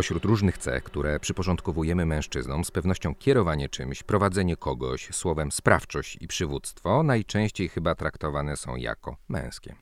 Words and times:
Spośród 0.00 0.24
różnych 0.24 0.58
cech, 0.58 0.84
które 0.84 1.20
przyporządkowujemy 1.20 2.06
mężczyznom, 2.06 2.64
z 2.64 2.70
pewnością 2.70 3.14
kierowanie 3.14 3.68
czymś, 3.68 4.02
prowadzenie 4.02 4.56
kogoś, 4.56 5.08
słowem 5.12 5.52
sprawczość 5.52 6.18
i 6.20 6.28
przywództwo 6.28 7.02
najczęściej 7.02 7.68
chyba 7.68 7.94
traktowane 7.94 8.56
są 8.56 8.76
jako 8.76 9.16
męskie. 9.28 9.74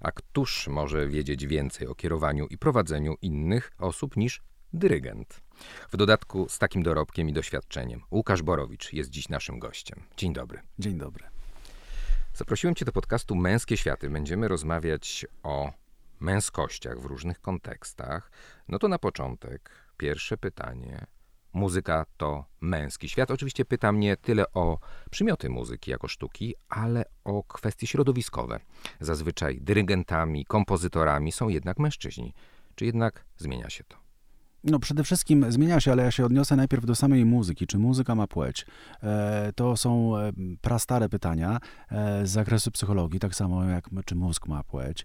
A 0.00 0.12
któż 0.12 0.68
może 0.68 1.08
wiedzieć 1.08 1.46
więcej 1.46 1.86
o 1.86 1.94
kierowaniu 1.94 2.46
i 2.46 2.58
prowadzeniu 2.58 3.14
innych 3.22 3.70
osób 3.78 4.16
niż 4.16 4.42
dyrygent? 4.72 5.47
W 5.90 5.96
dodatku 5.96 6.48
z 6.48 6.58
takim 6.58 6.82
dorobkiem 6.82 7.28
i 7.28 7.32
doświadczeniem. 7.32 8.00
Łukasz 8.10 8.42
Borowicz 8.42 8.92
jest 8.92 9.10
dziś 9.10 9.28
naszym 9.28 9.58
gościem. 9.58 10.02
Dzień 10.16 10.32
dobry. 10.32 10.60
Dzień 10.78 10.98
dobry. 10.98 11.24
Zaprosiłem 12.34 12.74
Cię 12.74 12.84
do 12.84 12.92
podcastu 12.92 13.34
Męskie 13.34 13.76
Światy. 13.76 14.10
Będziemy 14.10 14.48
rozmawiać 14.48 15.26
o 15.42 15.72
męskościach 16.20 17.00
w 17.00 17.04
różnych 17.04 17.40
kontekstach. 17.40 18.30
No 18.68 18.78
to 18.78 18.88
na 18.88 18.98
początek 18.98 19.70
pierwsze 19.96 20.36
pytanie. 20.36 21.06
Muzyka 21.52 22.06
to 22.16 22.44
męski 22.60 23.08
świat. 23.08 23.30
Oczywiście 23.30 23.64
pytam 23.64 24.00
nie 24.00 24.16
tyle 24.16 24.52
o 24.52 24.78
przymioty 25.10 25.48
muzyki 25.48 25.90
jako 25.90 26.08
sztuki, 26.08 26.54
ale 26.68 27.04
o 27.24 27.42
kwestie 27.42 27.86
środowiskowe. 27.86 28.60
Zazwyczaj 29.00 29.58
dyrygentami, 29.60 30.44
kompozytorami 30.44 31.32
są 31.32 31.48
jednak 31.48 31.78
mężczyźni. 31.78 32.34
Czy 32.74 32.84
jednak 32.84 33.24
zmienia 33.36 33.70
się 33.70 33.84
to? 33.84 34.07
No 34.70 34.78
przede 34.78 35.04
wszystkim 35.04 35.52
zmienia 35.52 35.80
się, 35.80 35.92
ale 35.92 36.02
ja 36.02 36.10
się 36.10 36.24
odniosę 36.24 36.56
najpierw 36.56 36.84
do 36.84 36.94
samej 36.94 37.24
muzyki. 37.24 37.66
Czy 37.66 37.78
muzyka 37.78 38.14
ma 38.14 38.26
płeć? 38.26 38.66
E, 39.02 39.52
to 39.56 39.76
są 39.76 40.16
e, 40.16 40.32
prastare 40.60 41.08
pytania 41.08 41.58
e, 41.90 42.26
z 42.26 42.30
zakresu 42.30 42.70
psychologii, 42.70 43.20
tak 43.20 43.34
samo 43.34 43.64
jak 43.64 43.90
czy 44.04 44.14
mózg 44.14 44.48
ma 44.48 44.64
płeć. 44.64 45.04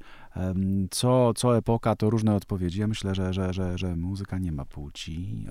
Co, 0.91 1.33
co 1.33 1.57
epoka, 1.57 1.95
to 1.95 2.09
różne 2.09 2.35
odpowiedzi. 2.35 2.79
Ja 2.79 2.87
myślę, 2.87 3.15
że, 3.15 3.33
że, 3.33 3.53
że, 3.53 3.77
że 3.77 3.95
muzyka 3.95 4.37
nie 4.37 4.51
ma 4.51 4.65
płci, 4.65 5.45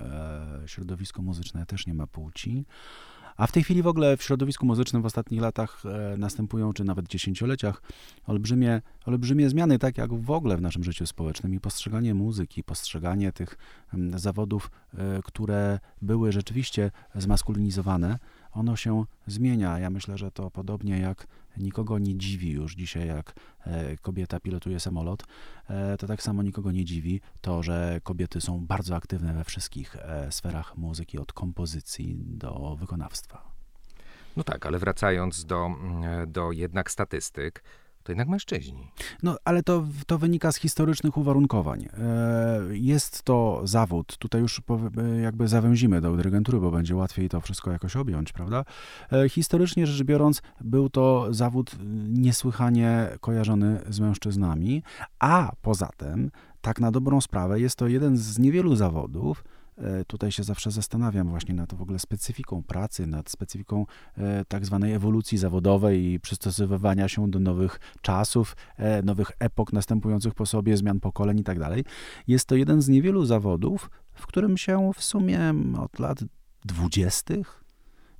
środowisko 0.65 1.21
muzyczne 1.21 1.65
też 1.65 1.87
nie 1.87 1.93
ma 1.93 2.07
płci. 2.07 2.65
A 3.37 3.47
w 3.47 3.51
tej 3.51 3.63
chwili 3.63 3.81
w 3.81 3.87
ogóle 3.87 4.17
w 4.17 4.23
środowisku 4.23 4.65
muzycznym 4.65 5.01
w 5.01 5.05
ostatnich 5.05 5.41
latach 5.41 5.83
e, 5.85 6.17
następują, 6.17 6.73
czy 6.73 6.83
nawet 6.83 7.07
dziesięcioleciach, 7.07 7.81
olbrzymie, 8.27 8.81
olbrzymie 9.05 9.49
zmiany, 9.49 9.79
tak 9.79 9.97
jak 9.97 10.13
w 10.13 10.31
ogóle 10.31 10.57
w 10.57 10.61
naszym 10.61 10.83
życiu 10.83 11.05
społecznym. 11.05 11.53
I 11.53 11.59
postrzeganie 11.59 12.13
muzyki, 12.13 12.63
postrzeganie 12.63 13.31
tych 13.31 13.57
m, 13.93 14.19
zawodów, 14.19 14.71
e, 14.93 15.21
które 15.23 15.79
były 16.01 16.31
rzeczywiście 16.31 16.91
zmaskulinizowane, 17.15 18.19
ono 18.53 18.75
się 18.75 19.05
zmienia. 19.27 19.79
Ja 19.79 19.89
myślę, 19.89 20.17
że 20.17 20.31
to 20.31 20.51
podobnie 20.51 20.99
jak 20.99 21.27
nikogo 21.57 21.99
nie 21.99 22.15
dziwi 22.17 22.51
już 22.51 22.75
dzisiaj, 22.75 23.07
jak 23.07 23.33
e, 23.65 23.97
kobieta 23.97 24.39
pilotuje 24.39 24.79
samolot, 24.79 25.23
e, 25.69 25.97
to 25.97 26.07
tak 26.07 26.23
samo 26.23 26.43
nikogo 26.43 26.71
nie 26.71 26.85
dziwi 26.85 27.21
to, 27.41 27.63
że 27.63 27.99
kobiety 28.03 28.41
są 28.41 28.65
bardzo 28.65 28.95
aktywne 28.95 29.33
we 29.33 29.43
wszystkich 29.43 29.95
e, 29.95 30.31
sferach 30.31 30.77
muzyki, 30.77 31.19
od 31.19 31.33
kompozycji 31.33 32.17
do 32.19 32.75
wykonawstwa. 32.79 33.53
No 34.37 34.43
tak, 34.43 34.65
ale 34.65 34.79
wracając 34.79 35.45
do, 35.45 35.65
mm, 35.65 36.31
do 36.31 36.51
jednak 36.51 36.91
statystyk, 36.91 37.63
to 38.03 38.11
jednak 38.11 38.27
mężczyźni. 38.27 38.91
No, 39.23 39.37
ale 39.45 39.63
to, 39.63 39.83
to 40.07 40.17
wynika 40.17 40.51
z 40.51 40.57
historycznych 40.57 41.17
uwarunkowań. 41.17 41.85
E, 41.85 42.59
jest 42.71 43.23
to 43.23 43.61
zawód, 43.63 44.17
tutaj 44.17 44.41
już 44.41 44.61
jakby 45.21 45.47
zawęzimy 45.47 46.01
do 46.01 46.15
dyrygentury, 46.15 46.59
bo 46.59 46.71
będzie 46.71 46.95
łatwiej 46.95 47.29
to 47.29 47.41
wszystko 47.41 47.71
jakoś 47.71 47.95
objąć, 47.95 48.33
prawda? 48.33 48.65
E, 49.11 49.29
historycznie 49.29 49.87
rzecz 49.87 50.03
biorąc, 50.03 50.41
był 50.61 50.89
to 50.89 51.33
zawód 51.33 51.71
niesłychanie 52.09 53.07
kojarzony 53.19 53.79
z 53.89 53.99
mężczyznami, 53.99 54.83
a 55.19 55.51
poza 55.61 55.89
tym, 55.97 56.31
tak 56.61 56.79
na 56.79 56.91
dobrą 56.91 57.21
sprawę, 57.21 57.59
jest 57.59 57.75
to 57.75 57.87
jeden 57.87 58.17
z 58.17 58.39
niewielu 58.39 58.75
zawodów, 58.75 59.43
E, 59.43 59.62
tutaj 60.07 60.31
się 60.31 60.43
zawsze 60.43 60.71
zastanawiam 60.71 61.29
właśnie 61.29 61.55
nad 61.55 61.73
w 61.73 61.81
ogóle 61.81 61.99
specyfiką 61.99 62.63
pracy, 62.63 63.07
nad 63.07 63.29
specyfiką 63.29 63.85
e, 64.17 64.45
tak 64.45 64.65
zwanej 64.65 64.93
ewolucji 64.93 65.37
zawodowej 65.37 66.05
i 66.05 66.19
przystosowywania 66.19 67.07
się 67.07 67.31
do 67.31 67.39
nowych 67.39 67.79
czasów, 68.01 68.55
e, 68.77 69.01
nowych 69.01 69.31
epok 69.39 69.73
następujących 69.73 70.33
po 70.33 70.45
sobie, 70.45 70.77
zmian 70.77 70.99
pokoleń 70.99 71.39
i 71.39 71.43
tak 71.43 71.59
dalej. 71.59 71.85
Jest 72.27 72.45
to 72.45 72.55
jeden 72.55 72.81
z 72.81 72.89
niewielu 72.89 73.25
zawodów, 73.25 73.89
w 74.13 74.27
którym 74.27 74.57
się 74.57 74.91
w 74.95 75.03
sumie 75.03 75.53
od 75.79 75.99
lat 75.99 76.19
dwudziestych 76.65 77.62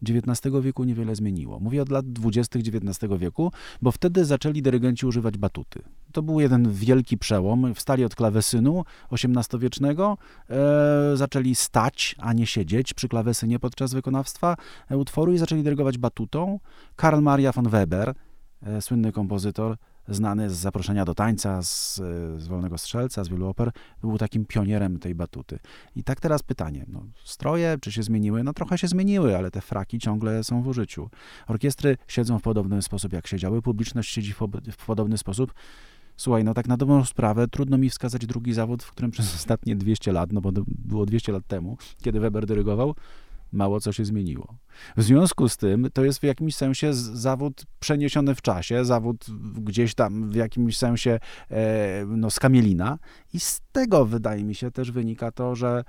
XIX 0.10 0.56
wieku 0.62 0.84
niewiele 0.84 1.16
zmieniło. 1.16 1.60
Mówię 1.60 1.82
od 1.82 1.90
lat 1.90 2.12
20. 2.12 2.60
XIX 2.60 3.14
wieku, 3.20 3.52
bo 3.82 3.92
wtedy 3.92 4.26
zaczęli 4.26 4.62
dyrygenci 4.62 5.06
używać 5.06 5.38
batuty. 5.38 5.82
To 6.12 6.22
był 6.22 6.40
jeden 6.40 6.72
wielki 6.72 7.18
przełom. 7.18 7.74
Wstali 7.76 8.06
od 8.06 8.16
klawesynu 8.16 8.84
XVIII-wiecznego, 9.12 10.18
e, 10.50 11.18
zaczęli 11.18 11.56
stać, 11.56 12.16
a 12.20 12.34
nie 12.34 12.46
siedzieć 12.46 12.94
przy 12.94 13.08
klawesynie 13.08 13.60
podczas 13.60 13.94
wykonawstwa 13.94 14.56
e, 14.92 14.98
utworu 14.98 15.34
i 15.34 15.38
zaczęli 15.38 15.64
dyrygować 15.64 15.98
batutą. 15.98 16.60
Karl 16.96 17.22
Maria 17.22 17.52
von 17.52 17.70
Weber, 17.70 18.14
e, 18.62 18.82
słynny 18.82 19.12
kompozytor, 19.12 19.78
znany 20.08 20.50
z 20.50 20.54
zaproszenia 20.54 21.06
do 21.06 21.16
tańca, 21.16 21.62
z, 21.62 21.96
z 22.38 22.48
Wolnego 22.48 22.78
Strzelca, 22.78 23.24
z 23.24 23.30
wielu 23.30 23.48
oper, 23.48 23.72
był 24.02 24.18
takim 24.18 24.46
pionierem 24.46 25.00
tej 25.00 25.16
batuty. 25.16 25.60
I 25.96 26.04
tak 26.04 26.20
teraz 26.20 26.44
pytanie, 26.44 26.86
no, 26.88 27.04
stroje, 27.24 27.78
czy 27.82 27.92
się 27.92 28.04
zmieniły? 28.04 28.44
No 28.44 28.54
trochę 28.54 28.78
się 28.78 28.88
zmieniły, 28.88 29.38
ale 29.38 29.52
te 29.52 29.62
fraki 29.62 30.00
ciągle 30.00 30.44
są 30.44 30.62
w 30.62 30.68
użyciu. 30.68 31.10
Orkiestry 31.48 31.98
siedzą 32.08 32.40
w 32.40 32.42
podobny 32.42 32.82
sposób, 32.82 33.14
jak 33.14 33.28
siedziały, 33.28 33.62
publiczność 33.62 34.14
siedzi 34.14 34.34
w, 34.34 34.40
w 34.72 34.86
podobny 34.86 35.18
sposób. 35.18 35.54
Słuchaj, 36.18 36.44
no 36.44 36.54
tak 36.54 36.68
na 36.68 36.78
dobrą 36.78 37.06
sprawę, 37.06 37.48
trudno 37.48 37.78
mi 37.78 37.90
wskazać 37.90 38.26
drugi 38.26 38.54
zawód, 38.54 38.84
w 38.84 38.92
którym 38.92 39.12
przez 39.12 39.36
ostatnie 39.36 39.76
200 39.76 40.12
lat, 40.12 40.32
no 40.32 40.42
bo 40.42 40.52
było 40.68 41.06
200 41.06 41.32
lat 41.32 41.48
temu, 41.48 41.78
kiedy 42.02 42.20
Weber 42.20 42.46
dyrygował, 42.46 42.96
mało 43.54 43.80
co 43.80 43.92
się 43.92 44.06
zmieniło. 44.06 44.56
W 44.98 45.04
związku 45.04 45.50
z 45.50 45.58
tym 45.58 45.88
to 45.94 46.06
jest 46.06 46.20
w 46.20 46.24
jakimś 46.24 46.56
sensie 46.56 46.94
zawód 46.94 47.66
przeniesiony 47.80 48.36
w 48.36 48.42
czasie, 48.42 48.86
zawód 48.86 49.26
gdzieś 49.56 49.96
tam 49.96 50.30
w 50.30 50.36
jakimś 50.36 50.78
sensie 50.78 51.20
e, 51.52 52.06
no, 52.08 52.32
skamielina 52.32 53.00
i 53.34 53.40
z 53.40 53.62
tego 53.72 54.06
wydaje 54.06 54.44
mi 54.44 54.56
się 54.56 54.72
też 54.72 54.92
wynika 54.92 55.32
to, 55.32 55.56
że 55.56 55.84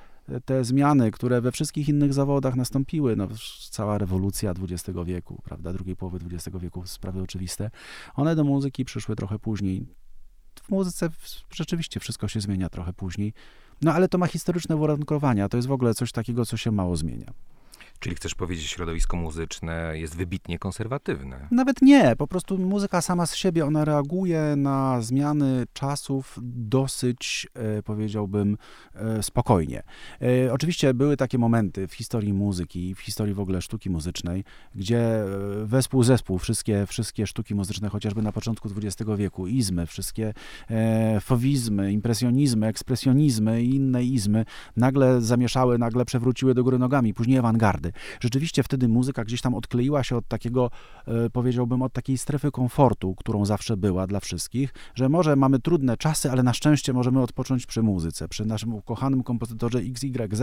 te 0.45 0.65
zmiany, 0.65 1.11
które 1.11 1.41
we 1.41 1.53
wszystkich 1.53 1.89
innych 1.89 2.15
zawodach 2.15 2.57
nastąpiły, 2.57 3.17
no, 3.17 3.29
cała 3.71 3.99
rewolucja 3.99 4.55
XX 4.63 4.99
wieku, 5.05 5.43
prawda, 5.45 5.73
drugiej 5.73 5.97
połowy 5.97 6.19
XX 6.33 6.57
wieku, 6.59 6.87
sprawy 6.87 7.23
oczywiste, 7.23 7.71
one 8.15 8.37
do 8.37 8.45
muzyki 8.45 8.85
przyszły 8.85 9.17
trochę 9.17 9.39
później. 9.39 9.87
W 10.63 10.71
muzyce 10.71 11.09
rzeczywiście 11.51 12.01
wszystko 12.01 12.29
się 12.29 12.41
zmienia 12.41 12.69
trochę 12.69 12.93
później, 12.93 13.33
no 13.85 13.93
ale 13.93 14.09
to 14.09 14.19
ma 14.19 14.27
historyczne 14.27 14.77
uwarunkowania, 14.77 15.49
to 15.49 15.57
jest 15.57 15.69
w 15.69 15.73
ogóle 15.73 15.95
coś 15.95 16.13
takiego, 16.13 16.47
co 16.47 16.57
się 16.57 16.71
mało 16.71 16.97
zmienia. 16.97 17.33
Czyli 18.05 18.17
chcesz 18.17 18.35
powiedzieć, 18.35 18.67
środowisko 18.67 19.17
muzyczne 19.17 19.93
jest 19.95 20.17
wybitnie 20.17 20.59
konserwatywne? 20.59 21.49
Nawet 21.51 21.83
nie, 21.83 22.17
po 22.17 22.27
prostu 22.27 22.59
muzyka 22.59 23.01
sama 23.01 23.27
z 23.27 23.35
siebie, 23.35 23.67
ona 23.67 23.85
reaguje 23.85 24.55
na 24.57 25.01
zmiany 25.01 25.67
czasów 25.73 26.39
dosyć, 26.43 27.47
e, 27.55 27.83
powiedziałbym, 27.83 28.57
e, 28.95 29.23
spokojnie. 29.23 29.83
E, 30.47 30.53
oczywiście 30.53 30.95
były 30.95 31.17
takie 31.17 31.39
momenty 31.39 31.89
w 31.89 31.95
historii 31.95 32.33
muzyki, 32.33 32.95
w 32.95 33.01
historii 33.01 33.35
w 33.35 33.41
ogóle 33.41 33.63
sztuki 33.63 33.91
muzycznej, 33.91 34.45
gdzie 34.75 35.25
wespół 35.65 36.03
zespół, 36.03 36.39
wszystkie, 36.39 36.87
wszystkie 36.87 37.27
sztuki 37.27 37.55
muzyczne, 37.55 37.89
chociażby 37.89 38.23
na 38.23 38.33
początku 38.33 38.69
XX 38.77 39.11
wieku, 39.17 39.47
izmy, 39.47 39.87
wszystkie 39.87 40.35
fowizmy, 41.21 41.93
impresjonizmy, 41.93 42.67
ekspresjonizmy 42.67 43.63
i 43.63 43.75
inne 43.75 44.05
izmy, 44.05 44.45
nagle 44.77 45.21
zamieszały, 45.21 45.79
nagle 45.79 46.05
przewróciły 46.05 46.55
do 46.55 46.65
góry 46.65 46.79
nogami, 46.79 47.15
później 47.15 47.39
awangardy. 47.39 47.94
Rzeczywiście 48.21 48.63
wtedy 48.63 48.89
muzyka 48.89 49.25
gdzieś 49.25 49.41
tam 49.41 49.55
odkleiła 49.55 50.05
się 50.05 50.17
od 50.17 50.29
takiego, 50.29 50.71
e, 51.07 51.31
powiedziałbym, 51.31 51.83
od 51.83 51.93
takiej 51.93 52.19
strefy 52.19 52.51
komfortu, 52.51 53.15
którą 53.15 53.45
zawsze 53.45 53.77
była 53.77 54.07
dla 54.07 54.21
wszystkich, 54.21 54.75
że 54.95 55.09
może 55.09 55.37
mamy 55.37 55.59
trudne 55.59 55.97
czasy, 55.97 56.31
ale 56.31 56.43
na 56.43 56.53
szczęście 56.53 56.93
możemy 56.93 57.21
odpocząć 57.21 57.67
przy 57.67 57.83
muzyce, 57.83 58.29
przy 58.29 58.45
naszym 58.45 58.75
ukochanym 58.75 59.23
kompozytorze 59.23 59.79
XYZ, 59.79 60.43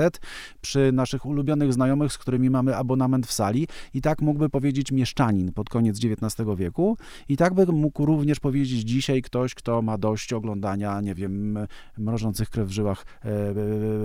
przy 0.62 0.92
naszych 0.92 1.26
ulubionych 1.26 1.74
znajomych, 1.74 2.14
z 2.14 2.18
którymi 2.18 2.50
mamy 2.50 2.76
abonament 2.76 3.28
w 3.28 3.32
sali 3.32 3.68
i 3.94 4.02
tak 4.02 4.22
mógłby 4.22 4.50
powiedzieć 4.50 4.92
mieszczanin 4.92 5.54
pod 5.54 5.70
koniec 5.70 6.00
XIX 6.06 6.48
wieku 6.58 6.98
i 7.30 7.38
tak 7.38 7.54
by 7.54 7.66
mógł 7.66 8.06
również 8.06 8.40
powiedzieć 8.40 8.80
dzisiaj 8.80 9.22
ktoś, 9.22 9.56
kto 9.56 9.82
ma 9.82 9.98
dość 9.98 10.34
oglądania, 10.34 11.02
nie 11.02 11.16
wiem, 11.16 11.60
mrożących 11.98 12.50
krew 12.50 12.68
w 12.68 12.72
żyłach, 12.72 13.06
e, 13.26 13.30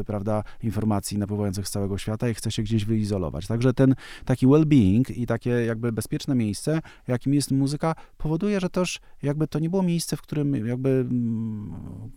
e, 0.01 0.05
prawda, 0.05 0.43
informacji 0.63 1.19
napływających 1.19 1.69
z 1.69 1.71
całego 1.71 1.99
świata 1.99 2.29
i 2.29 2.35
chce 2.35 2.51
się 2.51 2.63
gdzieś 2.63 2.85
wyizolować. 2.85 3.26
Także 3.47 3.73
ten 3.73 3.95
taki 4.25 4.47
well-being 4.47 5.11
i 5.11 5.27
takie 5.27 5.51
jakby 5.51 5.93
bezpieczne 5.93 6.35
miejsce, 6.35 6.81
jakim 7.09 7.35
jest 7.35 7.51
muzyka, 7.51 7.95
powoduje, 8.19 8.61
że 8.61 8.71
też 8.71 9.01
jakby 9.23 9.49
to 9.49 9.59
nie 9.59 9.71
było 9.71 9.83
miejsce, 9.83 10.17
w 10.17 10.23
którym 10.23 10.67
jakby 10.67 10.89
mm, 10.89 12.11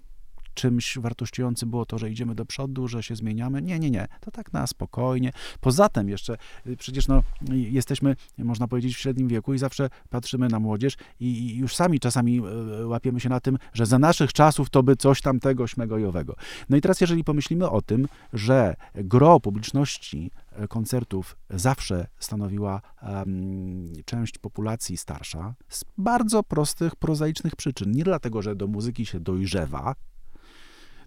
czymś 0.59 0.97
wartościującym 0.97 1.69
było 1.69 1.85
to, 1.85 1.97
że 1.97 2.09
idziemy 2.09 2.35
do 2.35 2.45
przodu, 2.45 2.87
że 2.87 3.03
się 3.03 3.15
zmieniamy. 3.15 3.61
Nie, 3.61 3.79
nie, 3.79 3.91
nie. 3.91 4.07
To 4.21 4.31
tak 4.31 4.53
na 4.53 4.67
spokojnie. 4.67 5.31
Poza 5.61 5.89
tym 5.89 6.09
jeszcze 6.09 6.37
y, 6.67 6.77
przecież 6.77 7.07
no, 7.07 7.23
jesteśmy, 7.51 8.15
można 8.37 8.67
powiedzieć, 8.67 8.95
w 8.95 8.99
średnim 8.99 9.27
wieku 9.27 9.53
i 9.53 9.57
zawsze 9.57 9.89
patrzymy 10.09 10.47
na 10.47 10.59
młodzież 10.59 10.97
i 11.19 11.57
już 11.57 11.75
sami 11.75 11.99
czasami 11.99 12.41
y, 12.81 12.87
łapiemy 12.87 13.19
się 13.19 13.29
na 13.29 13.39
tym, 13.39 13.57
że 13.73 13.85
za 13.85 13.99
naszych 13.99 14.33
czasów 14.33 14.69
to 14.69 14.83
by 14.83 14.95
coś 14.95 15.21
tamtego 15.21 15.67
śmego 15.67 15.97
i 15.97 16.05
owego. 16.05 16.35
No 16.69 16.77
i 16.77 16.81
teraz 16.81 17.01
jeżeli 17.01 17.23
pomyślimy 17.23 17.69
o 17.69 17.81
tym, 17.81 18.07
że 18.33 18.75
gro 18.95 19.39
publiczności 19.39 20.31
koncertów 20.67 21.37
zawsze 21.49 22.07
stanowiła 22.19 22.81
um, 23.01 23.93
część 24.05 24.37
populacji 24.37 24.97
starsza 24.97 25.55
z 25.69 25.83
bardzo 25.97 26.43
prostych, 26.43 26.95
prozaicznych 26.95 27.55
przyczyn. 27.55 27.91
Nie 27.91 28.03
dlatego, 28.03 28.41
że 28.41 28.55
do 28.55 28.67
muzyki 28.67 29.05
się 29.05 29.19
dojrzewa, 29.19 29.95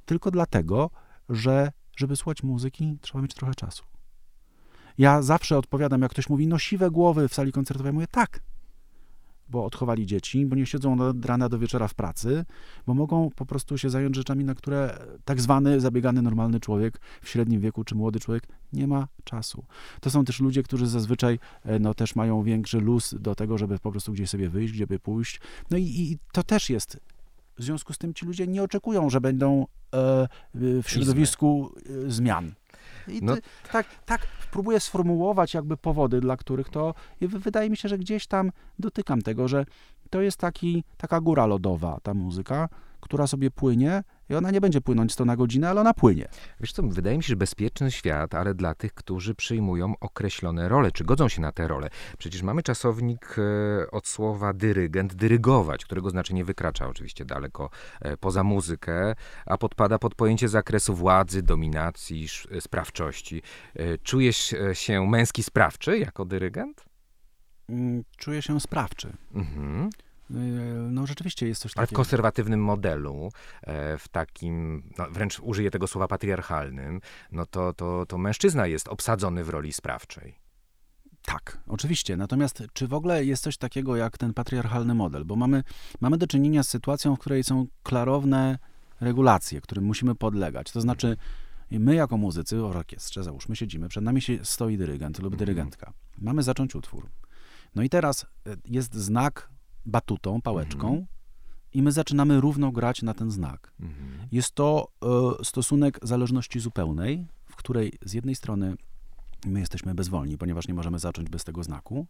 tylko 0.05 0.31
dlatego, 0.31 0.91
że 1.29 1.73
żeby 1.97 2.17
słuchać 2.17 2.43
muzyki, 2.43 2.99
trzeba 3.01 3.23
mieć 3.23 3.35
trochę 3.35 3.55
czasu. 3.55 3.85
Ja 4.99 5.23
zawsze 5.23 5.59
odpowiadam, 5.59 6.03
jak 6.03 6.11
ktoś 6.11 6.29
mówi, 6.29 6.47
no 6.47 6.59
siwe 6.59 6.91
głowy 6.91 7.29
w 7.29 7.35
sali 7.35 7.53
koncertowej, 7.53 7.89
ja 7.89 7.93
mówię, 7.93 8.07
tak, 8.11 8.41
bo 9.53 9.65
odchowali 9.65 10.07
dzieci, 10.07 10.47
bo 10.47 10.57
nie 10.57 10.67
siedzą 10.67 11.01
od 11.01 11.25
rana 11.25 11.49
do 11.49 11.59
wieczora 11.59 11.89
w 11.89 11.95
pracy, 11.95 12.45
bo 12.87 12.95
mogą 12.95 13.31
po 13.37 13.47
prostu 13.47 13.79
się 13.79 13.91
zająć 13.91 14.17
rzeczami, 14.17 14.45
na 14.45 14.55
które 14.55 14.99
tak 15.25 15.41
zwany 15.41 15.81
zabiegany 15.81 16.23
normalny 16.23 16.61
człowiek 16.61 17.01
w 17.23 17.29
średnim 17.29 17.61
wieku 17.61 17.85
czy 17.85 17.95
młody 17.95 18.21
człowiek 18.21 18.49
nie 18.73 18.87
ma 18.87 19.09
czasu. 19.25 19.65
To 20.01 20.11
są 20.11 20.25
też 20.25 20.41
ludzie, 20.41 20.63
którzy 20.63 20.87
zazwyczaj 20.87 21.39
e, 21.65 21.79
no, 21.79 21.95
też 21.95 22.17
mają 22.17 22.43
większy 22.43 22.81
luz 22.81 23.15
do 23.21 23.35
tego, 23.35 23.59
żeby 23.59 23.79
po 23.79 23.91
prostu 23.91 24.13
gdzieś 24.13 24.31
sobie 24.31 24.49
wyjść, 24.49 24.75
gdzieby 24.75 24.99
pójść. 24.99 25.41
No 25.71 25.77
i, 25.77 25.85
i 25.85 26.19
to 26.33 26.43
też 26.43 26.71
jest 26.71 27.01
w 27.63 27.65
związku 27.65 27.93
z 27.93 27.99
tym 27.99 28.15
ci 28.15 28.27
ludzie 28.27 28.47
nie 28.47 28.63
oczekują, 28.63 29.11
że 29.11 29.21
będą 29.21 29.67
e, 29.95 30.29
w 30.55 30.85
środowisku 30.87 31.75
e, 32.07 32.11
zmian. 32.11 32.53
I 33.09 33.21
no. 33.23 33.37
ty, 33.37 33.43
tak, 33.73 33.87
tak 34.07 34.27
próbuję 34.51 34.81
sformułować 34.81 35.55
jakby 35.55 35.77
powody, 35.77 36.21
dla 36.21 36.37
których 36.37 36.69
to 36.69 36.95
wydaje 37.21 37.71
mi 37.71 37.77
się, 37.77 37.89
że 37.89 37.99
gdzieś 37.99 38.27
tam 38.27 38.51
dotykam 38.79 39.23
tego, 39.23 39.49
że 39.49 39.67
to 40.11 40.23
jest 40.23 40.37
taki, 40.37 40.85
taka 40.97 41.21
góra 41.21 41.47
lodowa, 41.47 41.99
ta 42.03 42.15
muzyka, 42.15 42.69
która 43.01 43.27
sobie 43.27 43.51
płynie 43.51 44.03
i 44.33 44.35
ona 44.35 44.51
nie 44.51 44.61
będzie 44.61 44.81
płynąć 44.81 45.13
100 45.13 45.25
na 45.25 45.37
godzinę, 45.37 45.71
ale 45.71 45.81
ona 45.81 45.95
płynie. 45.95 46.29
Wiesz 46.61 46.73
co, 46.73 46.83
wydaje 46.83 47.17
mi 47.17 47.23
się, 47.23 47.29
że 47.29 47.37
bezpieczny 47.37 47.91
świat, 47.91 48.35
ale 48.35 48.55
dla 48.55 48.75
tych, 48.75 48.95
którzy 48.95 49.35
przyjmują 49.35 49.95
określone 50.01 50.69
role, 50.69 50.93
czy 50.93 51.05
godzą 51.05 51.29
się 51.29 51.41
na 51.41 51.53
te 51.53 51.69
role. 51.69 51.89
Przecież 52.19 52.43
mamy 52.43 52.63
czasownik 52.63 53.37
e, 53.39 53.91
od 53.91 54.09
słowa 54.09 54.53
dyrygent, 54.53 55.15
dyrygować, 55.15 55.85
którego 55.85 56.11
znaczenie 56.11 56.45
wykracza 56.45 56.89
oczywiście 56.89 57.25
daleko 57.25 57.71
e, 58.01 58.17
poza 58.17 58.45
muzykę, 58.45 59.15
a 59.47 59.59
podpada 59.59 59.99
pod 59.99 60.15
pojęcie 60.15 60.49
zakresu 60.49 60.95
władzy, 60.95 61.43
dominacji, 61.43 62.29
sprawczości. 62.61 63.43
E, 63.77 63.99
czujesz 63.99 64.55
się 64.73 65.07
męski 65.07 65.43
sprawczy 65.43 65.99
jako 65.99 66.25
dyrygent? 66.25 66.85
Mm, 67.69 68.05
czuję 68.17 68.43
się 68.43 68.61
sprawczy. 68.61 69.13
Mhm. 69.35 69.91
No 70.91 71.07
rzeczywiście 71.07 71.49
jest 71.49 71.63
coś 71.63 71.73
takiego. 71.73 71.81
Ale 71.81 71.87
w 71.87 71.93
konserwatywnym 71.93 72.65
modelu, 72.65 73.33
e, 73.63 73.99
w 73.99 74.09
takim, 74.09 74.83
no, 74.99 75.07
wręcz 75.11 75.41
użyję 75.41 75.71
tego 75.71 75.87
słowa 75.87 76.09
patriarchalnym, 76.09 77.01
no 77.33 77.47
to, 77.47 77.73
to, 77.73 78.07
to 78.07 78.19
mężczyzna 78.19 78.67
jest 78.67 78.89
obsadzony 78.89 79.45
w 79.45 79.49
roli 79.49 79.73
sprawczej. 79.73 80.43
Tak, 81.25 81.59
oczywiście. 81.69 82.17
Natomiast 82.17 82.63
czy 82.73 82.89
w 82.89 82.95
ogóle 82.95 83.25
jest 83.25 83.43
coś 83.43 83.57
takiego 83.57 83.97
jak 83.97 84.19
ten 84.19 84.35
patriarchalny 84.35 84.95
model? 84.95 85.25
Bo 85.25 85.37
mamy, 85.37 85.63
mamy 86.01 86.19
do 86.19 86.27
czynienia 86.27 86.63
z 86.63 86.69
sytuacją, 86.69 87.17
w 87.17 87.19
której 87.19 87.45
są 87.45 87.67
klarowne 87.83 88.59
regulacje, 89.01 89.61
którym 89.61 89.85
musimy 89.85 90.15
podlegać. 90.15 90.73
To 90.73 90.81
znaczy, 90.81 91.17
my 91.71 91.95
jako 91.95 92.17
muzycy 92.17 92.57
w 92.57 92.65
orkiestrze, 92.65 93.23
załóżmy, 93.23 93.57
siedzimy, 93.57 93.89
przed 93.89 94.05
nami 94.05 94.23
się 94.23 94.45
stoi 94.45 94.77
dyrygent 94.77 95.19
lub 95.19 95.33
mhm. 95.33 95.39
dyrygentka. 95.39 95.93
Mamy 96.19 96.43
zacząć 96.43 96.75
utwór. 96.75 97.09
No 97.75 97.83
i 97.83 97.89
teraz 97.89 98.27
e, 98.47 98.57
jest 98.65 98.95
znak 98.95 99.52
batutą, 99.87 100.43
pałeczką 100.43 100.89
mhm. 100.89 101.07
i 101.73 101.83
my 101.83 101.93
zaczynamy 101.93 102.41
równo 102.41 102.73
grać 102.73 103.03
na 103.03 103.15
ten 103.15 103.31
znak. 103.31 103.73
Mhm. 103.81 104.29
Jest 104.33 104.55
to 104.55 104.89
e, 105.41 105.45
stosunek 105.45 105.99
zależności 106.03 106.61
zupełnej, 106.61 107.27
w 107.47 107.57
której 107.57 107.93
z 108.05 108.13
jednej 108.13 108.35
strony 108.35 108.77
my 109.47 109.61
jesteśmy 109.61 109.95
bezwolni, 109.95 110.39
ponieważ 110.39 110.69
nie 110.69 110.75
możemy 110.75 110.99
zacząć 110.99 111.29
bez 111.29 111.45
tego 111.45 111.63
znaku. 111.63 112.07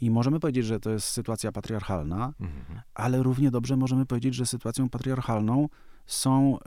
I 0.00 0.10
możemy 0.10 0.40
powiedzieć, 0.40 0.66
że 0.66 0.80
to 0.80 0.90
jest 0.90 1.08
sytuacja 1.08 1.52
patriarchalna, 1.52 2.34
mhm. 2.40 2.80
ale 2.94 3.22
równie 3.22 3.50
dobrze 3.50 3.76
możemy 3.76 4.06
powiedzieć, 4.06 4.34
że 4.34 4.46
sytuacją 4.46 4.88
patriarchalną 4.88 5.68
są 6.06 6.58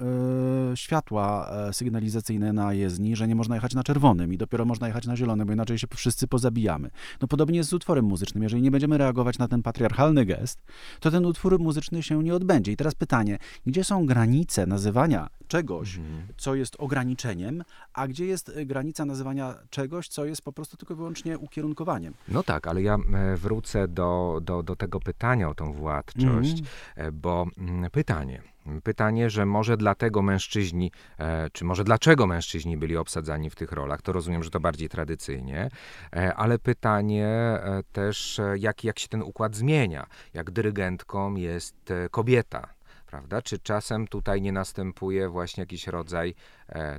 y, 0.74 0.77
światła 0.77 1.50
e, 1.51 1.74
sygnalizacyjne 1.74 2.53
na 2.53 2.74
jezdni, 2.74 3.15
że 3.15 3.27
nie 3.27 3.36
można 3.36 3.56
jechać 3.56 3.74
na 3.74 3.83
czerwonym 3.83 4.33
i 4.33 4.38
dopiero 4.38 4.65
można 4.65 4.88
jechać 4.88 5.07
na 5.07 5.15
zielonym, 5.15 5.47
bo 5.47 5.53
inaczej 5.53 5.80
się 5.80 5.88
wszyscy 5.95 6.27
pozabijamy. 6.27 6.89
No 7.21 7.27
podobnie 7.27 7.57
jest 7.57 7.69
z 7.69 7.74
utworem 7.74 8.06
muzycznym. 8.06 8.44
Jeżeli 8.44 8.62
nie 8.62 8.71
będziemy 8.71 8.97
reagować 8.97 9.38
na 9.38 9.47
ten 9.47 9.63
patriarchalny 9.63 10.25
gest, 10.25 10.59
to 11.00 11.12
ten 11.12 11.25
utwór 11.25 11.59
muzyczny 11.59 12.03
się 12.03 12.24
nie 12.24 12.36
odbędzie. 12.36 12.71
I 12.71 12.77
teraz 12.77 12.95
pytanie, 12.95 13.38
gdzie 13.65 13.83
są 13.83 14.06
granice 14.06 14.65
nazywania 14.65 15.30
czegoś, 15.47 15.97
mhm. 15.97 16.27
co 16.38 16.56
jest 16.56 16.75
ograniczeniem, 16.80 17.63
a 17.94 18.07
gdzie 18.07 18.25
jest 18.25 18.50
e, 18.50 18.65
granica 18.65 19.06
nazywania 19.06 19.56
czegoś, 19.69 20.07
co 20.07 20.25
jest 20.25 20.41
po 20.41 20.53
prostu 20.53 20.77
tylko 20.77 20.94
i 20.94 20.97
wyłącznie 20.97 21.38
ukierunkowaniem? 21.38 22.13
No 22.27 22.44
tak, 22.44 22.68
ale 22.68 22.81
ja 22.81 22.97
wrócę 23.36 23.88
do, 23.88 24.39
do, 24.44 24.63
do 24.63 24.75
tego 24.75 25.00
pytania 25.00 25.50
o 25.50 25.56
tą 25.56 25.74
władczość, 25.74 26.63
mhm. 26.97 27.19
bo 27.21 27.47
mm, 27.57 27.91
pytanie, 27.91 28.41
Pytanie, 28.84 29.30
że 29.30 29.46
może 29.46 29.78
dlatego 29.78 30.22
mężczyźni, 30.22 30.92
e, 31.20 31.50
czy 31.50 31.66
może 31.66 31.84
dlaczego 31.84 32.28
mężczyźni 32.28 32.78
byli 32.78 32.98
obsadzani 32.98 33.50
w 33.50 33.56
tych 33.56 33.72
rolach, 33.72 34.02
to 34.02 34.12
rozumiem, 34.12 34.44
że 34.44 34.50
to 34.50 34.60
bardziej 34.60 34.90
tradycyjnie, 34.90 35.70
e, 36.16 36.36
ale 36.36 36.60
pytanie 36.60 37.28
e, 37.28 37.84
też, 37.92 38.42
jak, 38.58 38.84
jak 38.84 39.00
się 39.00 39.08
ten 39.08 39.22
układ 39.22 39.56
zmienia, 39.56 40.08
jak 40.34 40.52
dyrygentką 40.52 41.36
jest 41.36 41.76
kobieta, 42.12 42.74
prawda? 43.06 43.42
Czy 43.42 43.60
czasem 43.60 44.08
tutaj 44.08 44.42
nie 44.42 44.52
następuje 44.52 45.30
właśnie 45.30 45.62
jakiś 45.62 45.88
rodzaj, 45.88 46.36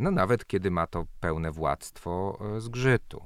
no 0.00 0.10
nawet 0.10 0.46
kiedy 0.46 0.70
ma 0.70 0.86
to 0.86 1.06
pełne 1.20 1.50
władztwo 1.50 2.38
zgrzytu, 2.58 3.24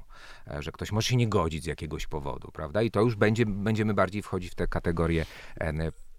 że 0.59 0.71
ktoś 0.71 0.91
może 0.91 1.07
się 1.07 1.15
nie 1.15 1.27
godzić 1.27 1.63
z 1.63 1.67
jakiegoś 1.67 2.07
powodu, 2.07 2.51
prawda? 2.51 2.81
I 2.81 2.91
to 2.91 3.01
już 3.01 3.15
będzie, 3.15 3.45
będziemy 3.45 3.93
bardziej 3.93 4.21
wchodzić 4.21 4.51
w 4.51 4.55
te 4.55 4.67
kategorie 4.67 5.25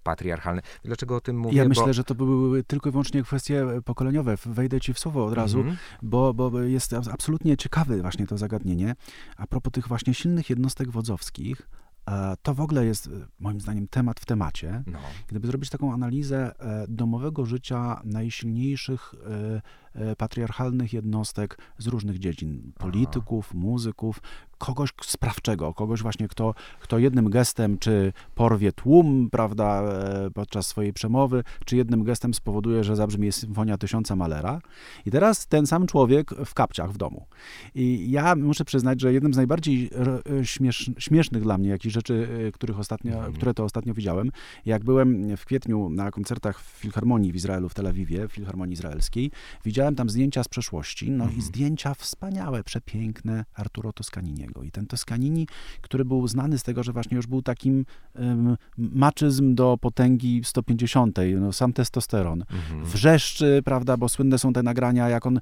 patriarchalne. 0.06 0.62
Dlaczego 0.85 1.17
o 1.17 1.20
tym 1.20 1.38
mówię? 1.38 1.56
Ja 1.56 1.62
bo... 1.62 1.69
myślę, 1.69 1.94
że 1.94 2.05
to 2.05 2.14
były 2.14 2.64
tylko 2.64 2.88
i 2.88 2.93
wyłącznie 2.93 3.23
kwestie 3.23 3.67
pokoleniowe. 3.85 4.37
Wejdę 4.47 4.81
ci 4.81 4.94
w 4.94 4.99
słowo 4.99 5.26
od 5.26 5.35
razu, 5.35 5.61
mm 5.61 5.73
-hmm. 5.73 5.76
bo, 6.03 6.35
bo 6.35 6.61
jest 6.61 6.93
absolutnie 6.93 7.56
ciekawe 7.56 8.03
właśnie 8.03 8.26
to 8.26 8.38
zagadnienie. 8.38 8.94
A 9.37 9.47
propos 9.47 9.73
tych 9.73 9.88
właśnie 9.88 10.14
silnych 10.14 10.50
jednostek 10.50 10.91
wodzowskich, 10.91 11.69
e, 12.11 12.37
to 12.43 12.55
w 12.55 12.60
ogóle 12.60 12.86
jest 12.86 13.06
e, 13.06 13.10
moim 13.39 13.60
zdaniem 13.60 13.89
temat 13.89 14.20
w 14.20 14.25
temacie. 14.25 14.82
No. 14.86 14.98
Gdyby 15.29 15.46
zrobić 15.46 15.70
taką 15.70 15.93
analizę 15.93 16.55
e, 16.58 16.86
domowego 16.89 17.46
życia 17.46 18.01
najsilniejszych 18.05 19.15
patriarchalnych 20.19 20.93
jednostek 20.93 21.58
z 21.79 21.86
różnych 21.86 22.19
dziedzin, 22.19 22.72
polityków, 22.79 23.46
Aha. 23.50 23.58
muzyków, 23.58 24.20
kogoś 24.58 24.91
sprawczego, 25.03 25.74
kogoś 25.74 26.03
właśnie, 26.03 26.29
kto, 26.29 26.55
kto 26.81 26.98
jednym 26.98 27.31
gestem, 27.31 27.79
czy 27.79 28.12
porwie 28.34 28.72
tłum, 28.72 29.29
prawda, 29.31 29.82
e, 29.82 30.31
podczas 30.31 30.67
swojej 30.67 30.93
przemowy, 30.93 31.44
czy 31.65 31.76
jednym 31.76 32.05
gestem 32.05 32.34
spowoduje, 32.34 32.84
że 32.84 32.96
zabrzmi 32.96 33.32
symfonia 33.32 33.79
tysiąca 33.79 34.17
Malera. 34.17 34.60
I 35.06 35.10
teraz 35.10 35.46
ten 35.46 35.67
sam 35.67 35.86
człowiek 35.86 36.31
w 36.31 36.55
kapciach 36.55 36.93
w 36.93 36.96
domu. 36.96 37.26
I 37.74 38.10
ja 38.10 38.36
muszę 38.36 38.65
przyznać, 38.65 39.00
że 39.00 39.12
jednym 39.12 39.34
z 39.34 39.36
najbardziej 39.36 39.91
e, 40.41 40.44
śmiesz, 40.44 40.91
śmiesznych 40.98 41.43
dla 41.43 41.58
mnie 41.58 41.69
jakichś 41.69 41.94
rzeczy, 41.94 42.29
e, 42.48 42.53
których 42.53 42.79
ostatnio, 42.79 43.15
mhm. 43.15 43.32
które 43.32 43.55
to 43.55 43.65
ostatnio 43.65 43.94
widziałem, 43.94 44.31
jak 44.67 44.84
byłem 44.84 45.36
w 45.36 45.44
kwietniu 45.44 45.88
na 45.88 46.10
koncertach 46.10 46.60
w 46.60 46.65
Filharmonii 46.65 47.32
w 47.32 47.36
Izraelu, 47.36 47.69
w 47.69 47.74
Tel 47.74 47.86
Awiwie, 47.86 48.29
w 48.29 48.32
Filharmonii 48.32 48.74
Izraelskiej, 48.74 49.31
widziałem 49.65 49.85
tam 49.94 50.10
zdjęcia 50.10 50.43
z 50.43 50.48
przeszłości, 50.48 51.10
no 51.10 51.24
mhm. 51.24 51.38
i 51.38 51.43
zdjęcia 51.43 51.94
wspaniałe, 51.94 52.64
przepiękne 52.64 53.44
Arturo 53.55 53.93
Toscanini 53.93 54.46
i 54.64 54.70
ten 54.70 54.86
Toscanini, 54.86 55.46
który 55.81 56.05
był 56.05 56.28
znany 56.28 56.58
z 56.58 56.62
tego, 56.62 56.82
że 56.82 56.93
właśnie 56.93 57.16
już 57.16 57.26
był 57.26 57.43
takim 57.43 57.84
um, 58.14 58.56
maczyzm 58.78 59.55
do 59.55 59.78
potęgi 59.81 60.40
150, 60.44 61.19
no, 61.40 61.52
sam 61.52 61.72
testosteron. 61.72 62.43
Mhm. 62.43 62.84
Wrzeszczy, 62.84 63.62
prawda, 63.64 63.96
bo 63.96 64.08
słynne 64.08 64.38
są 64.38 64.52
te 64.52 64.62
nagrania, 64.62 65.08
jak 65.08 65.26
on 65.26 65.40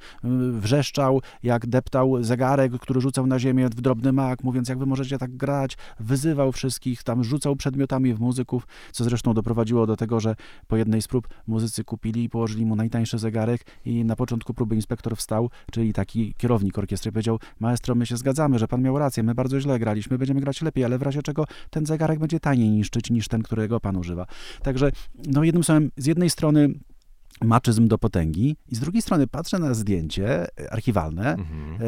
wrzeszczał, 0.52 1.22
jak 1.42 1.66
deptał 1.66 2.22
zegarek, 2.22 2.72
który 2.72 3.00
rzucał 3.00 3.26
na 3.26 3.38
ziemię 3.38 3.68
w 3.68 3.80
drobny 3.80 4.12
mak, 4.12 4.44
mówiąc, 4.44 4.68
jak 4.68 4.78
wy 4.78 4.86
możecie 4.86 5.18
tak 5.18 5.36
grać, 5.36 5.76
wyzywał 6.00 6.52
wszystkich, 6.52 7.02
tam 7.02 7.24
rzucał 7.24 7.56
przedmiotami 7.56 8.14
w 8.14 8.20
muzyków, 8.20 8.66
co 8.92 9.04
zresztą 9.04 9.34
doprowadziło 9.34 9.86
do 9.86 9.96
tego, 9.96 10.20
że 10.20 10.36
po 10.66 10.76
jednej 10.76 11.02
z 11.02 11.08
prób 11.08 11.28
muzycy 11.46 11.84
kupili 11.84 12.24
i 12.24 12.28
położyli 12.28 12.66
mu 12.66 12.76
najtańszy 12.76 13.18
zegarek 13.18 13.66
i 13.84 14.04
na 14.04 14.16
początku 14.16 14.34
próby 14.38 14.75
inspektor 14.75 15.17
wstał, 15.17 15.50
czyli 15.73 15.93
taki 15.93 16.35
kierownik 16.35 16.79
orkiestry 16.79 17.12
powiedział, 17.12 17.38
maestro, 17.61 17.95
my 17.95 18.07
się 18.07 18.17
zgadzamy, 18.17 18.59
że 18.59 18.69
pan 18.69 18.83
miał 18.83 18.99
rację, 18.99 19.23
my 19.23 19.35
bardzo 19.35 19.61
źle 19.61 19.79
graliśmy, 19.79 20.19
będziemy 20.19 20.41
grać 20.41 20.62
lepiej, 20.62 20.85
ale 20.85 20.99
w 20.99 21.03
razie 21.03 21.23
czego 21.23 21.45
ten 21.71 21.87
zegarek 21.87 22.19
będzie 22.19 22.41
taniej 22.41 22.71
niszczyć 22.71 23.11
niż 23.11 23.29
ten, 23.29 23.43
którego 23.43 23.81
pan 23.81 23.97
używa. 23.97 24.26
Także, 24.62 24.91
no 25.26 25.45
jednym 25.45 25.64
słowem, 25.64 25.91
z 25.97 26.07
jednej 26.07 26.31
strony 26.31 26.75
maczyzm 27.43 27.88
do 27.88 27.99
potęgi 27.99 28.57
i 28.69 28.75
z 28.75 28.81
drugiej 28.81 29.03
strony 29.03 29.26
patrzę 29.26 29.59
na 29.59 29.75
zdjęcie 29.75 30.47
archiwalne, 30.71 31.35
mhm. 31.35 31.79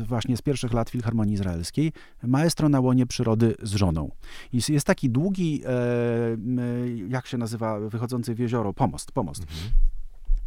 e, 0.00 0.04
właśnie 0.04 0.36
z 0.36 0.42
pierwszych 0.42 0.72
lat 0.72 0.90
Filharmonii 0.90 1.34
Izraelskiej, 1.34 1.92
maestro 2.22 2.68
na 2.68 2.80
łonie 2.80 3.06
przyrody 3.06 3.54
z 3.62 3.74
żoną. 3.74 4.10
Jest, 4.52 4.68
jest 4.68 4.86
taki 4.86 5.10
długi, 5.10 5.62
e, 5.66 5.70
jak 7.08 7.26
się 7.26 7.38
nazywa, 7.38 7.80
wychodzący 7.80 8.34
w 8.34 8.38
jezioro, 8.38 8.72
pomost, 8.72 9.12
pomost. 9.12 9.42
Mhm. 9.42 9.70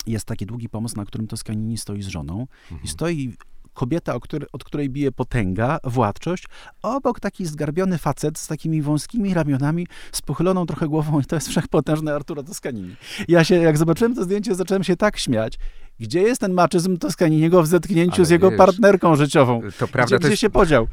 Jest 0.07 0.25
taki 0.25 0.45
długi 0.45 0.69
pomost, 0.69 0.97
na 0.97 1.05
którym 1.05 1.27
Toskanini 1.27 1.77
stoi 1.77 2.01
z 2.01 2.07
żoną 2.07 2.47
mhm. 2.71 2.83
i 2.83 2.87
stoi 2.87 3.33
kobieta, 3.75 4.15
od 4.51 4.63
której 4.63 4.89
bije 4.89 5.11
potęga, 5.11 5.77
władczość, 5.83 6.45
obok 6.81 7.19
taki 7.19 7.45
zgarbiony 7.45 7.97
facet 7.97 8.39
z 8.39 8.47
takimi 8.47 8.81
wąskimi 8.81 9.33
ramionami, 9.33 9.87
z 10.11 10.21
pochyloną 10.21 10.65
trochę 10.65 10.87
głową 10.87 11.19
i 11.19 11.25
to 11.25 11.35
jest 11.35 11.47
wszechpotężny 11.47 12.13
Arturo 12.13 12.43
Toscanini. 12.43 12.95
Ja 13.27 13.43
się, 13.43 13.55
jak 13.55 13.77
zobaczyłem 13.77 14.15
to 14.15 14.23
zdjęcie, 14.23 14.55
zacząłem 14.55 14.83
się 14.83 14.95
tak 14.95 15.17
śmiać. 15.17 15.57
Gdzie 15.99 16.21
jest 16.21 16.41
ten 16.41 16.53
maczyzm 16.53 16.97
Toscaniniego 16.97 17.63
w 17.63 17.67
zetknięciu 17.67 18.15
Ale 18.15 18.25
z 18.25 18.29
jego 18.29 18.49
wiesz, 18.49 18.57
partnerką 18.57 19.15
życiową? 19.15 19.61
To 19.79 19.87
prawda, 19.87 20.17
gdzie, 20.17 20.19
to 20.19 20.27
jest, 20.27 20.41
się 20.41 20.49
podział? 20.49 20.87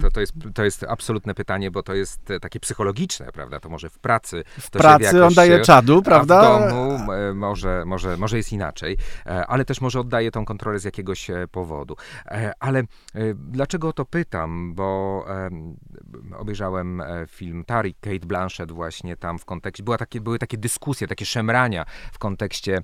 To, 0.00 0.10
to, 0.10 0.20
jest, 0.20 0.32
to 0.54 0.64
jest 0.64 0.84
absolutne 0.88 1.34
pytanie, 1.34 1.70
bo 1.70 1.82
to 1.82 1.94
jest 1.94 2.30
e, 2.30 2.40
takie 2.40 2.60
psychologiczne, 2.60 3.26
prawda? 3.32 3.60
To 3.60 3.68
może 3.68 3.90
w 3.90 3.98
pracy. 3.98 4.44
W 4.60 4.70
pracy 4.70 5.24
on 5.24 5.34
daje 5.34 5.60
czadu, 5.60 6.02
prawda? 6.02 6.58
W 6.58 6.70
domu 6.70 7.12
e, 7.12 7.34
może, 7.34 7.82
może, 7.86 8.16
może 8.16 8.36
jest 8.36 8.52
inaczej, 8.52 8.96
e, 9.26 9.46
ale 9.46 9.64
też 9.64 9.80
może 9.80 10.00
oddaje 10.00 10.30
tą 10.30 10.44
kontrolę 10.44 10.78
z 10.78 10.84
jakiegoś 10.84 11.30
powodu. 11.52 11.96
Ale 12.60 12.82
dlaczego 13.34 13.88
o 13.88 13.92
to 13.92 14.04
pytam? 14.04 14.74
Bo 14.74 15.24
obejrzałem 16.38 17.02
film 17.28 17.64
Tarik, 17.64 17.96
Kate 18.00 18.26
Blanchett 18.26 18.72
właśnie 18.72 19.16
tam 19.16 19.38
w 19.38 19.44
kontekście, 19.44 19.82
była 19.82 19.98
takie, 19.98 20.20
były 20.20 20.38
takie 20.38 20.58
dyskusje, 20.58 21.08
takie 21.08 21.26
szemrania 21.26 21.84
w 22.12 22.18
kontekście 22.18 22.82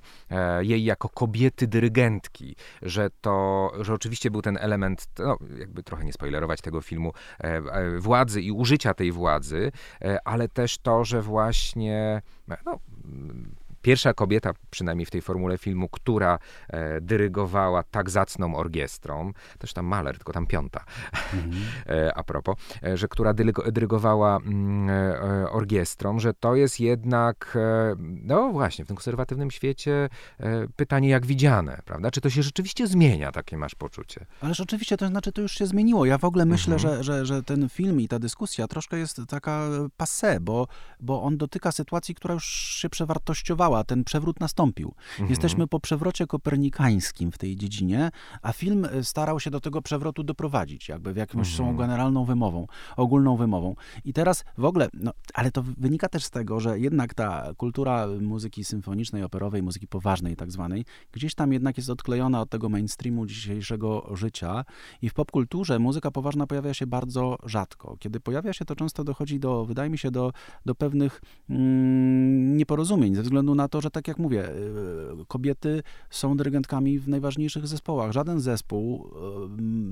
jej 0.61 0.83
jako 0.83 1.09
kobiety, 1.09 1.44
kobiety 1.45 1.67
dyrygentki, 1.67 2.55
że 2.81 3.09
to, 3.21 3.71
że 3.81 3.93
oczywiście 3.93 4.31
był 4.31 4.41
ten 4.41 4.57
element, 4.57 5.07
no, 5.19 5.37
jakby 5.59 5.83
trochę 5.83 6.05
nie 6.05 6.13
spoilerować 6.13 6.61
tego 6.61 6.81
filmu, 6.81 7.13
e, 7.39 7.43
e, 7.43 7.99
władzy 7.99 8.41
i 8.41 8.51
użycia 8.51 8.93
tej 8.93 9.11
władzy, 9.11 9.71
e, 10.01 10.27
ale 10.27 10.47
też 10.49 10.77
to, 10.77 11.05
że 11.05 11.21
właśnie 11.21 12.21
no, 12.65 12.79
pierwsza 13.85 14.13
kobieta, 14.13 14.53
przynajmniej 14.69 15.05
w 15.05 15.11
tej 15.11 15.21
formule 15.21 15.57
filmu, 15.57 15.89
która 15.89 16.39
e, 16.69 17.01
dyrygowała 17.01 17.83
tak 17.83 18.09
zacną 18.09 18.55
orkiestrą, 18.55 19.31
też 19.59 19.73
tam 19.73 19.85
Mahler, 19.85 20.17
tylko 20.17 20.33
tam 20.33 20.47
piąta, 20.47 20.85
mhm. 21.33 21.63
e, 22.05 22.17
a 22.17 22.23
propos, 22.23 22.55
e, 22.83 22.97
że 22.97 23.07
która 23.07 23.33
dyrygowała 23.71 24.37
mm, 24.37 24.89
e, 24.89 25.49
orkiestrą, 25.49 26.19
że 26.19 26.33
to 26.33 26.55
jest 26.55 26.79
jednak, 26.79 27.53
e, 27.55 27.95
no 27.99 28.49
właśnie, 28.51 28.85
w 28.85 28.87
tym 28.87 28.97
konserwatywnym 28.97 29.51
świecie 29.51 30.09
e, 30.39 30.67
pytanie 30.75 31.09
jak 31.09 31.25
widziane, 31.25 31.81
prawda? 31.85 32.11
Czy 32.11 32.21
to 32.21 32.29
się 32.29 32.43
rzeczywiście 32.43 32.87
zmienia, 32.87 33.31
takie 33.31 33.57
masz 33.57 33.75
poczucie? 33.75 34.25
Ależ 34.41 34.59
oczywiście, 34.59 34.97
to 34.97 35.07
znaczy 35.07 35.31
to 35.31 35.41
już 35.41 35.51
się 35.51 35.65
zmieniło. 35.65 36.05
Ja 36.05 36.17
w 36.17 36.25
ogóle 36.25 36.45
myślę, 36.45 36.73
mhm. 36.73 36.95
że, 36.95 37.03
że, 37.03 37.25
że 37.25 37.43
ten 37.43 37.69
film 37.69 38.01
i 38.01 38.07
ta 38.07 38.19
dyskusja 38.19 38.67
troszkę 38.67 38.97
jest 38.97 39.21
taka 39.27 39.69
passé, 39.97 40.39
bo, 40.39 40.67
bo 40.99 41.23
on 41.23 41.37
dotyka 41.37 41.71
sytuacji, 41.71 42.15
która 42.15 42.33
już 42.33 42.45
się 42.81 42.89
przewartościowała 42.89 43.74
ten 43.83 44.03
przewrót 44.03 44.39
nastąpił. 44.39 44.93
Mhm. 45.11 45.29
Jesteśmy 45.29 45.67
po 45.67 45.79
przewrocie 45.79 46.27
kopernikańskim 46.27 47.31
w 47.31 47.37
tej 47.37 47.55
dziedzinie, 47.55 48.11
a 48.41 48.51
film 48.53 48.85
e, 48.85 49.03
starał 49.03 49.39
się 49.39 49.51
do 49.51 49.59
tego 49.59 49.81
przewrotu 49.81 50.23
doprowadzić, 50.23 50.89
jakby 50.89 51.13
w 51.13 51.17
jakąś 51.17 51.59
mhm. 51.59 51.77
generalną 51.77 52.25
wymową, 52.25 52.67
ogólną 52.97 53.35
wymową. 53.35 53.75
I 54.05 54.13
teraz 54.13 54.45
w 54.57 54.65
ogóle, 54.65 54.89
no, 54.93 55.11
ale 55.33 55.51
to 55.51 55.63
wynika 55.63 56.09
też 56.09 56.23
z 56.23 56.29
tego, 56.29 56.59
że 56.59 56.79
jednak 56.79 57.13
ta 57.13 57.53
kultura 57.57 58.07
muzyki 58.21 58.63
symfonicznej, 58.63 59.23
operowej, 59.23 59.63
muzyki 59.63 59.87
poważnej 59.87 60.35
tak 60.35 60.51
zwanej, 60.51 60.85
gdzieś 61.11 61.35
tam 61.35 61.53
jednak 61.53 61.77
jest 61.77 61.89
odklejona 61.89 62.41
od 62.41 62.49
tego 62.49 62.69
mainstreamu 62.69 63.25
dzisiejszego 63.25 64.09
życia 64.15 64.65
i 65.01 65.09
w 65.09 65.13
popkulturze 65.13 65.79
muzyka 65.79 66.11
poważna 66.11 66.47
pojawia 66.47 66.73
się 66.73 66.87
bardzo 66.87 67.37
rzadko. 67.43 67.97
Kiedy 67.99 68.19
pojawia 68.19 68.53
się, 68.53 68.65
to 68.65 68.75
często 68.75 69.03
dochodzi 69.03 69.39
do, 69.39 69.65
wydaje 69.65 69.89
mi 69.89 69.97
się, 69.97 70.11
do, 70.11 70.31
do 70.65 70.75
pewnych 70.75 71.21
mm, 71.49 72.57
nieporozumień 72.57 73.15
ze 73.15 73.21
względu 73.21 73.55
na 73.55 73.64
na 73.65 73.69
to, 73.69 73.81
że 73.81 73.91
tak 73.91 74.07
jak 74.07 74.19
mówię, 74.19 74.49
y, 74.49 75.25
kobiety 75.27 75.83
są 76.09 76.37
dyrygentkami 76.37 76.99
w 76.99 77.07
najważniejszych 77.07 77.67
zespołach. 77.67 78.11
Żaden 78.11 78.39
zespół 78.39 79.07
y, 79.07 79.09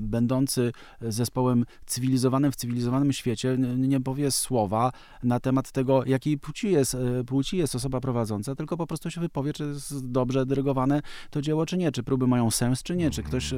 będący 0.06 0.72
zespołem 1.00 1.64
cywilizowanym 1.86 2.52
w 2.52 2.56
cywilizowanym 2.56 3.12
świecie 3.12 3.56
nie 3.76 4.00
powie 4.00 4.30
słowa 4.30 4.92
na 5.22 5.40
temat 5.40 5.72
tego, 5.72 6.04
jakiej 6.04 6.38
płci 6.38 6.70
jest, 6.70 6.94
y, 6.94 7.24
płci 7.24 7.56
jest 7.56 7.74
osoba 7.74 8.00
prowadząca, 8.00 8.54
tylko 8.54 8.76
po 8.76 8.86
prostu 8.86 9.10
się 9.10 9.20
wypowie, 9.20 9.52
czy 9.52 9.64
jest 9.64 10.10
dobrze 10.10 10.46
dyrygowane 10.46 11.02
to 11.30 11.42
dzieło, 11.42 11.66
czy 11.66 11.76
nie, 11.76 11.92
czy 11.92 12.02
próby 12.02 12.26
mają 12.26 12.50
sens, 12.50 12.82
czy 12.82 12.96
nie, 12.96 13.10
czy 13.10 13.22
ktoś 13.22 13.54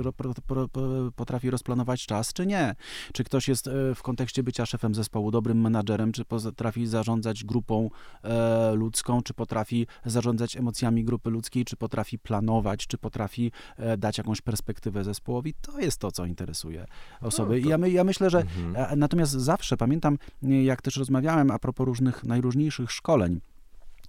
potrafi 1.16 1.50
rozplanować 1.50 2.06
czas, 2.06 2.32
czy 2.32 2.46
nie, 2.46 2.75
czy 3.12 3.25
ktoś 3.25 3.49
jest 3.49 3.70
w 3.94 4.02
kontekście 4.02 4.42
bycia 4.42 4.66
szefem 4.66 4.94
zespołu 4.94 5.30
dobrym 5.30 5.61
menadżerem, 5.61 6.12
czy 6.12 6.25
potrafi 6.25 6.87
zarządzać 6.87 7.44
grupą 7.44 7.90
e, 8.23 8.75
ludzką, 8.75 9.23
czy 9.23 9.35
potrafi 9.35 9.87
zarządzać 10.06 10.56
emocjami 10.56 11.04
grupy 11.04 11.30
ludzkiej, 11.30 11.64
czy 11.64 11.76
potrafi 11.76 12.18
planować, 12.18 12.86
czy 12.86 12.98
potrafi 12.98 13.52
e, 13.76 13.96
dać 13.96 14.18
jakąś 14.18 14.40
perspektywę 14.40 15.04
zespołowi. 15.04 15.54
To 15.54 15.80
jest 15.80 15.98
to, 15.98 16.12
co 16.12 16.25
interesuje 16.25 16.86
osoby. 17.20 17.56
No, 17.56 17.62
to... 17.62 17.68
ja, 17.68 17.78
my, 17.78 17.90
ja 17.90 18.04
myślę, 18.04 18.30
że 18.30 18.40
mhm. 18.40 18.76
E, 18.76 18.96
natomiast 18.96 19.32
zawsze 19.32 19.76
pamiętam, 19.76 20.18
jak 20.42 20.82
też 20.82 20.96
rozmawiałem 20.96 21.50
a 21.50 21.58
propos 21.58 21.86
różnych 21.86 22.25
najróżniejszych 22.25 22.92
szkoleń, 22.92 23.40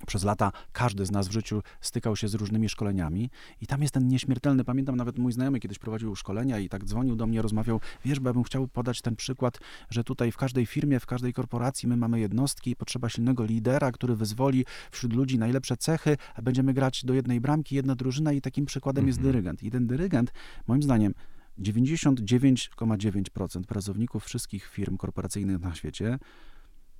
przez 0.05 0.23
lata 0.23 0.51
każdy 0.71 1.05
z 1.05 1.11
nas 1.11 1.27
w 1.27 1.31
życiu 1.31 1.63
stykał 1.81 2.15
się 2.15 2.27
z 2.27 2.33
różnymi 2.33 2.69
szkoleniami 2.69 3.29
i 3.61 3.67
tam 3.67 3.81
jest 3.81 3.93
ten 3.93 4.07
nieśmiertelny, 4.07 4.63
pamiętam 4.63 4.95
nawet 4.95 5.17
mój 5.17 5.31
znajomy 5.31 5.59
kiedyś 5.59 5.79
prowadził 5.79 6.15
szkolenia 6.15 6.59
i 6.59 6.69
tak 6.69 6.85
dzwonił 6.85 7.15
do 7.15 7.27
mnie, 7.27 7.41
rozmawiał, 7.41 7.79
wiesz, 8.05 8.19
bo 8.19 8.29
ja 8.29 8.33
bym 8.33 8.43
chciał 8.43 8.67
podać 8.67 9.01
ten 9.01 9.15
przykład, 9.15 9.59
że 9.89 10.03
tutaj 10.03 10.31
w 10.31 10.37
każdej 10.37 10.65
firmie, 10.65 10.99
w 10.99 11.05
każdej 11.05 11.33
korporacji 11.33 11.89
my 11.89 11.97
mamy 11.97 12.19
jednostki 12.19 12.71
i 12.71 12.75
potrzeba 12.75 13.09
silnego 13.09 13.45
lidera, 13.45 13.91
który 13.91 14.15
wyzwoli 14.15 14.65
wśród 14.91 15.13
ludzi 15.13 15.39
najlepsze 15.39 15.77
cechy, 15.77 16.17
a 16.35 16.41
będziemy 16.41 16.73
grać 16.73 17.05
do 17.05 17.13
jednej 17.13 17.41
bramki, 17.41 17.75
jedna 17.75 17.95
drużyna 17.95 18.33
i 18.33 18.41
takim 18.41 18.65
przykładem 18.65 19.01
mhm. 19.01 19.07
jest 19.07 19.21
dyrygent. 19.21 19.63
I 19.63 19.71
ten 19.71 19.87
dyrygent, 19.87 20.33
moim 20.67 20.83
zdaniem, 20.83 21.13
99,9% 21.59 23.63
pracowników 23.63 24.25
wszystkich 24.25 24.65
firm 24.65 24.97
korporacyjnych 24.97 25.59
na 25.59 25.75
świecie 25.75 26.19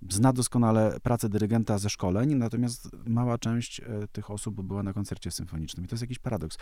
zna 0.10 0.34
doskonale 0.34 0.98
pracę 1.04 1.30
dyrygenta 1.30 1.78
ze 1.78 1.90
szkoleń, 1.90 2.36
natomiast 2.36 2.90
mała 3.06 3.38
część 3.38 3.80
e, 3.80 3.84
tych 4.12 4.32
osób 4.32 4.62
była 4.62 4.84
na 4.84 4.94
koncercie 4.94 5.32
symfonicznym. 5.32 5.86
I 5.86 5.88
to 5.88 5.96
jest 5.96 6.04
jakiś 6.04 6.20
paradoks. 6.20 6.58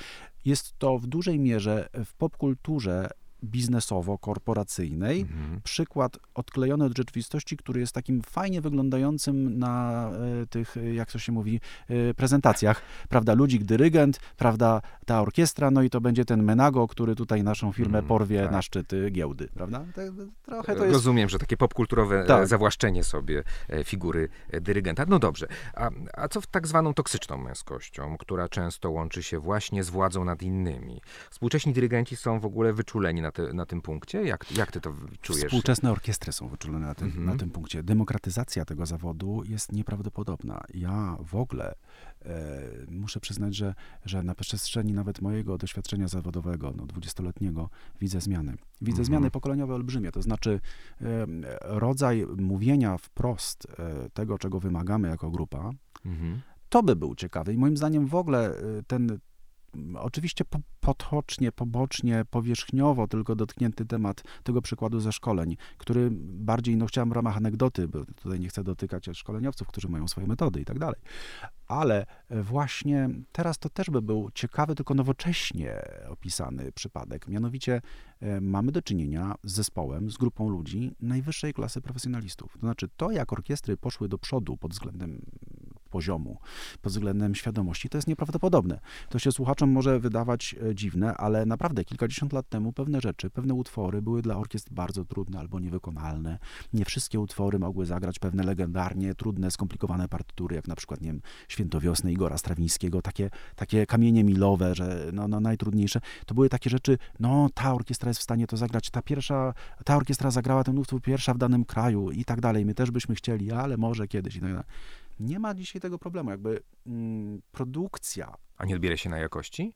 Jest 0.45 0.73
to 0.77 0.99
w 0.99 1.07
dużej 1.07 1.39
mierze 1.39 1.89
w 2.05 2.13
popkulturze 2.13 3.09
biznesowo-korporacyjnej. 3.43 5.21
Mhm. 5.21 5.61
Przykład 5.63 6.17
odklejony 6.33 6.85
od 6.85 6.97
rzeczywistości, 6.97 7.57
który 7.57 7.79
jest 7.79 7.93
takim 7.93 8.21
fajnie 8.21 8.61
wyglądającym 8.61 9.59
na 9.59 10.09
e, 10.41 10.47
tych, 10.47 10.77
e, 10.77 10.93
jak 10.93 11.11
to 11.11 11.19
się 11.19 11.31
mówi, 11.31 11.59
e, 11.89 12.13
prezentacjach. 12.13 12.81
Prawda, 13.09 13.33
ludzik, 13.33 13.63
dyrygent, 13.63 14.19
prawda, 14.37 14.81
ta 15.05 15.21
orkiestra, 15.21 15.71
no 15.71 15.81
i 15.81 15.89
to 15.89 16.01
będzie 16.01 16.25
ten 16.25 16.43
Menago, 16.43 16.87
który 16.87 17.15
tutaj 17.15 17.43
naszą 17.43 17.71
firmę 17.71 17.99
mhm, 17.99 18.07
porwie 18.07 18.43
tak. 18.43 18.51
na 18.51 18.61
szczyty 18.61 19.11
giełdy, 19.11 19.47
prawda? 19.53 19.85
Trochę 20.45 20.75
to 20.75 20.83
jest... 20.83 20.93
Rozumiem, 20.93 21.29
że 21.29 21.39
takie 21.39 21.57
popkulturowe 21.57 22.25
tak. 22.25 22.47
zawłaszczenie 22.47 23.03
sobie 23.03 23.43
figury 23.83 24.29
dyrygenta. 24.61 25.05
No 25.07 25.19
dobrze, 25.19 25.47
a, 25.73 25.89
a 26.13 26.27
co 26.27 26.41
w 26.41 26.47
tak 26.47 26.67
zwaną 26.67 26.93
toksyczną 26.93 27.37
męskością, 27.37 28.17
która 28.17 28.49
często 28.49 28.91
łączy 28.91 29.23
się 29.23 29.39
właśnie 29.39 29.83
z 29.83 29.89
władzą 29.89 30.25
nad 30.25 30.41
innymi? 30.41 31.01
Współcześni 31.29 31.73
dyrygenci 31.73 32.15
są 32.15 32.39
w 32.39 32.45
ogóle 32.45 32.73
wyczuleni 32.73 33.21
na, 33.25 33.31
te, 33.31 33.53
na 33.53 33.65
tym 33.65 33.81
punkcie? 33.81 34.23
Jak, 34.23 34.51
jak 34.51 34.71
ty 34.71 34.81
to 34.81 34.93
czujesz? 35.21 35.45
Współczesne 35.45 35.91
orkiestry 35.91 36.33
są 36.33 36.47
wyczulone 36.47 36.87
na 36.87 36.95
tym, 36.95 37.07
mhm. 37.07 37.25
na 37.25 37.35
tym 37.35 37.49
punkcie. 37.49 37.83
Demokratyzacja 37.83 38.65
tego 38.65 38.85
zawodu 38.85 39.43
jest 39.45 39.71
nieprawdopodobna. 39.71 40.61
Ja 40.73 41.17
w 41.19 41.35
ogóle 41.35 41.75
e, 42.25 42.61
muszę 42.87 43.19
przyznać, 43.19 43.55
że, 43.55 43.73
że 44.05 44.23
na 44.23 44.35
przestrzeni 44.35 44.93
nawet 44.93 45.21
mojego 45.21 45.57
doświadczenia 45.57 46.07
zawodowego, 46.07 46.73
no, 46.77 46.85
dwudziestoletniego, 46.85 47.69
widzę 48.01 48.21
zmiany. 48.21 48.51
Widzę 48.81 49.01
mhm. 49.01 49.05
zmiany 49.05 49.31
pokoleniowe 49.31 49.75
olbrzymie, 49.75 50.11
to 50.11 50.21
znaczy 50.21 50.59
e, 51.01 51.27
rodzaj 51.61 52.25
mówienia 52.37 52.97
wprost 52.97 53.67
e, 53.79 54.09
tego, 54.09 54.37
czego 54.37 54.59
wymagamy 54.59 55.07
jako 55.07 55.31
grupa, 55.31 55.71
mhm. 56.05 56.41
to 56.69 56.83
by 56.83 56.95
był 56.95 57.15
ciekawy. 57.15 57.53
I 57.53 57.57
moim 57.57 57.77
zdaniem 57.77 58.07
w 58.07 58.15
ogóle 58.15 58.57
e, 58.57 58.83
ten, 58.87 59.19
oczywiście 59.99 60.45
po, 60.45 60.59
potocznie, 60.79 61.51
pobocznie, 61.51 62.25
powierzchniowo 62.29 63.07
tylko 63.07 63.35
dotknięty 63.35 63.85
temat 63.85 64.23
tego 64.43 64.61
przykładu 64.61 64.99
ze 64.99 65.11
szkoleń, 65.11 65.57
który 65.77 66.09
bardziej, 66.21 66.77
no 66.77 66.85
chciałem 66.85 67.09
w 67.09 67.13
ramach 67.13 67.37
anegdoty, 67.37 67.87
bo 67.87 68.05
tutaj 68.05 68.39
nie 68.39 68.49
chcę 68.49 68.63
dotykać 68.63 69.09
szkoleniowców, 69.13 69.67
którzy 69.67 69.89
mają 69.89 70.07
swoje 70.07 70.27
metody 70.27 70.61
i 70.61 70.65
tak 70.65 70.79
dalej, 70.79 71.01
ale 71.67 72.05
właśnie 72.29 73.09
teraz 73.31 73.57
to 73.57 73.69
też 73.69 73.89
by 73.89 74.01
był 74.01 74.31
ciekawy, 74.33 74.75
tylko 74.75 74.93
nowocześnie 74.93 75.81
opisany 76.09 76.71
przypadek. 76.71 77.27
Mianowicie 77.27 77.81
e, 78.19 78.41
mamy 78.41 78.71
do 78.71 78.81
czynienia 78.81 79.35
z 79.43 79.51
zespołem, 79.53 80.11
z 80.11 80.17
grupą 80.17 80.49
ludzi 80.49 80.95
najwyższej 80.99 81.53
klasy 81.53 81.81
profesjonalistów. 81.81 82.53
To 82.53 82.59
znaczy 82.59 82.89
to, 82.97 83.11
jak 83.11 83.33
orkiestry 83.33 83.77
poszły 83.77 84.09
do 84.09 84.17
przodu 84.17 84.57
pod 84.57 84.71
względem 84.71 85.21
poziomu, 85.95 86.37
pod 86.81 86.91
względem 86.91 87.35
świadomości, 87.35 87.89
to 87.89 87.97
jest 87.97 88.07
nieprawdopodobne. 88.07 88.79
To 89.09 89.19
się 89.19 89.31
słuchaczom 89.31 89.69
może 89.71 89.99
wydawać 89.99 90.55
e, 90.69 90.75
dziwne, 90.75 91.17
ale 91.17 91.45
naprawdę 91.45 91.85
kilkadziesiąt 91.85 92.33
lat 92.33 92.49
temu 92.49 92.73
pewne 92.73 93.01
rzeczy, 93.01 93.29
pewne 93.29 93.53
utwory 93.53 94.01
były 94.01 94.21
dla 94.21 94.37
orkiestr 94.37 94.73
bardzo 94.73 95.05
trudne 95.05 95.39
albo 95.39 95.59
niewykonalne. 95.59 96.39
Nie 96.73 96.85
wszystkie 96.85 97.19
utwory 97.19 97.59
mogły 97.59 97.85
zagrać 97.85 98.19
pewne 98.19 98.43
legendarnie 98.43 99.15
trudne, 99.15 99.51
skomplikowane 99.51 100.07
partytury, 100.07 100.55
jak 100.55 100.67
na 100.67 100.75
przykład, 100.75 101.01
nie 101.01 101.07
wiem, 101.07 101.21
Świętowiosny 101.47 102.11
Igora 102.11 102.37
Strawińskiego, 102.37 103.01
takie, 103.01 103.29
takie 103.55 103.85
kamienie 103.85 104.23
milowe, 104.23 104.75
że 104.75 105.09
no, 105.13 105.27
no 105.27 105.39
najtrudniejsze. 105.39 105.99
To 106.25 106.35
były 106.35 106.49
takie 106.49 106.69
rzeczy, 106.69 106.97
no 107.19 107.49
ta 107.53 107.73
orkiestra 107.73 108.09
jest 108.09 108.19
w 108.19 108.23
stanie 108.23 108.47
to 108.47 108.57
zagrać, 108.57 108.89
ta 108.89 109.01
pierwsza, 109.01 109.53
ta 109.85 109.95
orkiestra 109.95 110.31
zagrała 110.31 110.63
ten 110.63 110.77
utwór 110.77 111.01
pierwsza 111.01 111.33
w 111.33 111.37
danym 111.37 111.65
kraju 111.65 112.11
i 112.11 112.25
tak 112.25 112.41
dalej. 112.41 112.65
My 112.65 112.73
też 112.73 112.91
byśmy 112.91 113.15
chcieli, 113.15 113.51
ale 113.51 113.77
może 113.77 114.07
kiedyś 114.07 114.35
i 114.35 114.39
tak 114.39 114.49
dalej. 114.49 114.65
Nie 115.19 115.39
ma 115.39 115.53
dzisiaj 115.53 115.81
tego 115.81 115.99
problemu. 115.99 116.29
Jakby 116.29 116.63
mm, 116.87 117.41
produkcja. 117.51 118.35
A 118.57 118.65
nie 118.65 118.75
odbiera 118.75 118.97
się 118.97 119.09
na 119.09 119.17
jakości? 119.17 119.73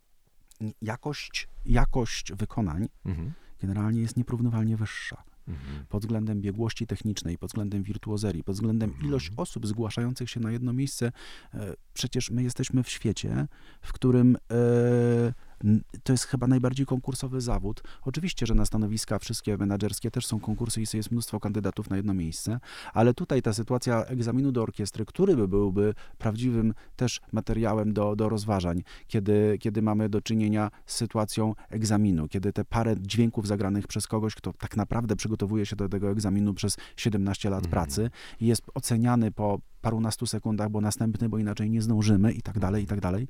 Jakość, 0.82 1.48
jakość 1.66 2.34
wykonań 2.34 2.88
mhm. 3.06 3.32
generalnie 3.60 4.02
jest 4.02 4.18
nieporównywalnie 4.18 4.78
wyższa. 4.78 5.24
Mhm. 5.48 5.86
Pod 5.90 6.02
względem 6.02 6.42
biegłości 6.42 6.88
technicznej, 6.88 7.38
pod 7.38 7.50
względem 7.50 7.84
wirtuozerii, 7.84 8.44
pod 8.44 8.56
względem 8.56 8.90
mhm. 8.90 9.08
ilość 9.08 9.32
osób 9.38 9.68
zgłaszających 9.68 10.30
się 10.30 10.40
na 10.40 10.52
jedno 10.52 10.74
miejsce. 10.74 11.12
E, 11.54 11.74
przecież 11.94 12.32
my 12.32 12.44
jesteśmy 12.44 12.84
w 12.84 12.90
świecie, 12.90 13.48
w 13.82 13.94
którym 13.94 14.36
e, 14.36 15.34
to 16.04 16.14
jest 16.14 16.24
chyba 16.24 16.48
najbardziej 16.48 16.86
konkursowy 16.86 17.42
zawód. 17.42 17.84
Oczywiście, 18.02 18.46
że 18.46 18.56
na 18.56 18.66
stanowiska 18.66 19.20
wszystkie 19.20 19.58
menedżerskie 19.58 20.12
też 20.12 20.26
są 20.26 20.40
konkursy 20.40 20.82
i 20.82 20.86
jest 20.94 21.12
mnóstwo 21.12 21.40
kandydatów 21.40 21.90
na 21.90 21.98
jedno 21.98 22.14
miejsce, 22.14 22.60
ale 22.94 23.14
tutaj 23.14 23.42
ta 23.42 23.54
sytuacja 23.54 24.06
egzaminu 24.06 24.52
do 24.52 24.64
orkiestry, 24.64 25.06
który 25.06 25.36
by 25.36 25.48
byłby 25.48 25.94
prawdziwym 26.18 26.74
też 26.96 27.22
materiałem 27.32 27.94
do, 27.94 28.16
do 28.16 28.30
rozważań, 28.30 28.84
kiedy, 29.08 29.58
kiedy 29.60 29.82
mamy 29.82 30.10
do 30.10 30.22
czynienia 30.22 30.72
z 30.86 30.96
sytuacją 30.96 31.56
egzaminu, 31.70 32.28
kiedy 32.28 32.54
te 32.54 32.66
parę 32.66 32.96
dźwięków 33.00 33.48
zagranych 33.48 33.88
przez 33.88 34.08
kogoś, 34.08 34.36
kto 34.36 34.54
tak 34.54 34.78
naprawdę 34.78 35.16
przygotowuje 35.16 35.66
się 35.66 35.76
do 35.76 35.90
tego 35.90 36.12
egzaminu 36.12 36.54
przez 36.54 36.78
17 36.96 37.50
lat 37.50 37.60
mm. 37.60 37.72
pracy 37.72 38.10
i 38.42 38.48
jest 38.48 38.64
oceniany 38.74 39.32
po 39.32 39.60
parunastu 39.82 40.26
sekundach, 40.26 40.70
bo 40.70 40.82
następny, 40.82 41.30
bo 41.30 41.38
inaczej 41.38 41.70
nie 41.70 41.82
zdążymy 41.82 42.34
i 42.34 42.42
tak 42.42 42.60
dalej, 42.60 42.84
i 42.84 42.88
tak 42.88 43.02
dalej, 43.02 43.28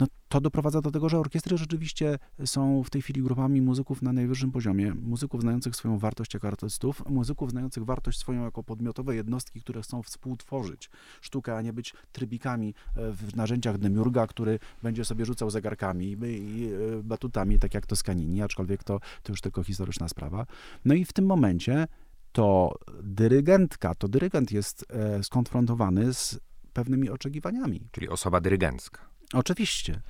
no 0.00 0.06
to 0.28 0.40
doprowadza 0.40 0.80
do 0.80 0.90
tego, 0.90 1.08
że 1.08 1.18
orkiestry 1.18 1.58
rzeczywiście 1.58 2.18
są 2.44 2.82
w 2.82 2.90
tej 2.90 3.02
chwili 3.02 3.22
grupami 3.22 3.62
muzyków 3.62 4.02
na 4.02 4.12
najwyższym 4.12 4.52
poziomie, 4.52 4.94
muzyków 4.94 5.40
znających 5.40 5.76
swoją 5.76 5.98
wartość 5.98 6.34
jako 6.34 6.48
artystów, 6.48 7.02
muzyków 7.08 7.50
znających 7.50 7.84
wartość 7.84 8.18
swoją 8.18 8.44
jako 8.44 8.62
podmiotowe 8.62 9.16
jednostki, 9.16 9.60
które 9.60 9.82
chcą 9.82 10.02
współtworzyć 10.02 10.90
sztukę, 11.20 11.56
a 11.56 11.62
nie 11.62 11.72
być 11.72 11.94
trybikami 12.12 12.74
e, 12.96 13.12
w 13.12 13.36
narzędziach 13.36 13.78
Demiurga, 13.78 14.26
który 14.26 14.58
będzie 14.82 15.04
sobie 15.04 15.24
rzucał 15.24 15.50
zegarkami 15.50 16.16
i 16.26 16.68
e, 16.98 17.02
batutami, 17.02 17.58
tak 17.58 17.74
jak 17.74 17.86
to 17.86 17.96
Skanini, 17.96 18.42
aczkolwiek 18.42 18.84
to, 18.84 19.00
to 19.22 19.32
już 19.32 19.40
tylko 19.40 19.62
historyczna 19.62 20.08
sprawa. 20.08 20.46
No 20.84 20.94
i 20.94 21.04
w 21.04 21.12
tym 21.12 21.26
momencie 21.26 21.86
to 22.32 22.74
dyrygentka, 23.02 23.94
to 23.94 24.08
dyrygent 24.08 24.52
jest 24.52 24.84
e, 24.90 25.22
skonfrontowany 25.22 26.14
z 26.14 26.40
pewnymi 26.72 27.10
oczekiwaniami. 27.10 27.88
Czyli 27.90 28.08
osoba 28.08 28.40
dyrygencka. 28.40 29.12
Oczywiście. 29.32 30.00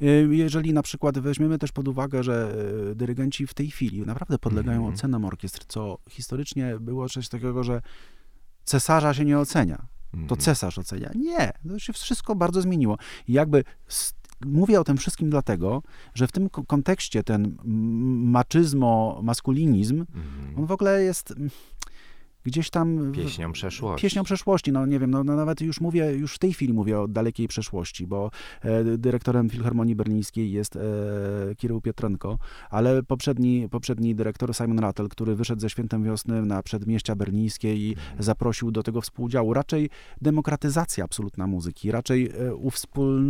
E, 0.00 0.06
jeżeli 0.30 0.72
na 0.72 0.82
przykład 0.82 1.18
weźmiemy 1.18 1.58
też 1.58 1.72
pod 1.72 1.88
uwagę, 1.88 2.22
że 2.22 2.54
e, 2.90 2.94
dyrygenci 2.94 3.46
w 3.46 3.54
tej 3.54 3.70
chwili 3.70 4.06
naprawdę 4.06 4.38
podlegają 4.38 4.80
mm 4.80 4.90
-hmm. 4.90 4.94
ocenom 4.94 5.24
orkiestr, 5.24 5.64
co 5.68 5.98
historycznie 6.10 6.76
było 6.80 7.08
coś 7.08 7.28
takiego, 7.28 7.64
że 7.64 7.82
cesarza 8.64 9.14
się 9.14 9.24
nie 9.24 9.38
ocenia. 9.38 9.86
To 10.12 10.18
mhm. 10.18 10.40
cesarz 10.40 10.78
ocenia. 10.78 11.10
Nie, 11.14 11.52
to 11.68 11.78
się 11.78 11.92
wszystko 11.92 12.34
bardzo 12.34 12.62
zmieniło. 12.62 12.98
I 13.28 13.32
jakby 13.32 13.64
mówię 14.46 14.80
o 14.80 14.84
tym 14.84 14.96
wszystkim 14.96 15.30
dlatego, 15.30 15.82
że 16.14 16.26
w 16.26 16.32
tym 16.32 16.48
kontekście 16.50 17.22
ten 17.22 17.56
maczyzmo, 18.24 19.20
maskulinizm, 19.22 19.94
mm. 19.94 20.58
on 20.58 20.66
w 20.66 20.72
ogóle 20.72 21.02
jest 21.02 21.34
gdzieś 22.44 22.70
tam... 22.70 23.12
Pieśnią 23.12 23.52
przeszłości. 23.52 24.02
Pieśnią 24.02 24.24
przeszłości, 24.24 24.72
no 24.72 24.86
nie 24.86 24.98
wiem, 24.98 25.10
no, 25.10 25.24
no, 25.24 25.36
nawet 25.36 25.60
już 25.60 25.80
mówię, 25.80 26.12
już 26.12 26.34
w 26.34 26.38
tej 26.38 26.52
chwili 26.52 26.72
mówię 26.72 27.00
o 27.00 27.08
dalekiej 27.08 27.48
przeszłości, 27.48 28.06
bo 28.06 28.30
e, 28.62 28.84
dyrektorem 28.98 29.50
Filharmonii 29.50 29.94
Berlińskiej 29.94 30.52
jest 30.52 30.76
e, 30.76 30.80
Kirył 31.56 31.80
Pietrenko, 31.80 32.38
ale 32.70 33.02
poprzedni, 33.02 33.68
poprzedni 33.70 34.14
dyrektor 34.14 34.54
Simon 34.54 34.78
Rattle, 34.78 35.08
który 35.08 35.34
wyszedł 35.34 35.60
ze 35.60 35.70
Świętem 35.70 36.04
Wiosny 36.04 36.42
na 36.42 36.62
przedmieścia 36.62 37.14
berlińskie 37.14 37.76
i 37.76 37.88
mhm. 37.88 38.22
zaprosił 38.22 38.70
do 38.70 38.82
tego 38.82 39.00
współdziału. 39.00 39.54
Raczej 39.54 39.90
demokratyzacja 40.20 41.04
absolutna 41.04 41.46
muzyki, 41.46 41.90
raczej 41.90 42.30
e, 42.30 42.54
uwspól... 42.54 43.22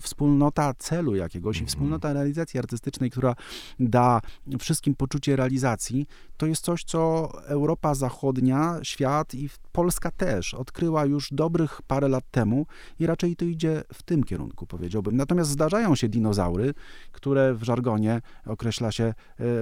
wspólnota 0.00 0.74
celu 0.74 1.14
jakiegoś 1.14 1.56
i 1.56 1.60
mhm. 1.60 1.68
wspólnota 1.68 2.12
realizacji 2.12 2.58
artystycznej, 2.58 3.10
która 3.10 3.34
da 3.80 4.20
wszystkim 4.58 4.94
poczucie 4.94 5.36
realizacji, 5.36 6.06
to 6.36 6.46
jest 6.46 6.64
coś, 6.64 6.84
co 6.84 7.30
Europa 7.46 7.94
za 7.94 8.07
Zachodnia, 8.08 8.78
świat 8.82 9.34
i 9.34 9.48
Polska 9.72 10.10
też 10.10 10.54
odkryła 10.54 11.04
już 11.04 11.28
dobrych 11.32 11.82
parę 11.82 12.08
lat 12.08 12.24
temu 12.30 12.66
i 13.00 13.06
raczej 13.06 13.36
to 13.36 13.44
idzie 13.44 13.82
w 13.92 14.02
tym 14.02 14.24
kierunku, 14.24 14.66
powiedziałbym. 14.66 15.16
Natomiast 15.16 15.50
zdarzają 15.50 15.94
się 15.94 16.08
dinozaury, 16.08 16.74
które 17.12 17.54
w 17.54 17.62
żargonie 17.62 18.20
określa 18.46 18.92
się 18.92 19.04
e, 19.04 19.14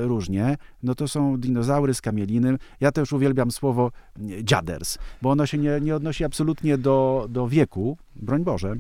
różnie. 0.05 0.57
No 0.83 0.95
to 0.95 1.09
są 1.09 1.37
dinozaury 1.41 1.95
z 1.95 2.01
kamieliny. 2.01 2.57
Ja 2.81 2.93
też 2.93 3.13
uwielbiam 3.13 3.51
słowo 3.51 3.93
dziaders, 4.43 4.99
bo 5.23 5.31
ono 5.31 5.47
się 5.47 5.59
nie, 5.59 5.81
nie 5.81 5.97
odnosi 5.97 6.25
absolutnie 6.25 6.79
do, 6.79 7.27
do 7.29 7.49
wieku, 7.49 7.99
broń 8.17 8.45
Boże, 8.45 8.77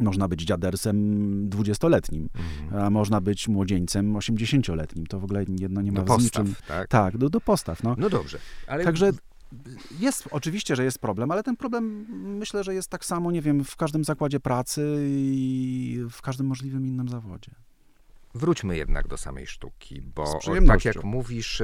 można 0.00 0.28
być 0.28 0.42
dziadersem 0.42 1.48
dwudziestoletnim, 1.48 2.28
mhm. 2.34 2.82
a 2.82 2.90
można 2.90 3.20
być 3.20 3.48
młodzieńcem 3.48 4.16
osiemdziesięcioletnim. 4.16 5.06
To 5.06 5.20
w 5.20 5.24
ogóle 5.24 5.44
jedno 5.58 5.82
nie 5.82 5.92
ma 5.92 6.02
do 6.02 6.04
z 6.04 6.16
postaw, 6.16 6.44
niczym. 6.44 6.54
Tak, 6.68 6.88
tak 6.88 7.18
do, 7.18 7.30
do 7.30 7.40
postaw. 7.40 7.82
No, 7.82 7.94
no 7.98 8.10
dobrze. 8.10 8.38
Ale... 8.66 8.84
Także 8.84 9.10
jest, 10.00 10.28
oczywiście, 10.30 10.76
że 10.76 10.84
jest 10.84 10.98
problem, 10.98 11.30
ale 11.30 11.42
ten 11.42 11.56
problem 11.56 12.06
myślę, 12.38 12.64
że 12.64 12.74
jest 12.74 12.88
tak 12.88 13.04
samo, 13.04 13.30
nie 13.30 13.42
wiem, 13.42 13.64
w 13.64 13.76
każdym 13.76 14.04
zakładzie 14.04 14.40
pracy 14.40 15.06
i 15.10 16.00
w 16.10 16.22
każdym 16.22 16.46
możliwym 16.46 16.86
innym 16.86 17.08
zawodzie. 17.08 17.50
Wróćmy 18.34 18.76
jednak 18.76 19.08
do 19.08 19.16
samej 19.16 19.46
sztuki, 19.46 20.02
bo 20.02 20.38
tak 20.66 20.84
jak 20.84 21.04
mówisz, 21.04 21.62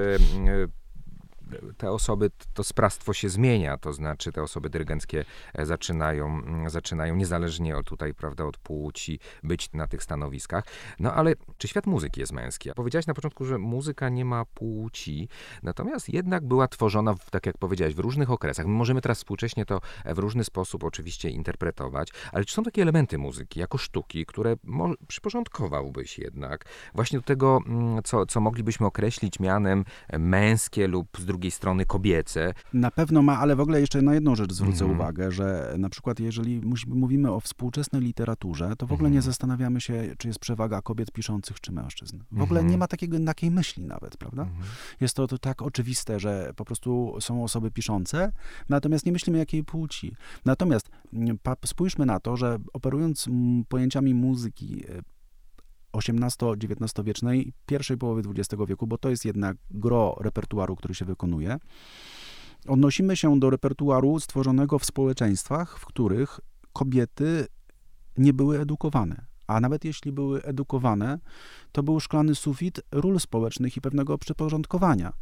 te 1.77 1.91
osoby, 1.91 2.31
to 2.55 2.65
sprawstwo 2.65 3.13
się 3.13 3.29
zmienia, 3.29 3.79
to 3.79 3.93
znaczy 3.93 4.33
te 4.33 4.43
osoby 4.43 4.71
dyrygenckie 4.71 5.25
e, 5.55 5.67
zaczynają, 5.67 6.27
mm, 6.27 6.71
zaczynają 6.71 7.17
niezależnie 7.17 7.77
od 7.77 7.87
tutaj, 7.87 8.15
prawda, 8.15 8.45
od 8.45 8.59
płci 8.59 9.19
być 9.43 9.73
na 9.73 9.87
tych 9.87 10.03
stanowiskach. 10.03 10.65
No 11.01 11.15
ale 11.15 11.35
czy 11.59 11.69
świat 11.69 11.87
muzyki 11.87 12.21
jest 12.21 12.33
męski? 12.33 12.71
Powiedziałeś 12.77 13.07
na 13.07 13.15
początku, 13.15 13.45
że 13.45 13.59
muzyka 13.59 14.09
nie 14.09 14.25
ma 14.25 14.45
płci, 14.45 15.29
natomiast 15.63 16.09
jednak 16.09 16.47
była 16.47 16.69
tworzona, 16.69 17.15
w, 17.15 17.31
tak 17.31 17.47
jak 17.47 17.59
powiedziałeś, 17.59 17.95
w 17.95 17.99
różnych 17.99 18.31
okresach. 18.31 18.67
My 18.67 18.73
możemy 18.73 19.01
teraz 19.01 19.19
współcześnie 19.19 19.65
to 19.65 19.81
w 20.05 20.19
różny 20.19 20.45
sposób 20.45 20.85
oczywiście 20.85 21.31
interpretować, 21.31 22.09
ale 22.33 22.45
czy 22.45 22.55
są 22.55 22.63
takie 22.63 22.83
elementy 22.83 23.19
muzyki, 23.19 23.61
jako 23.61 23.79
sztuki, 23.79 24.27
które 24.27 24.57
przyporządkowałbyś 25.09 26.19
jednak 26.19 26.65
właśnie 26.95 27.19
do 27.19 27.25
tego, 27.25 27.61
mm, 27.67 28.03
co, 28.03 28.27
co 28.27 28.41
moglibyśmy 28.41 28.87
określić 28.87 29.41
mianem 29.41 29.85
męskie 30.19 30.89
lub 30.89 31.09
z 31.19 31.25
drugiej 31.35 31.45
drugiej 31.45 31.51
strony 31.51 31.87
kobiece. 31.87 32.55
Na 32.73 32.91
pewno 32.91 33.23
ma, 33.23 33.39
ale 33.39 33.57
w 33.57 33.61
ogóle 33.61 33.81
jeszcze 33.81 34.03
na 34.03 34.15
jedną 34.15 34.35
rzecz 34.35 34.53
zwrócę 34.53 34.85
mm. 34.85 34.97
uwagę, 34.97 35.31
że 35.33 35.75
na 35.79 35.89
przykład 35.89 36.21
jeżeli 36.21 36.61
mówimy 36.87 37.33
o 37.33 37.41
współczesnej 37.41 38.03
literaturze, 38.03 38.77
to 38.77 38.87
w 38.87 38.93
ogóle 38.93 39.11
nie 39.11 39.17
mhm. 39.17 39.33
zastanawiamy 39.33 39.81
się, 39.81 40.15
czy 40.19 40.29
jest 40.29 40.41
przewaga 40.41 40.83
kobiet 40.83 41.13
piszących, 41.13 41.61
czy 41.61 41.73
mężczyzn. 41.73 42.19
W 42.33 42.43
ogóle 42.43 42.61
nie 42.61 42.65
mhm. 42.65 42.81
ma 42.81 42.87
takiego, 42.87 43.17
takiej 43.27 43.51
myśli 43.51 43.85
nawet, 43.85 44.17
prawda? 44.17 44.43
Mhm. 44.43 44.63
Jest 45.01 45.17
to, 45.17 45.27
to 45.27 45.39
tak 45.39 45.63
oczywiste, 45.63 46.21
że 46.21 46.53
po 46.57 46.65
prostu 46.65 47.17
są 47.21 47.45
osoby 47.45 47.71
piszące, 47.71 48.33
natomiast 48.69 49.07
nie 49.07 49.13
myślimy 49.13 49.39
jakiej 49.39 49.65
płci. 49.65 50.17
Natomiast 50.45 50.91
mm, 51.13 51.39
spójrzmy 51.65 52.07
na 52.07 52.21
to, 52.21 52.37
że 52.37 52.59
operując 52.73 53.29
pojęciami 53.69 54.15
muzyki, 54.15 54.85
e, 54.89 55.14
XVIII-XIX 55.95 57.05
wiecznej, 57.05 57.53
pierwszej 57.67 57.99
połowy 57.99 58.23
XX 58.31 58.63
wieku, 58.69 58.87
bo 58.87 58.99
to 58.99 59.11
jest 59.11 59.25
jednak 59.25 59.57
gro 59.71 60.17
repertuaru, 60.21 60.77
który 60.77 60.95
się 60.95 61.05
wykonuje. 61.05 61.59
Odnosimy 62.69 63.17
się 63.17 63.41
do 63.41 63.51
repertuaru 63.51 64.21
stworzonego 64.21 64.79
w 64.79 64.85
społeczeństwach, 64.85 65.79
w 65.79 65.87
których 65.87 66.41
kobiety 66.73 67.47
nie 68.19 68.33
były 68.33 68.61
edukowane. 68.61 69.27
A 69.47 69.61
nawet 69.61 69.85
jeśli 69.85 70.13
były 70.13 70.43
edukowane, 70.43 71.19
to 71.75 71.83
był 71.83 72.01
szklany 72.01 72.35
sufit 72.35 72.81
ról 72.93 73.21
społecznych 73.21 73.77
i 73.77 73.81
pewnego 73.81 74.19
przyporządkowania, 74.19 75.13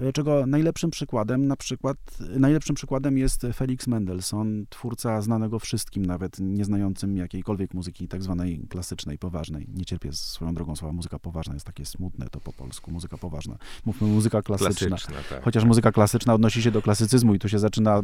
e, 0.00 0.12
czego 0.12 0.46
najlepszym 0.46 0.90
przykładem, 0.90 1.46
na 1.46 1.56
przykład, 1.56 1.96
najlepszym 2.38 2.76
przykładem 2.76 3.18
jest 3.18 3.46
Felix 3.54 3.86
Mendelssohn, 3.86 4.64
twórca 4.68 5.22
znanego 5.22 5.58
wszystkim, 5.58 6.06
nawet 6.06 6.36
nieznającym 6.40 7.16
jakiejkolwiek 7.16 7.74
muzyki 7.74 8.08
tak 8.08 8.22
zwanej 8.22 8.66
klasycznej, 8.68 9.18
poważnej. 9.18 9.66
Nie 9.74 9.84
cierpię 9.84 10.12
swoją 10.12 10.54
drogą 10.54 10.76
słowa 10.76 10.92
muzyka 10.92 11.18
poważna, 11.18 11.54
jest 11.54 11.66
takie 11.66 11.84
smutne 11.84 12.26
to 12.30 12.40
po 12.40 12.52
polsku, 12.52 12.90
muzyka 12.90 13.18
poważna. 13.18 13.56
Mówmy 13.84 14.08
muzyka 14.08 14.42
klasyczna. 14.42 14.88
klasyczna 14.88 15.16
tak. 15.30 15.44
Chociaż 15.44 15.64
muzyka 15.64 15.92
klasyczna 15.92 16.34
odnosi 16.34 16.62
się 16.62 16.70
do 16.70 16.82
klasycyzmu 16.82 17.34
i 17.34 17.38
tu 17.38 17.48
się 17.48 17.58
zaczyna 17.58 18.00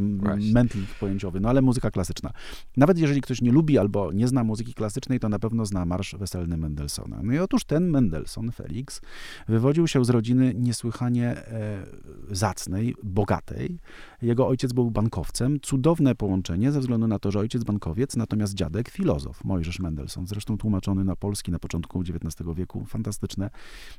mętlik 0.53 0.95
pojęciowy, 1.01 1.41
no 1.41 1.49
ale 1.49 1.63
muzyka 1.63 1.91
klasyczna. 1.91 2.31
Nawet 2.77 2.99
jeżeli 2.99 3.21
ktoś 3.21 3.43
nie 3.43 3.53
lubi 3.53 3.79
albo 3.79 4.13
nie 4.13 4.29
zna 4.29 4.45
muzyki 4.45 4.75
klasycznej, 4.75 5.21
to 5.21 5.29
na 5.29 5.39
pewno 5.39 5.67
zna 5.67 5.85
marsz 5.85 6.15
weselny 6.15 6.57
Mendelssohna. 6.57 7.21
No 7.23 7.33
i 7.33 7.39
otóż 7.39 7.65
ten 7.65 7.98
Mendelssohn, 7.99 8.51
Felix, 8.51 9.01
wywodził 9.49 9.89
się 9.89 10.05
z 10.05 10.11
rodziny 10.11 10.55
niesłychanie 10.55 11.27
e, 11.27 11.87
zacnej, 12.31 12.95
bogatej. 13.03 13.79
Jego 14.23 14.49
ojciec 14.49 14.73
był 14.73 14.91
bankowcem. 14.91 15.61
Cudowne 15.61 16.15
połączenie 16.15 16.73
ze 16.73 16.81
względu 16.81 17.07
na 17.07 17.19
to, 17.19 17.31
że 17.31 17.39
ojciec 17.39 17.65
bankowiec, 17.65 18.17
natomiast 18.17 18.55
dziadek 18.55 18.89
filozof, 18.89 19.45
Mojżesz 19.45 19.79
Mendelssohn, 19.79 20.27
zresztą 20.27 20.59
tłumaczony 20.59 21.05
na 21.05 21.17
polski 21.17 21.53
na 21.53 21.59
początku 21.59 22.01
XIX 22.01 22.49
wieku. 22.55 22.85
Fantastyczne, 22.85 23.51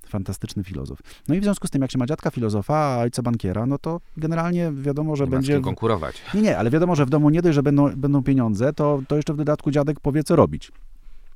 fantastyczny 0.08 0.64
filozof. 0.64 1.00
No 1.28 1.36
i 1.36 1.40
w 1.40 1.44
związku 1.44 1.68
z 1.68 1.70
tym, 1.70 1.82
jak 1.82 1.92
się 1.92 1.98
ma 1.98 2.06
dziadka 2.06 2.32
filozofa, 2.32 2.76
a 2.76 2.98
ojca 2.98 3.22
bankiera, 3.22 3.66
no 3.66 3.78
to 3.78 4.02
generalnie 4.18 4.72
wiadomo, 4.72 5.16
że 5.16 5.24
nie 5.24 5.32
będzie... 5.32 5.62
konkurować. 5.62 6.22
Nie, 6.34 6.42
nie, 6.42 6.58
ale 6.58 6.70
wiadomo, 6.70 6.96
że 6.96 7.06
w 7.06 7.10
domu 7.10 7.30
nie 7.30 7.42
dość, 7.42 7.56
że 7.56 7.64
będą, 7.64 7.96
będą 7.96 8.24
pieniądze, 8.24 8.74
to, 8.74 9.02
to 9.08 9.16
jeszcze 9.16 9.34
w 9.34 9.38
dodatku 9.38 9.72
dziadek 9.72 10.00
powie, 10.00 10.24
co 10.24 10.36
robić. 10.36 10.72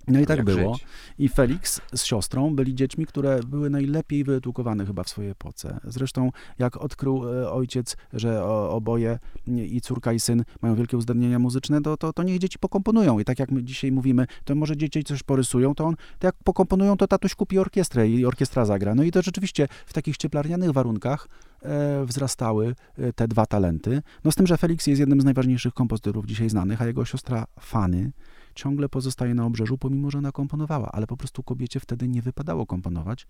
No 0.08 0.20
i 0.20 0.26
tak 0.26 0.44
było. 0.44 0.74
Żyć? 0.74 0.86
I 1.20 1.30
Felix 1.30 1.82
z 1.94 2.04
siostrą 2.04 2.56
byli 2.56 2.76
dziećmi, 2.76 3.06
które 3.06 3.40
były 3.48 3.70
najlepiej 3.70 4.24
wyedukowane 4.24 4.86
chyba 4.86 5.04
w 5.04 5.10
swojej 5.10 5.32
epoce. 5.32 5.80
Zresztą 5.84 6.32
jak 6.60 6.78
odkrył 6.78 7.30
e, 7.30 7.52
ojciec, 7.52 7.98
że 8.14 8.44
oboje 8.46 9.20
i 9.48 9.82
córka 9.82 10.14
i 10.14 10.20
syn 10.20 10.44
mają 10.62 10.76
wielkie 10.76 10.98
uzdolnienia 10.98 11.40
muzyczne, 11.40 11.82
to, 11.82 11.98
to, 11.98 12.14
to 12.14 12.24
niech 12.24 12.40
dzieci 12.40 12.60
pokomponują. 12.60 13.20
I 13.20 13.26
tak 13.26 13.40
jak 13.40 13.52
my 13.52 13.64
dzisiaj 13.64 13.92
mówimy, 13.92 14.26
to 14.44 14.56
może 14.56 14.78
dzieci 14.78 15.04
coś 15.04 15.24
porysują, 15.24 15.76
to 15.76 15.86
on, 15.86 15.96
to 16.20 16.28
jak 16.28 16.36
pokomponują, 16.44 16.98
to 16.98 17.08
tatuś 17.08 17.36
kupi 17.36 17.60
orkiestrę 17.60 18.10
i 18.10 18.26
orkiestra 18.26 18.66
zagra. 18.66 18.96
No 18.96 19.04
i 19.04 19.12
to 19.12 19.22
rzeczywiście 19.22 19.68
w 19.86 19.94
takich 19.94 20.18
cieplarnianych 20.18 20.72
warunkach 20.72 21.28
e, 21.62 22.06
wzrastały 22.06 22.76
e, 22.98 23.14
te 23.14 23.28
dwa 23.28 23.46
talenty. 23.46 24.02
No 24.24 24.32
z 24.32 24.36
tym, 24.36 24.48
że 24.48 24.58
Felix 24.58 24.88
jest 24.88 25.00
jednym 25.00 25.22
z 25.22 25.26
najważniejszych 25.26 25.74
kompozytorów 25.74 26.26
dzisiaj 26.26 26.50
znanych, 26.50 26.82
a 26.82 26.86
jego 26.86 27.06
siostra 27.06 27.46
Fanny 27.60 28.12
ciągle 28.56 28.90
pozostaje 28.90 29.34
na 29.34 29.46
obrzeżu, 29.46 29.78
pomimo 29.78 30.12
że 30.12 30.18
ona 30.18 30.32
komponowała, 30.32 30.92
ale 30.92 31.08
po 31.08 31.18
prostu 31.18 31.44
kobiecie 31.44 31.80
wtedy 31.80 32.08
nie 32.08 32.22
wypadało 32.22 32.66
komponować 32.66 33.28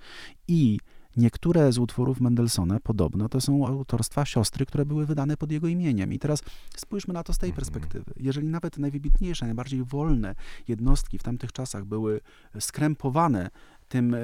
i 0.47 0.79
Niektóre 1.17 1.71
z 1.71 1.77
utworów 1.77 2.21
Mendelssohna 2.21 2.79
podobno 2.79 3.29
to 3.29 3.41
są 3.41 3.67
autorstwa 3.67 4.25
siostry, 4.25 4.65
które 4.65 4.85
były 4.85 5.05
wydane 5.05 5.37
pod 5.37 5.51
jego 5.51 5.67
imieniem. 5.67 6.13
I 6.13 6.19
teraz 6.19 6.43
spójrzmy 6.75 7.13
na 7.13 7.23
to 7.23 7.33
z 7.33 7.37
tej 7.37 7.49
mhm. 7.49 7.55
perspektywy. 7.55 8.13
Jeżeli 8.17 8.47
nawet 8.47 8.77
najwybitniejsze, 8.77 9.45
najbardziej 9.45 9.83
wolne 9.83 10.35
jednostki 10.67 11.19
w 11.19 11.23
tamtych 11.23 11.51
czasach 11.51 11.85
były 11.85 12.21
skrępowane 12.59 13.49
tym 13.89 14.13
e, 14.13 14.17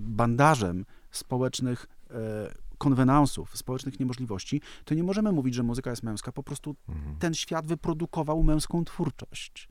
bandażem 0.00 0.84
społecznych 1.10 1.86
e, 2.10 2.14
konwenansów, 2.78 3.56
społecznych 3.56 4.00
niemożliwości, 4.00 4.60
to 4.84 4.94
nie 4.94 5.02
możemy 5.02 5.32
mówić, 5.32 5.54
że 5.54 5.62
muzyka 5.62 5.90
jest 5.90 6.02
męska. 6.02 6.32
Po 6.32 6.42
prostu 6.42 6.76
mhm. 6.88 7.16
ten 7.16 7.34
świat 7.34 7.66
wyprodukował 7.66 8.42
męską 8.42 8.84
twórczość. 8.84 9.68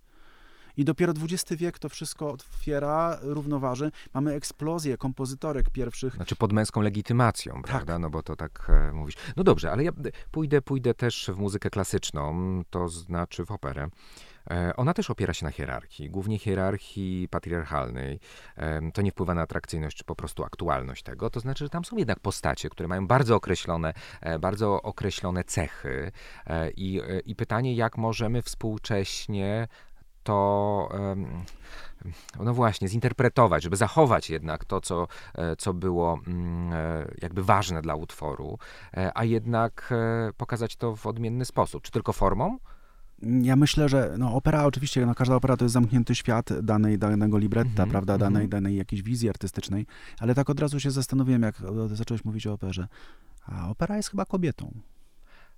I 0.78 0.86
dopiero 0.86 1.14
XX 1.22 1.62
wiek 1.62 1.80
to 1.80 1.90
wszystko 1.90 2.32
otwiera, 2.32 3.18
równoważy. 3.22 3.92
Mamy 4.14 4.34
eksplozję 4.34 4.98
kompozytorek 4.98 5.70
pierwszych. 5.70 6.16
Znaczy 6.16 6.36
pod 6.36 6.54
męską 6.54 6.82
legitymacją, 6.82 7.54
tak. 7.54 7.64
prawda? 7.64 8.00
No 8.00 8.10
bo 8.10 8.24
to 8.24 8.36
tak 8.36 8.68
e, 8.70 8.92
mówisz. 8.94 9.16
No 9.36 9.44
dobrze, 9.44 9.72
ale 9.72 9.84
ja 9.84 9.92
pójdę, 10.32 10.62
pójdę 10.62 10.94
też 10.94 11.30
w 11.34 11.38
muzykę 11.38 11.70
klasyczną, 11.70 12.62
to 12.70 12.90
znaczy 12.90 13.46
w 13.46 13.52
operę. 13.52 13.90
E, 14.52 14.76
ona 14.76 14.94
też 14.94 15.10
opiera 15.10 15.34
się 15.34 15.46
na 15.46 15.52
hierarchii, 15.52 16.10
głównie 16.10 16.40
hierarchii 16.40 17.28
patriarchalnej. 17.32 18.20
E, 18.58 18.92
to 18.92 19.02
nie 19.02 19.12
wpływa 19.12 19.34
na 19.34 19.42
atrakcyjność 19.42 19.98
czy 19.98 20.04
po 20.04 20.16
prostu 20.16 20.44
aktualność 20.44 21.04
tego. 21.04 21.30
To 21.30 21.40
znaczy, 21.40 21.66
że 21.66 21.70
tam 21.70 21.86
są 21.86 21.98
jednak 21.98 22.20
postacie, 22.20 22.70
które 22.70 22.88
mają 22.88 23.08
bardzo 23.08 23.36
określone, 23.36 23.94
e, 24.22 24.40
bardzo 24.40 24.82
określone 24.82 25.44
cechy. 25.44 26.12
I, 26.78 27.02
i 27.26 27.36
pytanie, 27.36 27.76
jak 27.76 27.98
możemy 27.98 28.42
współcześnie 28.42 29.68
to 30.26 30.90
no 32.40 32.54
właśnie, 32.54 32.88
zinterpretować, 32.88 33.64
żeby 33.64 33.76
zachować 33.76 34.30
jednak 34.30 34.66
to, 34.66 34.82
co, 34.82 35.08
e, 35.36 35.56
co 35.56 35.74
było 35.74 36.20
mm, 36.28 36.74
e, 36.74 37.06
jakby 37.22 37.44
ważne 37.44 37.82
dla 37.82 37.96
utworu, 37.96 38.58
e, 38.94 39.12
a 39.18 39.24
jednak 39.24 39.94
pokazać 40.38 40.76
to 40.76 40.96
w 40.96 41.08
odmienny 41.08 41.46
sposób. 41.46 41.84
Czy 41.84 41.92
tylko 41.92 42.14
formą? 42.14 42.58
Ja 43.22 43.56
myślę, 43.56 43.90
że 43.90 44.16
no, 44.18 44.34
opera 44.34 44.66
oczywiście, 44.66 45.06
no, 45.06 45.16
każda 45.16 45.36
opera 45.36 45.58
to 45.58 45.66
jest 45.66 45.74
zamknięty 45.74 46.16
świat 46.16 46.62
danej, 46.62 46.98
danego 46.98 47.38
libretta, 47.38 47.70
mm 47.70 47.88
-hmm, 47.88 47.92
prawda, 47.92 48.18
danej, 48.18 48.42
mm 48.42 48.48
-hmm. 48.48 48.52
danej 48.52 48.76
jakiejś 48.76 49.02
wizji 49.02 49.30
artystycznej, 49.30 49.86
ale 50.20 50.36
tak 50.36 50.50
od 50.50 50.60
razu 50.60 50.80
się 50.80 50.92
zastanowiłem, 50.92 51.42
jak 51.42 51.56
zacząłeś 51.88 52.26
mówić 52.26 52.48
o 52.48 52.54
operze, 52.54 52.88
a 53.46 53.70
opera 53.70 53.98
jest 53.98 54.10
chyba 54.10 54.26
kobietą. 54.26 54.74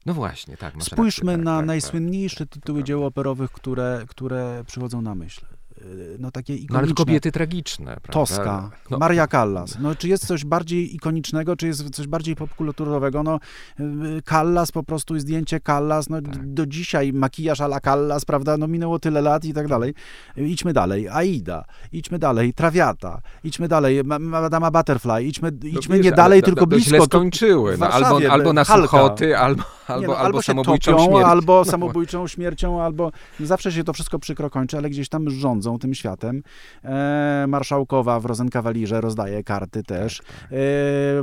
No 0.08 0.14
właśnie, 0.14 0.58
tak. 0.58 0.74
Spójrzmy 0.84 1.32
rację, 1.32 1.44
na 1.44 1.52
tak, 1.52 1.60
tak, 1.60 1.68
najsłynniejsze 1.68 2.46
tak, 2.46 2.54
tytuły 2.54 2.84
dzieł 2.84 3.06
operowych, 3.06 3.52
które, 3.52 4.06
które 4.08 4.64
przychodzą 4.68 5.02
na 5.02 5.16
myśl. 5.16 5.46
Y, 5.82 6.18
no 6.20 6.32
takie 6.32 6.54
ikoniczne. 6.54 6.74
No 6.74 6.80
ale 6.80 6.94
kobiety 6.94 7.32
tragiczne, 7.32 7.86
prawda? 7.86 8.14
Toska, 8.14 8.70
no. 8.90 8.98
Maria 8.98 9.28
Callas. 9.28 9.78
No 9.80 9.96
czy 9.96 10.08
jest 10.08 10.28
coś 10.28 10.46
bardziej 10.46 10.96
ikonicznego, 10.96 11.56
czy 11.56 11.68
jest 11.68 11.90
coś 11.90 12.08
bardziej 12.08 12.36
popkulturowego? 12.36 13.24
No 13.24 13.40
y, 13.80 13.84
Callas 14.30 14.72
po 14.72 14.84
prostu, 14.84 15.20
zdjęcie 15.20 15.60
Callas, 15.60 16.10
no 16.10 16.22
tak. 16.22 16.54
do 16.54 16.66
dzisiaj 16.66 17.14
makijaż 17.14 17.62
ala 17.62 17.80
Callas, 17.80 18.26
prawda? 18.26 18.58
No 18.58 18.68
minęło 18.68 19.00
tyle 19.00 19.22
lat 19.22 19.46
i 19.46 19.54
tak 19.54 19.68
dalej. 19.68 19.94
Idźmy 20.38 20.74
dalej. 20.74 21.10
Aida, 21.10 21.66
idźmy 21.92 22.20
dalej. 22.20 22.54
Trawiata, 22.54 23.22
idźmy 23.44 23.68
dalej. 23.68 24.04
Madama 24.20 24.72
Butterfly, 24.72 25.24
idźmy, 25.24 25.52
no 25.64 25.70
idźmy 25.70 25.96
wiesz, 25.96 26.06
nie 26.06 26.12
dalej, 26.12 26.44
tylko 26.44 26.62
no, 26.62 26.68
blisko. 26.68 26.90
Źle 26.90 27.02
skończyły. 27.02 27.78
No, 27.78 27.90
albo, 27.90 28.32
albo 28.32 28.54
na 28.54 28.64
Halka. 28.64 28.88
suchoty, 28.88 29.38
albo, 29.38 29.64
albo, 29.88 30.02
nie, 30.02 30.08
no, 30.08 30.14
albo, 30.14 30.26
albo 30.26 30.42
samobójczą 30.42 30.92
topią, 30.92 31.06
śmierć. 31.06 31.26
Albo 31.26 31.66
samobójczą 31.66 32.28
śmiercią, 32.28 32.82
albo 32.82 33.12
zawsze 33.40 33.72
się 33.72 33.84
to 33.84 33.94
wszystko 33.94 34.20
przykro 34.20 34.50
kończy, 34.50 34.78
ale 34.78 34.90
gdzieś 34.90 35.10
tam 35.10 35.30
rządzą 35.30 35.67
tym 35.80 35.94
światem. 35.94 36.44
E, 36.84 37.46
marszałkowa 37.48 38.20
w 38.20 38.26
Rozenkawalirze 38.26 39.02
rozdaje 39.02 39.44
karty 39.44 39.84
też. 39.84 40.18
Tak, 40.18 40.28
tak. 40.28 40.44
E, 40.44 40.56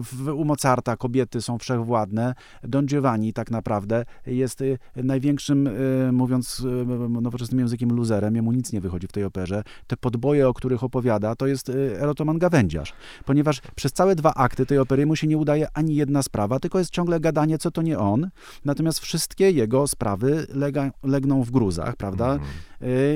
w, 0.00 0.28
u 0.34 0.44
Mozarta 0.44 0.96
kobiety 0.96 1.42
są 1.42 1.58
wszechwładne. 1.58 2.34
Don 2.62 2.86
Giovanni 2.86 3.32
tak 3.32 3.50
naprawdę 3.50 4.04
jest 4.26 4.62
e, 4.62 4.64
największym, 4.96 5.66
e, 5.66 6.12
mówiąc 6.12 6.66
e, 6.82 7.20
nowoczesnym 7.20 7.60
językiem, 7.60 7.92
luzerem. 7.92 8.36
Jemu 8.36 8.52
nic 8.52 8.72
nie 8.72 8.80
wychodzi 8.80 9.06
w 9.06 9.12
tej 9.12 9.24
operze. 9.24 9.62
Te 9.86 9.96
podboje, 9.96 10.48
o 10.48 10.54
których 10.54 10.84
opowiada, 10.84 11.36
to 11.36 11.46
jest 11.46 11.68
erotoman 11.98 12.38
gawędziarz. 12.38 12.92
Ponieważ 13.24 13.60
przez 13.74 13.92
całe 13.92 14.14
dwa 14.14 14.34
akty 14.34 14.66
tej 14.66 14.78
opery 14.78 15.06
mu 15.06 15.16
się 15.16 15.26
nie 15.26 15.38
udaje 15.38 15.68
ani 15.74 15.94
jedna 15.94 16.22
sprawa, 16.22 16.60
tylko 16.60 16.78
jest 16.78 16.90
ciągle 16.90 17.20
gadanie, 17.20 17.58
co 17.58 17.70
to 17.70 17.82
nie 17.82 17.98
on. 17.98 18.28
Natomiast 18.64 18.98
wszystkie 18.98 19.50
jego 19.50 19.86
sprawy 19.86 20.46
lega, 20.54 20.90
legną 21.02 21.42
w 21.42 21.50
gruzach, 21.50 21.96
prawda? 21.96 22.26
Mm. 22.32 22.46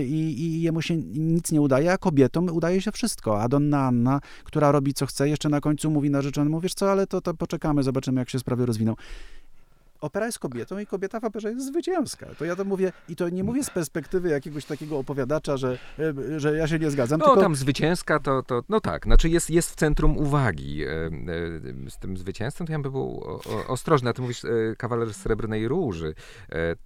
I, 0.04 0.40
I 0.40 0.62
jemu 0.62 0.82
się 0.82 0.96
nic 0.96 1.52
nie 1.52 1.60
udaje, 1.60 1.92
a 1.92 1.98
kobietom 1.98 2.48
udaje 2.48 2.80
się 2.80 2.92
wszystko. 2.92 3.42
A 3.42 3.48
Donna 3.48 3.80
Anna, 3.80 4.20
która 4.44 4.72
robi 4.72 4.94
co 4.94 5.06
chce, 5.06 5.28
jeszcze 5.28 5.48
na 5.48 5.60
końcu 5.60 5.90
mówi 5.90 6.10
narzeczonemu, 6.10 6.60
wiesz 6.60 6.74
co, 6.74 6.92
ale 6.92 7.06
to, 7.06 7.20
to 7.20 7.34
poczekamy, 7.34 7.82
zobaczymy, 7.82 8.20
jak 8.20 8.30
się 8.30 8.38
sprawy 8.38 8.66
rozwiną 8.66 8.94
opera 10.00 10.26
jest 10.26 10.38
kobietą 10.38 10.78
i 10.78 10.86
kobieta 10.86 11.20
w 11.20 11.24
operze 11.24 11.50
jest 11.50 11.66
zwycięska. 11.66 12.26
To 12.38 12.44
ja 12.44 12.56
to 12.56 12.64
mówię, 12.64 12.92
i 13.08 13.16
to 13.16 13.28
nie 13.28 13.44
mówię 13.44 13.64
z 13.64 13.70
perspektywy 13.70 14.28
jakiegoś 14.28 14.64
takiego 14.64 14.98
opowiadacza, 14.98 15.56
że, 15.56 15.78
e, 15.98 16.40
że 16.40 16.56
ja 16.56 16.68
się 16.68 16.78
nie 16.78 16.90
zgadzam. 16.90 17.20
No 17.20 17.26
tylko... 17.26 17.40
tam 17.40 17.56
zwycięska 17.56 18.18
to, 18.18 18.42
to, 18.42 18.62
no 18.68 18.80
tak, 18.80 19.04
znaczy 19.04 19.28
jest, 19.28 19.50
jest 19.50 19.70
w 19.70 19.74
centrum 19.74 20.18
uwagi. 20.18 20.84
E, 20.84 20.88
e, 20.88 21.10
z 21.90 21.98
tym 21.98 22.16
zwycięstwem 22.16 22.66
to 22.66 22.72
ja 22.72 22.78
bym 22.78 22.92
był 22.92 23.24
ostrożny. 23.68 24.10
A 24.10 24.12
ty 24.12 24.22
mówisz 24.22 24.42
kawaler 24.78 25.14
Srebrnej 25.14 25.68
Róży. 25.68 26.14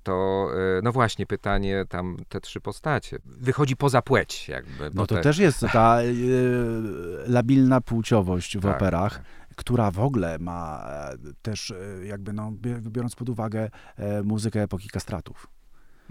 To, 0.03 0.49
no 0.83 0.93
właśnie, 0.93 1.27
pytanie 1.27 1.85
tam, 1.89 2.17
te 2.29 2.41
trzy 2.41 2.61
postacie. 2.61 3.19
Wychodzi 3.25 3.77
poza 3.77 4.03
płeć 4.03 4.49
jakby. 4.49 4.91
No 4.95 5.07
to 5.07 5.15
te... 5.15 5.21
też 5.21 5.39
jest 5.39 5.61
ta 5.73 5.99
labilna 7.27 7.81
płciowość 7.81 8.59
w 8.59 8.63
tak, 8.63 8.77
operach. 8.77 9.23
Która 9.57 9.91
w 9.91 9.99
ogóle 9.99 10.39
ma 10.39 10.85
e, 10.87 11.17
też, 11.43 11.71
e, 11.71 12.07
jakby 12.07 12.33
no, 12.33 12.53
biorąc 12.81 13.15
pod 13.15 13.29
uwagę 13.29 13.71
e, 13.97 14.23
muzykę 14.23 14.63
epoki 14.63 14.89
kastratów. 14.89 15.52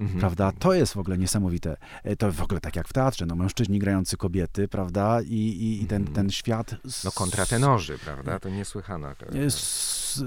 Mhm. 0.02 0.20
prawda? 0.20 0.52
To 0.52 0.74
jest 0.74 0.94
w 0.94 0.98
ogóle 0.98 1.18
niesamowite. 1.18 1.78
E, 2.04 2.16
to 2.16 2.32
w 2.32 2.42
ogóle 2.42 2.60
tak 2.60 2.76
jak 2.76 2.88
w 2.88 2.94
teatrze, 2.94 3.26
no 3.26 3.36
mężczyźni 3.36 3.80
grający 3.80 4.18
kobiety, 4.18 4.68
prawda? 4.68 5.22
I, 5.22 5.36
i, 5.36 5.84
i 5.84 5.86
ten, 5.86 6.02
mhm. 6.02 6.16
ten 6.16 6.30
świat... 6.30 6.76
No 7.04 7.12
kontratenorzy, 7.12 7.98
prawda? 7.98 8.40
To 8.40 8.50
niesłychana. 8.50 9.16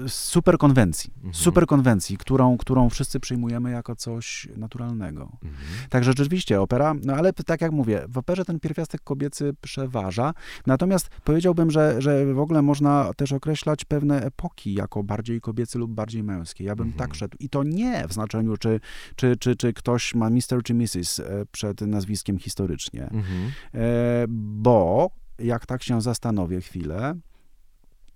Super 0.07 0.57
konwencji, 0.57 1.13
mhm. 1.15 1.33
super 1.33 1.65
konwencji, 1.65 2.17
którą, 2.17 2.57
którą 2.57 2.89
wszyscy 2.89 3.19
przyjmujemy 3.19 3.71
jako 3.71 3.95
coś 3.95 4.47
naturalnego. 4.57 5.21
Mhm. 5.43 5.53
Także 5.89 6.11
rzeczywiście 6.11 6.61
opera, 6.61 6.95
no 7.03 7.13
ale 7.13 7.33
tak 7.33 7.61
jak 7.61 7.71
mówię, 7.71 8.05
w 8.07 8.17
operze 8.17 8.45
ten 8.45 8.59
pierwiastek 8.59 9.01
kobiecy 9.03 9.53
przeważa, 9.61 10.33
natomiast 10.65 11.09
powiedziałbym, 11.23 11.71
że, 11.71 12.01
że 12.01 12.33
w 12.33 12.39
ogóle 12.39 12.61
można 12.61 13.13
też 13.13 13.31
określać 13.31 13.85
pewne 13.85 14.21
epoki 14.21 14.73
jako 14.73 15.03
bardziej 15.03 15.41
kobiece 15.41 15.79
lub 15.79 15.91
bardziej 15.91 16.23
męskie. 16.23 16.63
Ja 16.63 16.75
bym 16.75 16.87
tak 16.87 16.93
mhm. 16.93 17.09
tak 17.09 17.15
szedł. 17.15 17.37
I 17.39 17.49
to 17.49 17.63
nie 17.63 18.07
w 18.07 18.13
znaczeniu, 18.13 18.57
czy, 18.57 18.79
czy, 19.15 19.37
czy, 19.37 19.55
czy 19.55 19.64
ktoś 19.73 20.15
ma 20.15 20.29
Mr. 20.29 20.63
czy 20.63 20.73
Mrs. 20.73 21.19
E, 21.19 21.45
przed 21.51 21.81
nazwiskiem 21.81 22.39
historycznie, 22.39 23.03
mhm. 23.03 23.51
E, 23.73 24.25
bo 24.29 25.09
jak 25.39 25.65
tak 25.65 25.83
się 25.83 26.01
zastanowię 26.01 26.61
chwilę, 26.61 27.15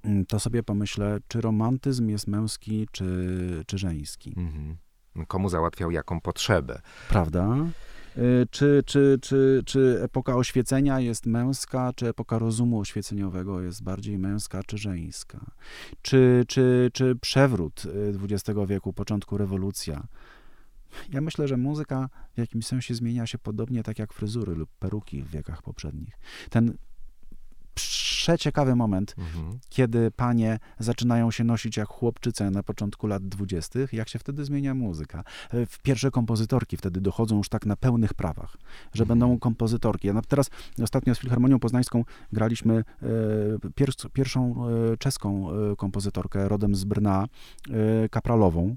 mm, 0.03 0.25
to 0.25 0.39
sobie 0.39 0.63
pomyślę, 0.63 1.17
czy 1.27 1.41
romantyzm 1.41 2.09
jest 2.09 2.27
męski, 2.27 2.87
czy, 2.91 3.63
czy 3.67 3.77
żeński. 3.77 4.33
Mhm. 4.37 4.77
Komu 5.27 5.49
załatwiał 5.49 5.91
jaką 5.91 6.21
potrzebę. 6.21 6.81
Prawda? 7.09 7.55
Y, 8.17 8.47
czy, 8.51 8.83
czy, 8.85 9.19
czy, 9.21 9.63
czy 9.65 9.99
epoka 10.03 10.35
oświecenia 10.35 10.99
jest 10.99 11.25
męska, 11.25 11.91
czy 11.95 12.07
epoka 12.07 12.39
rozumu 12.39 12.79
oświeceniowego 12.79 13.61
jest 13.61 13.83
bardziej 13.83 14.17
męska, 14.17 14.63
czy 14.63 14.77
żeńska? 14.77 15.39
Czy, 16.01 16.43
czy, 16.47 16.89
czy 16.93 17.15
przewrót 17.15 17.83
XX 18.23 18.59
wieku, 18.67 18.93
początku 18.93 19.37
rewolucja? 19.37 20.07
Ja 21.11 21.21
myślę, 21.21 21.47
że 21.47 21.57
muzyka 21.57 22.09
w 22.33 22.37
jakimś 22.37 22.65
sensie 22.65 22.95
zmienia 22.95 23.27
się 23.27 23.37
podobnie 23.37 23.83
tak 23.83 23.99
jak 23.99 24.13
fryzury 24.13 24.55
lub 24.55 24.69
peruki 24.79 25.21
w 25.21 25.29
wiekach 25.29 25.61
poprzednich. 25.61 26.19
Ten 26.49 26.77
przeciekawy 28.19 28.75
moment, 28.75 29.15
mhm. 29.17 29.59
kiedy 29.69 30.11
panie 30.11 30.59
zaczynają 30.79 31.31
się 31.31 31.43
nosić 31.43 31.77
jak 31.77 31.87
chłopczyce 31.87 32.51
na 32.51 32.63
początku 32.63 33.07
lat 33.07 33.27
dwudziestych, 33.27 33.93
jak 33.93 34.09
się 34.09 34.19
wtedy 34.19 34.45
zmienia 34.45 34.73
muzyka. 34.73 35.23
E, 35.51 35.65
w 35.65 35.79
pierwsze 35.79 36.11
kompozytorki 36.11 36.77
wtedy 36.77 37.01
dochodzą 37.01 37.37
już 37.37 37.49
tak 37.49 37.65
na 37.65 37.75
pełnych 37.75 38.13
prawach, 38.13 38.57
że 38.93 39.03
mhm. 39.03 39.07
będą 39.07 39.39
kompozytorki. 39.39 40.07
Ja 40.07 40.21
teraz 40.27 40.49
ostatnio 40.83 41.15
z 41.15 41.19
Filharmonią 41.19 41.59
Poznańską 41.59 42.03
graliśmy 42.33 42.73
e, 42.75 43.71
pier, 43.75 43.89
pierwszą 44.13 44.67
e, 44.67 44.97
czeską 44.97 45.47
kompozytorkę 45.77 46.49
rodem 46.49 46.75
z 46.75 46.83
Brna, 46.83 47.25
kapralową, 48.11 48.75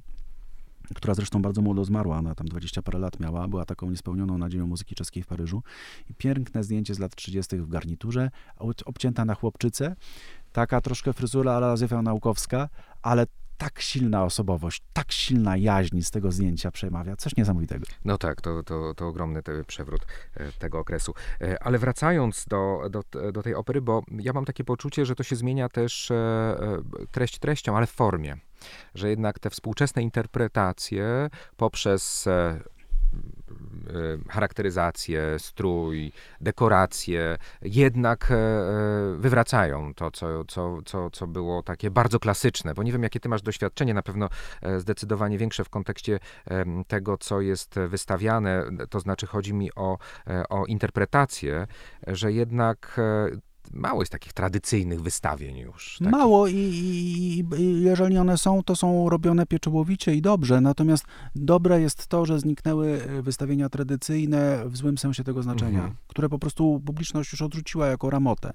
która 0.94 1.14
zresztą 1.14 1.42
bardzo 1.42 1.62
młodo 1.62 1.84
zmarła, 1.84 2.18
ona 2.18 2.34
tam 2.34 2.48
20 2.48 2.82
parę 2.82 2.98
lat 2.98 3.20
miała, 3.20 3.48
była 3.48 3.64
taką 3.64 3.90
niespełnioną 3.90 4.38
nadzieją 4.38 4.66
muzyki 4.66 4.94
czeskiej 4.94 5.22
w 5.22 5.26
Paryżu. 5.26 5.62
I 6.10 6.14
piękne 6.14 6.64
zdjęcie 6.64 6.94
z 6.94 6.98
lat 6.98 7.14
30. 7.14 7.56
w 7.56 7.68
garniturze, 7.68 8.30
obcięta 8.84 9.24
na 9.24 9.34
chłopczycę, 9.34 9.96
taka 10.52 10.80
troszkę 10.80 11.12
fryzura 11.12 11.52
ale 11.52 12.02
naukowska, 12.02 12.68
ale 13.02 13.26
tak 13.62 13.80
silna 13.80 14.24
osobowość, 14.24 14.82
tak 14.92 15.12
silna 15.12 15.56
jaźń 15.56 16.00
z 16.00 16.10
tego 16.10 16.32
zdjęcia 16.32 16.70
przemawia. 16.70 17.16
Coś 17.16 17.36
niesamowitego. 17.36 17.86
No 18.04 18.18
tak, 18.18 18.40
to, 18.40 18.62
to, 18.62 18.94
to 18.94 19.08
ogromny 19.08 19.42
przewrót 19.66 20.06
e, 20.34 20.52
tego 20.52 20.78
okresu. 20.78 21.14
E, 21.40 21.62
ale 21.62 21.78
wracając 21.78 22.44
do, 22.48 22.90
do, 22.90 23.02
do 23.32 23.42
tej 23.42 23.54
opery, 23.54 23.80
bo 23.80 24.02
ja 24.10 24.32
mam 24.32 24.44
takie 24.44 24.64
poczucie, 24.64 25.06
że 25.06 25.14
to 25.14 25.22
się 25.22 25.36
zmienia 25.36 25.68
też 25.68 26.10
e, 26.10 26.56
treść 27.10 27.38
treścią, 27.38 27.76
ale 27.76 27.86
w 27.86 27.90
formie 27.90 28.36
że 28.94 29.08
jednak 29.08 29.38
te 29.38 29.50
współczesne 29.50 30.02
interpretacje 30.02 31.30
poprzez 31.56 32.28
charakteryzację, 34.28 35.38
strój, 35.38 36.12
dekoracje, 36.40 37.38
jednak 37.62 38.30
e, 38.30 38.36
wywracają 39.16 39.94
to, 39.94 40.10
co, 40.10 40.44
co, 40.44 40.78
co, 40.84 41.10
co 41.10 41.26
było 41.26 41.62
takie 41.62 41.90
bardzo 41.90 42.20
klasyczne. 42.20 42.74
Bo 42.74 42.82
nie 42.82 42.92
wiem, 42.92 43.02
jakie 43.02 43.20
ty 43.20 43.28
masz 43.28 43.42
doświadczenie, 43.42 43.94
na 43.94 44.02
pewno 44.02 44.28
zdecydowanie 44.78 45.38
większe 45.38 45.64
w 45.64 45.68
kontekście 45.68 46.18
tego, 46.88 47.18
co 47.18 47.40
jest 47.40 47.74
wystawiane, 47.88 48.64
to 48.90 49.00
znaczy 49.00 49.26
chodzi 49.26 49.54
mi 49.54 49.74
o, 49.74 49.98
o 50.48 50.66
interpretację, 50.66 51.66
że 52.06 52.32
jednak 52.32 53.00
mało 53.72 54.02
jest 54.02 54.12
takich 54.12 54.32
tradycyjnych 54.32 55.02
wystawień 55.02 55.58
już. 55.58 55.98
Takich. 55.98 56.12
Mało 56.12 56.46
i, 56.46 56.54
i, 56.54 57.44
i, 57.60 57.82
jeżeli 57.82 58.18
one 58.18 58.38
są, 58.38 58.62
to 58.62 58.76
są 58.76 59.08
robione 59.08 59.46
pieczołowicie 59.46 60.14
i 60.14 60.22
dobrze. 60.22 60.60
Natomiast 60.60 61.04
dobre 61.34 61.80
jest 61.80 62.06
to, 62.06 62.26
że 62.26 62.40
zniknęły 62.40 63.02
e, 63.02 63.22
wystawienia 63.22 63.68
tradycyjne 63.68 64.62
w 64.66 64.76
złym 64.76 64.98
sensie 64.98 65.24
tego 65.24 65.42
znaczenia, 65.42 65.78
mhm. 65.78 65.96
które 66.06 66.28
po 66.28 66.38
prostu 66.38 66.82
publiczność 66.86 67.32
już 67.32 67.42
odrzuciła 67.42 67.86
jako 67.86 68.10
ramotę. 68.10 68.52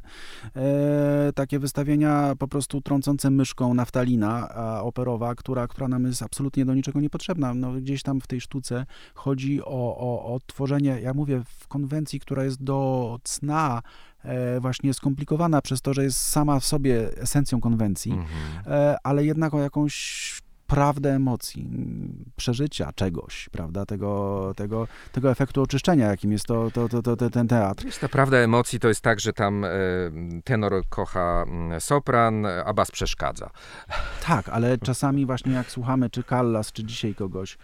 E, 0.55 1.33
takie 1.35 1.59
wystawienia 1.59 2.33
po 2.39 2.47
prostu 2.47 2.81
trącące 2.81 3.29
myszką 3.29 3.73
naftalina 3.73 4.49
operowa, 4.81 5.35
która, 5.35 5.67
która 5.67 5.87
nam 5.87 6.05
jest 6.05 6.21
absolutnie 6.21 6.65
do 6.65 6.73
niczego 6.73 6.99
niepotrzebna. 6.99 7.53
No, 7.53 7.73
gdzieś 7.73 8.03
tam 8.03 8.21
w 8.21 8.27
tej 8.27 8.41
sztuce 8.41 8.85
chodzi 9.13 9.61
o, 9.61 9.97
o, 9.97 10.33
o 10.33 10.39
tworzenie, 10.45 11.01
ja 11.01 11.13
mówię, 11.13 11.43
w 11.59 11.67
konwencji, 11.67 12.19
która 12.19 12.43
jest 12.43 12.63
do 12.63 13.19
cna 13.23 13.81
właśnie 14.59 14.93
skomplikowana 14.93 15.61
przez 15.61 15.81
to, 15.81 15.93
że 15.93 16.03
jest 16.03 16.19
sama 16.19 16.59
w 16.59 16.65
sobie 16.65 17.17
esencją 17.17 17.61
konwencji, 17.61 18.11
mhm. 18.11 18.27
E, 18.67 18.97
ale 19.03 19.25
jednak 19.25 19.53
o 19.53 19.59
jakąś 19.59 20.41
prawdę 20.67 21.15
emocji, 21.15 21.69
przeżycia 22.35 22.93
czegoś, 22.95 23.49
prawda, 23.51 23.85
tego, 23.85 24.53
tego, 24.55 24.87
tego 25.11 25.31
efektu 25.31 25.61
oczyszczenia, 25.61 26.07
jakim 26.07 26.31
jest 26.31 26.45
to, 26.45 26.71
to, 26.71 26.89
to, 26.89 27.01
to 27.01 27.29
ten 27.29 27.47
teatr. 27.47 27.85
Jest 27.85 28.01
ta 28.01 28.09
prawda 28.09 28.37
emocji, 28.37 28.79
to 28.79 28.87
jest 28.87 29.01
tak, 29.01 29.19
że 29.19 29.33
tam 29.33 29.65
e, 29.65 29.69
tenor 30.43 30.83
kocha 30.89 31.45
mm, 31.47 31.81
sopran, 31.81 32.45
a 32.45 32.73
bas 32.73 32.91
przeszkadza. 32.91 33.49
Tak, 34.25 34.49
ale 34.49 34.77
czasami 34.77 35.25
właśnie 35.25 35.53
jak 35.53 35.71
słuchamy 35.71 36.09
czy 36.09 36.23
Callas, 36.23 36.71
czy 36.71 36.83
dzisiaj 36.83 37.15
kogoś, 37.15 37.53
e, 37.53 37.57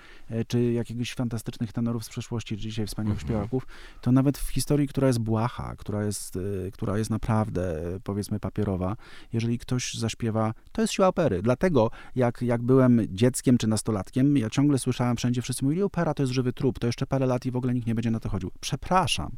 czy 0.48 0.72
jakiegoś 0.72 1.14
fantastycznych 1.14 1.74
tenorów 1.74 2.06
z 2.06 2.10
przeszłości, 2.10 2.56
czy 2.56 2.62
dzisiaj 2.62 2.88
wspaniałych 2.88 3.22
mhm. 3.22 3.30
śpiewaków, 3.30 3.68
to 4.02 4.12
nawet 4.12 4.38
w 4.38 4.50
historii, 4.50 4.88
która 4.88 5.08
jest 5.08 5.20
błaha, 5.20 5.76
która 5.78 6.06
jest, 6.06 6.36
e, 6.68 6.72
która 6.72 6.98
jest 6.98 7.10
naprawdę, 7.10 7.82
powiedzmy, 8.04 8.40
papierowa, 8.40 8.96
jeżeli 9.34 9.60
ktoś 9.60 9.94
zaśpiewa, 9.94 10.54
to 10.72 10.82
jest 10.82 10.94
siła 10.94 11.08
opery. 11.08 11.42
Dlatego, 11.42 11.92
jak, 12.16 12.42
jak 12.42 12.62
byłem 12.62 12.74
byłem 12.74 13.16
dzieckiem 13.16 13.58
czy 13.58 13.68
nastolatkiem, 13.68 14.38
ja 14.38 14.50
ciągle 14.50 14.80
słyszałem 14.80 15.18
wszędzie, 15.18 15.42
wszyscy 15.42 15.66
mówili, 15.66 15.84
opera 15.84 16.14
to 16.14 16.24
jest 16.24 16.34
żywy 16.34 16.54
trup, 16.54 16.80
to 16.80 16.88
jeszcze 16.88 17.08
parę 17.08 17.26
lat 17.26 17.46
i 17.46 17.52
w 17.52 17.56
ogóle 17.56 17.74
nikt 17.74 17.88
nie 17.88 17.96
będzie 17.96 18.12
na 18.12 18.20
to 18.20 18.30
chodził. 18.30 18.52
Przepraszam. 18.60 19.32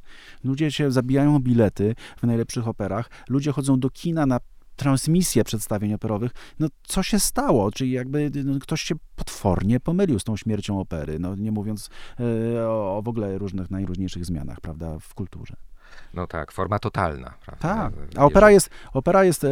Ludzie 0.44 0.72
się 0.72 0.92
zabijają 0.92 1.40
bilety 1.40 1.96
w 2.18 2.24
najlepszych 2.24 2.68
operach, 2.68 3.10
ludzie 3.30 3.52
chodzą 3.52 3.80
do 3.80 3.90
kina 3.90 4.26
na 4.26 4.40
transmisję 4.76 5.44
przedstawień 5.44 5.94
operowych, 5.94 6.32
no 6.60 6.68
co 6.84 7.04
się 7.04 7.20
stało? 7.20 7.72
Czyli 7.72 7.92
jakby 7.92 8.32
no, 8.46 8.60
ktoś 8.60 8.82
się 8.82 8.96
potwornie 9.16 9.80
pomylił 9.80 10.20
z 10.20 10.24
tą 10.24 10.38
śmiercią 10.38 10.80
opery, 10.80 11.20
no 11.20 11.36
nie 11.36 11.52
mówiąc 11.52 11.90
e, 12.20 12.68
o, 12.68 12.98
o 12.98 13.02
w 13.02 13.08
ogóle 13.08 13.38
różnych, 13.38 13.72
najróżniejszych 13.72 14.26
zmianach, 14.26 14.62
prawda, 14.62 15.00
w 15.00 15.14
kulturze. 15.14 15.56
No 16.14 16.28
tak, 16.28 16.52
forma 16.52 16.80
totalna. 16.80 17.34
Prawda? 17.46 17.68
Tak, 17.68 17.94
a 18.16 18.26
opera 18.26 18.52
jest, 18.52 18.70
opera 18.94 19.24
jest 19.24 19.44
e, 19.44 19.50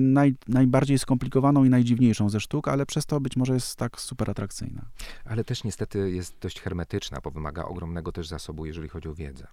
naj, 0.00 0.34
najbardziej 0.48 0.98
skomplikowaną 0.98 1.64
i 1.64 1.70
najdziwniejszą 1.70 2.28
ze 2.28 2.40
sztuk, 2.40 2.68
ale 2.68 2.86
przez 2.86 3.06
to 3.06 3.20
być 3.20 3.36
może 3.36 3.54
jest 3.54 3.76
tak 3.76 4.00
super 4.00 4.30
atrakcyjna. 4.30 4.82
Ale 5.24 5.44
też 5.44 5.64
niestety 5.64 6.10
jest 6.10 6.34
dość 6.40 6.60
hermetyczna, 6.60 7.18
bo 7.24 7.30
wymaga 7.30 7.64
ogromnego 7.64 8.12
też 8.12 8.28
zasobu, 8.28 8.66
jeżeli 8.66 8.88
chodzi 8.88 9.08
o 9.08 9.14
wiedzę 9.14 9.46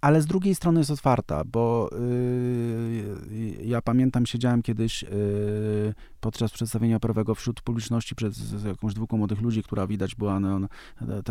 ale 0.00 0.22
z 0.22 0.26
drugiej 0.26 0.54
strony 0.54 0.80
jest 0.80 0.90
otwarta, 0.90 1.42
bo 1.44 1.90
yy, 3.30 3.64
ja 3.64 3.82
pamiętam, 3.82 4.26
siedziałem 4.26 4.62
kiedyś 4.62 5.02
yy, 5.02 5.08
podczas 6.20 6.52
przedstawienia 6.52 6.96
operowego 6.96 7.34
wśród 7.34 7.60
publiczności 7.60 8.14
przed 8.14 8.34
jakąś 8.66 8.94
dwójką 8.94 9.16
młodych 9.16 9.40
ludzi, 9.40 9.62
która 9.62 9.86
widać 9.86 10.14
była 10.14 10.40
no, 10.40 10.68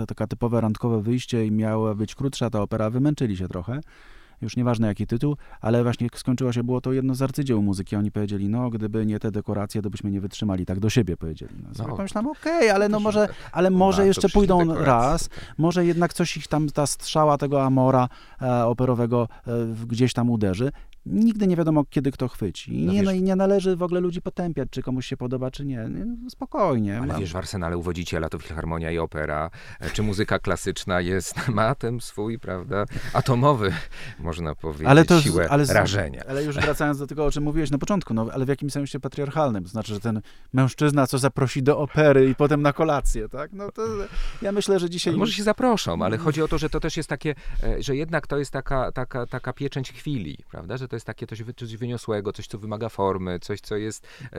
taka 0.08 0.28
typowe 0.28 0.62
randkowe 0.62 1.02
wyjście 1.02 1.45
i 1.45 1.52
miała 1.52 1.95
być 1.95 2.15
krótsza 2.15 2.50
ta 2.50 2.62
opera, 2.62 2.89
wymęczyli 2.89 3.38
się 3.38 3.48
trochę 3.48 3.82
już 4.41 4.58
nieważne 4.58 4.88
jaki 4.88 5.08
tytuł, 5.08 5.38
ale 5.62 5.84
właśnie 5.84 6.08
skończyło 6.15 6.54
się, 6.54 6.63
było 6.63 6.82
to 6.82 6.93
jedno 6.93 7.15
z 7.15 7.21
arcydzieł 7.21 7.62
muzyki. 7.62 7.95
Oni 7.95 8.12
powiedzieli, 8.12 8.49
no 8.49 8.69
gdyby 8.69 9.06
nie 9.06 9.19
te 9.19 9.32
dekoracje, 9.32 9.82
to 9.82 9.89
byśmy 9.89 10.12
nie 10.12 10.21
wytrzymali, 10.21 10.65
tak 10.65 10.80
do 10.80 10.89
siebie 10.89 11.17
powiedzieli. 11.17 11.56
No, 11.63 11.69
no 11.88 11.95
pomyślałem, 11.95 12.28
okej, 12.28 12.58
okay, 12.58 12.73
ale 12.73 12.89
no 12.89 12.99
może, 12.99 13.28
ale 13.52 13.69
może 13.69 14.08
jeszcze 14.08 14.30
pójdą 14.30 14.75
raz, 14.75 15.30
tak. 15.30 15.39
może 15.58 15.86
jednak 15.86 16.13
coś 16.13 16.38
ich 16.38 16.47
tam, 16.47 16.69
ta 16.69 16.88
strzała 16.88 17.38
tego 17.38 17.63
Amora 17.63 18.10
e, 18.41 18.65
operowego 18.65 19.28
e, 19.47 19.52
gdzieś 19.88 20.13
tam 20.13 20.30
uderzy. 20.30 20.71
Nigdy 21.06 21.48
nie 21.48 21.56
wiadomo, 21.56 21.84
kiedy 21.90 22.12
kto 22.12 22.28
chwyci. 22.28 22.82
I 22.82 22.86
No 22.86 22.94
nie, 22.94 23.04
wiesz- 23.04 23.22
nie 23.22 23.36
należy 23.36 23.76
w 23.76 23.84
ogóle 23.84 24.00
ludzi 24.00 24.22
potępiać, 24.22 24.68
czy 24.72 24.82
komuś 24.84 25.06
się 25.06 25.18
podoba, 25.18 25.52
czy 25.52 25.66
nie. 25.66 25.76
Nie, 25.76 26.06
no 26.06 26.30
Spokojnie. 26.30 26.98
Ale 26.98 27.08
Mam- 27.08 27.20
wiesz, 27.22 27.34
w 27.34 27.36
arsenale 27.36 27.78
uwodziciela 27.78 28.30
to 28.30 28.40
filharmonia 28.40 28.92
i 28.92 28.98
opera, 28.98 29.50
e, 29.80 29.90
czy 29.90 30.04
muzyka 30.04 30.40
klasyczna 30.40 31.02
jest, 31.02 31.36
ma 31.48 31.76
ten 31.76 32.00
swój, 32.00 32.40
prawda, 32.40 32.86
atomowy, 33.14 33.74
można 34.20 34.56
powiedzieć, 34.56 34.88
ale 34.88 35.06
to, 35.06 35.22
siłę 35.22 35.48
ale, 35.50 35.66
rażenia. 35.66 36.24
ale 36.28 36.44
już 36.44 36.56
wracając 36.56 37.00
do 37.00 37.08
tego, 37.08 37.26
o 37.26 37.32
czym 37.32 37.44
mówiłeś 37.44 37.72
na 37.72 37.78
początku, 37.78 38.14
no, 38.14 38.28
ale 38.34 38.46
w 38.46 38.48
jakimś 38.48 38.72
sensie 38.74 39.00
patriarchalnym. 39.00 39.64
To 39.64 39.70
znaczy, 39.70 39.94
że 39.94 40.00
ten 40.00 40.22
mężczyzna, 40.54 41.08
co 41.08 41.18
zaprosi 41.18 41.64
do 41.64 41.78
opery 41.80 42.30
i 42.30 42.36
potem 42.36 42.62
na 42.62 42.74
kolację, 42.74 43.30
tak? 43.30 43.54
No 43.54 43.72
to 43.72 43.82
ja 44.42 44.52
myślę, 44.52 44.80
że 44.80 44.90
dzisiaj... 44.90 45.12
Ale 45.12 45.18
może 45.20 45.34
się 45.34 45.44
zaproszą, 45.44 45.94
ale 45.94 46.16
Mm. 46.16 46.26
chodzi 46.26 46.42
o 46.42 46.48
to, 46.48 46.58
że 46.58 46.70
to 46.70 46.80
też 46.80 46.98
jest 46.98 47.10
takie, 47.10 47.36
e, 47.64 47.84
że 47.84 47.96
jednak 47.96 48.28
to 48.28 48.38
jest 48.38 48.52
taka, 48.52 48.92
taka, 48.92 49.26
taka 49.26 49.54
pieczęć 49.54 49.92
chwili, 49.92 50.38
prawda? 50.52 50.78
Że 50.78 50.88
to 50.89 50.95
jest 50.95 51.06
takie 51.06 51.28
coś, 51.28 51.43
coś 51.58 51.78
wyniosłego, 51.78 52.34
coś, 52.34 52.47
co 52.47 52.58
wymaga 52.58 52.89
formy, 52.89 53.39
coś, 53.39 53.62
co 53.62 53.75
jest 53.78 54.08
e, 54.34 54.38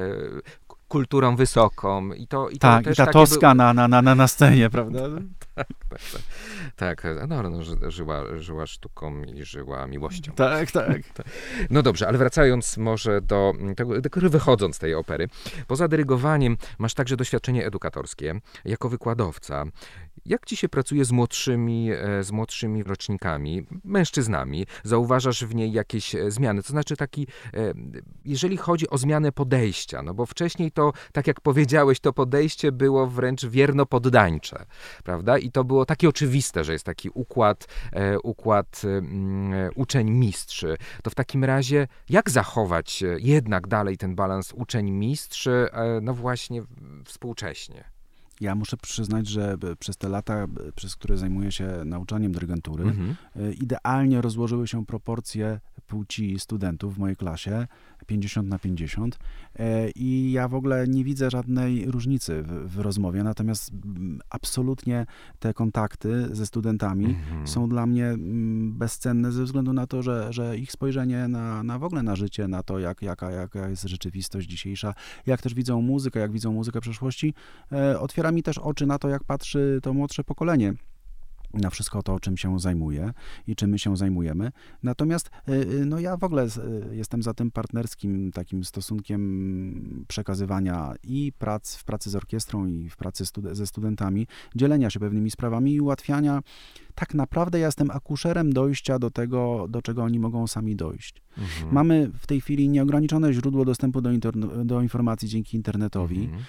kulturą 0.89 1.37
wysoką 1.37 2.13
i 2.13 2.27
to, 2.27 2.49
i 2.49 2.53
to 2.59 2.59
tak, 2.59 2.87
i 2.87 2.95
ta 2.97 3.07
takie 3.07 3.13
Toska 3.13 3.55
na, 3.55 3.73
na, 3.75 4.03
na- 4.03 4.15
na 4.15 4.29
scenie, 4.29 4.71
prawda? 4.71 5.01
Tak, 6.77 7.03
tak, 7.03 7.19
tak. 7.19 7.29
no, 7.29 7.43
no, 7.43 7.63
ży- 7.63 7.91
żyła, 7.91 8.23
żyła 8.39 8.67
sztuką 8.67 9.23
i 9.23 9.45
żyła 9.45 9.87
miłością. 9.87 10.33
Tak, 10.33 10.71
tak. 10.71 11.03
No 11.71 11.83
dobrze, 11.83 12.09
ale 12.09 12.19
wracając 12.19 12.77
może 12.77 13.21
do 13.21 13.53
tego, 14.03 14.31
wychodząc 14.31 14.77
z 14.77 14.79
tej 14.79 14.95
opery. 14.95 15.29
Poza 15.67 15.89
dyrygowaniem 15.89 16.57
masz 16.79 16.95
także 16.95 17.17
doświadczenie 17.17 17.67
edukatorskie 17.67 18.41
jako 18.65 18.89
wykładowca. 18.89 19.65
Jak 20.27 20.47
ci 20.47 20.57
się 20.57 20.69
pracuje 20.69 21.05
z 21.05 21.13
młodszymi, 21.13 21.91
e, 21.93 22.25
z 22.25 22.33
młodszymi 22.33 22.83
rocznikami, 22.83 23.67
mężczyznami? 23.85 24.67
Zauważasz 24.85 25.45
w 25.45 25.55
niej 25.55 25.73
jakieś 25.73 26.15
e, 26.15 26.31
zmiany? 26.31 26.63
To 26.63 26.69
znaczy 26.69 26.97
taki, 26.97 27.27
e, 27.55 27.75
jeżeli 28.25 28.57
chodzi 28.57 28.91
o 28.91 28.99
zmianę 28.99 29.33
podejścia, 29.33 30.03
no 30.03 30.15
bo 30.15 30.27
wcześniej 30.27 30.73
to, 30.73 30.93
tak 31.13 31.27
jak 31.27 31.41
powiedziałeś, 31.41 32.01
to 32.01 32.13
podejście 32.13 32.73
było 32.73 33.07
wręcz 33.07 33.47
wierno-poddańcze, 33.47 34.67
prawda? 35.05 35.39
I 35.39 35.50
to 35.53 35.65
było 35.65 35.87
takie 35.87 36.09
oczywiste, 36.09 36.65
że 36.65 36.73
jest 36.73 36.85
taki 36.85 37.11
układ, 37.15 37.67
e, 37.93 38.21
układ 38.21 38.83
mm, 38.85 39.55
e, 39.55 39.71
uczeń-mistrz. 39.75 40.65
To 41.03 41.11
w 41.11 41.15
takim 41.15 41.45
razie, 41.45 41.89
jak 42.09 42.31
zachować 42.31 43.03
e, 43.03 43.07
jednak 43.19 43.67
dalej 43.67 43.97
ten 43.97 44.15
balans 44.15 44.53
uczeń-mistrz, 44.53 45.47
e, 45.47 45.71
no 46.03 46.15
właśnie 46.15 46.63
współcześnie? 47.05 48.00
Ja 48.41 48.55
muszę 48.55 48.77
przyznać, 48.77 49.29
że 49.29 49.59
b- 49.59 49.77
przez 49.77 49.97
te 49.97 50.09
lata, 50.09 50.47
b- 50.47 50.73
przez 50.73 50.97
które 50.97 51.17
zajmuję 51.19 51.53
się 51.53 51.69
nauczaniem 51.85 52.33
dyrygentury, 52.33 52.85
Mhm. 52.85 53.17
y, 53.37 53.53
idealnie 53.55 54.21
rozłożyły 54.21 54.67
się 54.69 54.87
proporcje 54.87 55.61
płci 55.87 56.39
studentów 56.41 56.95
w 56.95 56.99
mojej 56.99 57.17
klasie 57.17 57.67
50 58.07 58.49
na 58.49 58.59
50 58.59 59.19
e, 59.59 59.91
i 59.91 60.33
ja 60.33 60.49
w 60.49 60.55
ogóle 60.55 60.89
nie 60.89 61.05
widzę 61.05 61.31
żadnej 61.31 61.85
różnicy 61.91 62.43
w, 62.43 62.75
w 62.77 62.79
rozmowie, 62.79 63.23
natomiast 63.25 63.71
absolutnie 64.31 65.07
te 65.39 65.55
kontakty 65.55 66.29
ze 66.37 66.47
studentami 66.47 67.05
Mhm. 67.07 67.49
są 67.49 67.69
dla 67.69 67.87
mnie 67.87 68.15
bezcenne 68.69 69.33
ze 69.33 69.45
względu 69.45 69.73
na 69.73 69.87
to, 69.87 70.03
że, 70.03 70.33
że 70.33 70.59
ich 70.59 70.73
spojrzenie 70.73 71.29
na, 71.29 71.63
na 71.63 71.79
w 71.79 71.85
ogóle 71.85 72.03
na 72.03 72.17
życie, 72.17 72.49
na 72.49 72.63
to, 72.63 72.79
jak, 72.79 73.03
jaka, 73.03 73.31
jaka 73.31 73.69
jest 73.69 73.83
rzeczywistość 73.83 74.49
dzisiejsza, 74.49 74.95
jak 75.27 75.43
też 75.43 75.55
widzą 75.55 75.83
muzykę, 75.83 76.21
jak 76.21 76.33
widzą 76.33 76.53
muzykę 76.53 76.81
przeszłości, 76.81 77.35
e, 77.73 78.01
otwiera 78.31 78.37
mi 78.37 78.43
też 78.43 78.59
oczy 78.59 78.87
na 78.87 78.99
to, 78.99 79.09
jak 79.09 79.25
patrzy 79.25 79.81
to 79.83 79.95
młodsze 79.95 80.25
pokolenie 80.25 80.75
na 81.55 81.71
wszystko 81.71 82.03
to, 82.03 82.21
czym 82.21 82.37
się 82.37 82.59
zajmuje 82.59 83.13
i 83.47 83.57
czym 83.57 83.71
my 83.71 83.79
się 83.79 83.97
zajmujemy. 83.97 84.53
Natomiast 84.83 85.31
y, 85.49 85.53
y, 85.53 85.87
no 85.87 85.99
ja 85.99 86.17
w 86.17 86.25
ogóle 86.25 86.47
y, 86.47 86.97
jestem 86.97 87.23
za 87.23 87.35
tym 87.35 87.51
partnerskim 87.51 88.31
takim 88.33 88.65
stosunkiem 88.65 90.05
przekazywania 90.09 90.95
i 91.03 91.33
prac 91.39 91.77
w 91.77 91.85
pracy 91.85 92.11
z 92.11 92.15
orkiestrą 92.15 92.67
i 92.67 92.89
w 92.89 92.97
pracy 92.97 93.25
ze 93.53 93.67
studentami, 93.67 94.27
dzielenia 94.55 94.91
się 94.91 95.01
pewnymi 95.01 95.31
sprawami 95.31 95.75
i 95.75 95.81
ułatwiania. 95.81 96.43
Tak 96.95 97.15
naprawdę 97.15 97.59
ja 97.59 97.67
jestem 97.67 97.91
akuszerem 97.91 98.53
dojścia 98.53 98.99
do 98.99 99.11
tego, 99.11 99.67
do 99.69 99.83
czego 99.83 100.03
oni 100.03 100.19
mogą 100.19 100.47
sami 100.47 100.77
dojść. 100.77 101.23
Mhm. 101.39 101.75
Mamy 101.75 102.11
w 102.19 102.27
tej 102.27 102.41
chwili 102.41 102.69
nieograniczone 102.69 103.33
źródło 103.33 103.65
dostępu 103.65 104.01
do, 104.01 104.11
do 104.65 104.83
informacji 104.83 105.29
dzięki 105.29 105.57
internetowi. 105.57 106.25
Mhm. 106.25 106.43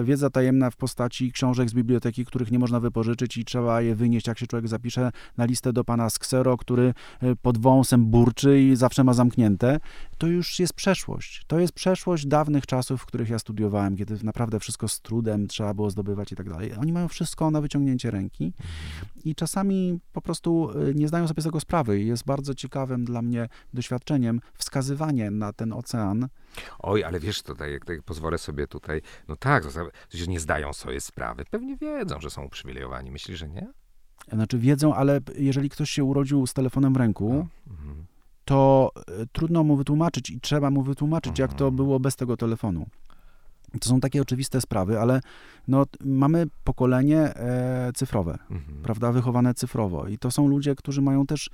E, 0.00 0.04
wiedza 0.04 0.30
tajemna 0.30 0.70
w 0.70 0.76
postaci 0.76 1.32
książek 1.32 1.70
z 1.70 1.74
biblioteki, 1.74 2.24
których 2.24 2.50
nie 2.50 2.58
można 2.58 2.80
wypożyczyć 2.80 3.36
i 3.36 3.44
trzeba 3.44 3.82
je 3.82 3.94
wynieść, 3.94 4.26
jak 4.26 4.38
się 4.38 4.46
człowiek 4.46 4.68
zapisze 4.68 5.10
na 5.36 5.44
listę 5.44 5.72
do 5.72 5.84
pana 5.84 6.10
z 6.10 6.18
ksero, 6.18 6.56
który 6.56 6.94
e, 7.20 7.36
pod 7.36 7.58
wąsem 7.58 8.06
burczy 8.06 8.62
i 8.62 8.76
zawsze 8.76 9.04
ma 9.04 9.12
zamknięte, 9.12 9.80
to 10.18 10.26
już 10.26 10.58
jest 10.58 10.72
przeszłość. 10.72 11.44
To 11.46 11.58
jest 11.58 11.72
przeszłość 11.72 12.26
dawnych 12.26 12.66
czasów, 12.66 13.02
w 13.02 13.06
których 13.06 13.28
ja 13.28 13.38
studiowałem, 13.38 13.96
kiedy 13.96 14.18
naprawdę 14.22 14.60
wszystko 14.60 14.88
z 14.88 15.00
trudem 15.00 15.46
trzeba 15.46 15.74
było 15.74 15.90
zdobywać 15.90 16.32
i 16.32 16.36
tak 16.36 16.50
dalej. 16.50 16.72
Oni 16.74 16.92
mają 16.92 17.08
wszystko 17.08 17.50
na 17.50 17.60
wyciągnięcie 17.60 18.10
ręki 18.10 18.52
i 19.24 19.34
czasami 19.34 19.67
po 20.12 20.20
prostu 20.20 20.70
e, 20.90 20.94
nie 20.94 21.08
zdają 21.08 21.28
sobie 21.28 21.42
z 21.42 21.44
tego 21.44 21.60
sprawy. 21.60 22.00
Jest 22.00 22.24
bardzo 22.24 22.54
ciekawym 22.54 23.04
dla 23.04 23.22
mnie 23.22 23.48
doświadczeniem 23.74 24.40
wskazywanie 24.54 25.30
na 25.30 25.52
ten 25.52 25.72
ocean, 25.72 26.28
Oj, 26.78 27.04
ale 27.04 27.20
wiesz, 27.20 27.42
tutaj, 27.42 27.72
jak, 27.72 27.88
jak 27.88 28.02
pozwolę 28.02 28.38
sobie 28.38 28.66
tutaj, 28.66 29.02
no 29.28 29.36
tak, 29.36 29.64
że 30.10 30.26
nie 30.26 30.40
zdają 30.40 30.72
sobie 30.72 31.00
sprawy. 31.00 31.44
Pewnie 31.50 31.76
wiedzą, 31.76 32.20
że 32.20 32.30
są 32.30 32.44
uprzywilejowani. 32.44 33.10
Myślisz, 33.10 33.38
że 33.38 33.48
nie? 33.48 33.72
Znaczy 34.32 34.58
wiedzą, 34.58 34.94
ale 34.94 35.20
jeżeli 35.38 35.68
ktoś 35.68 35.90
się 35.90 36.04
urodził 36.04 36.46
z 36.46 36.54
telefonem 36.54 36.92
w 36.94 36.96
ręku, 36.96 37.46
Mhm. 37.70 38.06
to 38.44 38.90
e, 39.06 39.26
trudno 39.32 39.64
mu 39.64 39.76
wytłumaczyć 39.76 40.30
i 40.30 40.40
trzeba 40.40 40.70
mu 40.70 40.82
wytłumaczyć, 40.82 41.38
jak 41.38 41.50
to 41.54 41.64
Mhm. 41.64 41.76
było 41.76 42.00
bez 42.00 42.16
tego 42.16 42.36
telefonu. 42.36 42.86
To 43.80 43.88
są 43.88 44.00
takie 44.00 44.22
oczywiste 44.22 44.60
sprawy, 44.60 45.00
ale 45.00 45.20
no, 45.68 45.84
mamy 46.04 46.46
pokolenie 46.64 47.18
e, 47.20 47.90
cyfrowe, 47.94 48.38
Mhm. 48.50 48.82
prawda, 48.82 49.12
wychowane 49.12 49.54
cyfrowo 49.54 50.06
i 50.08 50.18
to 50.18 50.30
są 50.30 50.48
ludzie, 50.48 50.74
którzy 50.74 51.02
mają 51.02 51.26
też 51.26 51.50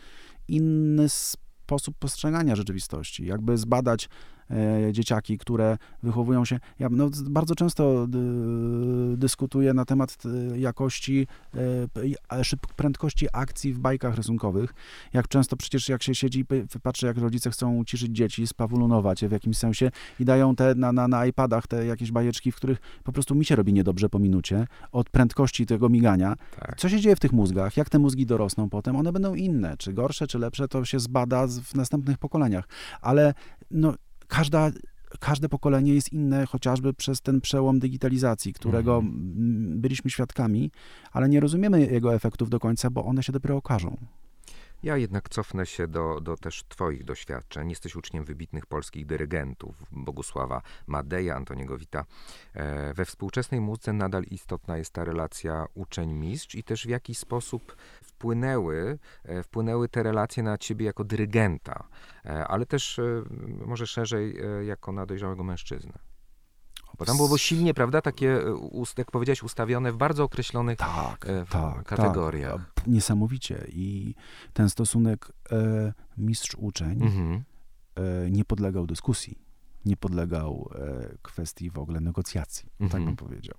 inny 0.49 1.09
sposób 1.09 1.95
postrzegania 1.99 2.57
rzeczywistości. 2.57 3.27
Jakby 3.27 3.59
zbadać 3.59 4.09
dzieciaki, 4.93 5.39
które 5.39 5.77
wychowują 6.03 6.45
się. 6.45 6.61
Ja 6.79 6.89
no, 6.91 7.11
bardzo 7.31 7.55
często 7.55 8.07
dy, 8.07 8.19
dyskutuję 9.17 9.75
na 9.75 9.85
temat 9.85 10.17
e, 10.53 10.59
jakości, 10.59 11.27
e, 11.55 11.59
p- 11.93 12.07
i- 12.07 12.15
a 12.29 12.45
szyb, 12.45 12.67
prędkości 12.77 13.27
akcji 13.33 13.73
w 13.73 13.79
bajkach 13.79 14.17
rysunkowych. 14.17 14.75
Jak 15.13 15.29
często 15.29 15.57
przecież 15.57 15.89
jak 15.89 16.03
się 16.03 16.15
siedzi 16.15 16.41
i 16.41 16.45
patrzy, 16.83 17.07
jak 17.07 17.19
rodzice 17.19 17.51
chcą 17.51 17.77
uciszyć 17.77 18.17
dzieci, 18.17 18.47
spawulunować 18.47 19.23
je 19.23 19.29
w 19.29 19.33
jakimś 19.33 19.59
sensie 19.59 19.91
i 20.21 20.25
dają 20.25 20.57
te 20.57 20.75
na, 20.75 20.93
na, 20.93 21.09
na 21.09 21.27
iPadach 21.27 21.67
te 21.67 21.87
jakieś 21.87 22.13
bajeczki, 22.13 22.53
w 22.53 22.57
których 22.57 22.79
po 23.05 23.13
prostu 23.13 23.35
mi 23.35 23.45
się 23.45 23.57
robi 23.57 23.73
niedobrze 23.73 24.09
po 24.09 24.19
minucie 24.19 24.67
od 24.93 25.11
prędkości 25.11 25.67
tego 25.67 25.89
migania. 25.89 26.35
Tak. 26.61 26.77
Co 26.81 26.89
się 26.89 27.01
dzieje 27.01 27.17
w 27.17 27.21
tych 27.21 27.33
mózgach? 27.33 27.77
Jak 27.77 27.91
te 27.91 27.99
mózgi 27.99 28.27
dorosną 28.27 28.71
potem? 28.71 28.97
One 28.97 29.13
będą 29.13 29.35
inne, 29.35 29.77
czy 29.77 29.93
gorsze, 29.93 30.27
czy 30.27 30.39
lepsze, 30.39 30.69
to 30.69 30.85
się 30.85 31.01
zbada 31.01 31.47
w 31.47 31.75
następnych 31.75 32.19
pokoleniach. 32.19 32.69
Ale 33.01 33.35
no, 33.71 33.95
każda, 34.29 34.71
każde 35.21 35.49
pokolenie 35.49 35.95
jest 35.95 36.13
inne, 36.13 36.47
chociażby 36.47 36.95
przez 36.95 37.21
ten 37.21 37.41
przełom 37.41 37.79
digitalizacji, 37.79 38.53
którego 38.53 38.97
Mhm. 38.97 39.81
byliśmy 39.81 40.11
świadkami, 40.11 40.71
ale 41.13 41.29
nie 41.29 41.41
rozumiemy 41.41 41.81
jego 41.87 42.15
efektów 42.15 42.51
do 42.51 42.61
końca, 42.61 42.91
bo 42.91 43.05
one 43.05 43.23
się 43.23 43.33
dopiero 43.33 43.57
okażą. 43.57 43.97
Ja 44.85 44.97
jednak 44.97 45.29
cofnę 45.29 45.67
się 45.67 45.89
do, 45.89 46.21
do 46.21 46.37
też 46.37 46.65
Twoich 46.69 47.05
doświadczeń. 47.05 47.71
Jesteś 47.71 47.97
uczniem 47.97 48.25
wybitnych 48.25 48.67
polskich 48.67 49.07
dyrygentów, 49.07 49.77
Bogusława 49.93 50.63
Madeja, 50.87 51.37
Antoniego 51.37 51.79
Wita. 51.79 52.05
E, 52.55 52.95
we 52.95 53.05
współczesnej 53.05 53.61
muzyce 53.61 53.93
nadal 53.93 54.25
istotna 54.25 54.77
jest 54.77 54.93
ta 54.93 55.05
relacja 55.05 55.67
uczeń-mistrz 55.75 56.55
i 56.55 56.65
też 56.65 56.87
w 56.87 56.89
jaki 56.89 57.15
sposób 57.15 57.77
wpłynęły, 58.03 58.99
e, 59.25 59.43
wpłynęły 59.43 59.89
te 59.89 60.03
relacje 60.03 60.43
na 60.43 60.59
Ciebie 60.59 60.87
jako 60.87 61.05
dyrygenta, 61.05 61.89
e, 62.25 62.47
ale 62.47 62.67
też 62.67 63.01
może 63.67 63.87
szerzej 63.87 64.37
jako 64.67 64.93
na 64.93 65.07
dojrzałego 65.07 65.45
mężczyznę. 65.45 65.93
Bo 66.99 67.05
tam 67.05 67.17
było 67.17 67.39
silnie, 67.39 67.75
prawda, 67.75 68.01
takie, 68.03 68.47
e, 68.47 68.55
jak 68.99 69.11
powiedziałeś, 69.11 69.43
ustawione 69.43 69.93
w 69.93 69.97
bardzo 69.97 70.25
określonych 70.25 70.79
Tak, 70.79 71.27
e, 71.29 71.45
w 71.45 71.51
tak, 71.51 71.85
kategoriach. 71.85 72.73
Tak. 72.75 72.87
Niesamowicie. 72.87 73.65
I 73.69 74.15
ten 74.53 74.69
stosunek 74.71 75.33
e, 75.53 75.93
mistrz-uczeń 76.19 77.03
Mhm. 77.03 77.45
e, 78.27 78.31
nie 78.31 78.45
podlegał 78.45 78.87
dyskusji, 78.87 79.39
nie 79.85 79.97
podlegał 79.97 80.71
e, 80.75 81.09
kwestii 81.23 81.71
w 81.71 81.79
ogóle 81.79 82.01
negocjacji, 82.01 82.67
tak 82.79 82.83
Mhm. 82.83 83.05
bym 83.05 83.17
powiedział. 83.17 83.57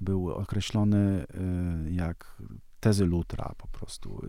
Był 0.00 0.30
określony 0.30 1.26
e, 1.86 1.90
jak 1.90 2.36
tezy 2.80 3.04
Lutra 3.06 3.52
po 3.58 3.68
prostu. 3.68 4.22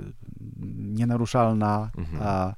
Nienaruszalna 0.78 1.90
Mhm. 1.98 2.24
a 2.24 2.56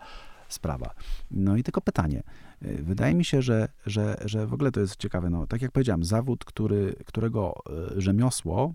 sprawa. 0.53 0.93
No 1.31 1.57
i 1.57 1.63
tylko 1.63 1.81
pytanie. 1.81 2.23
E, 2.61 2.83
Wydaje 2.83 3.15
mi 3.15 3.25
się, 3.25 3.41
że, 3.41 3.69
że, 3.85 4.17
że 4.25 4.47
w 4.47 4.53
ogóle 4.53 4.71
to 4.71 4.79
jest 4.79 4.95
ciekawe. 4.95 5.29
No, 5.29 5.47
tak 5.47 5.61
jak 5.61 5.71
powiedziałem, 5.71 6.03
zawód, 6.03 6.45
który, 6.45 6.95
którego 7.05 7.53
e, 7.97 8.01
rzemiosło 8.01 8.73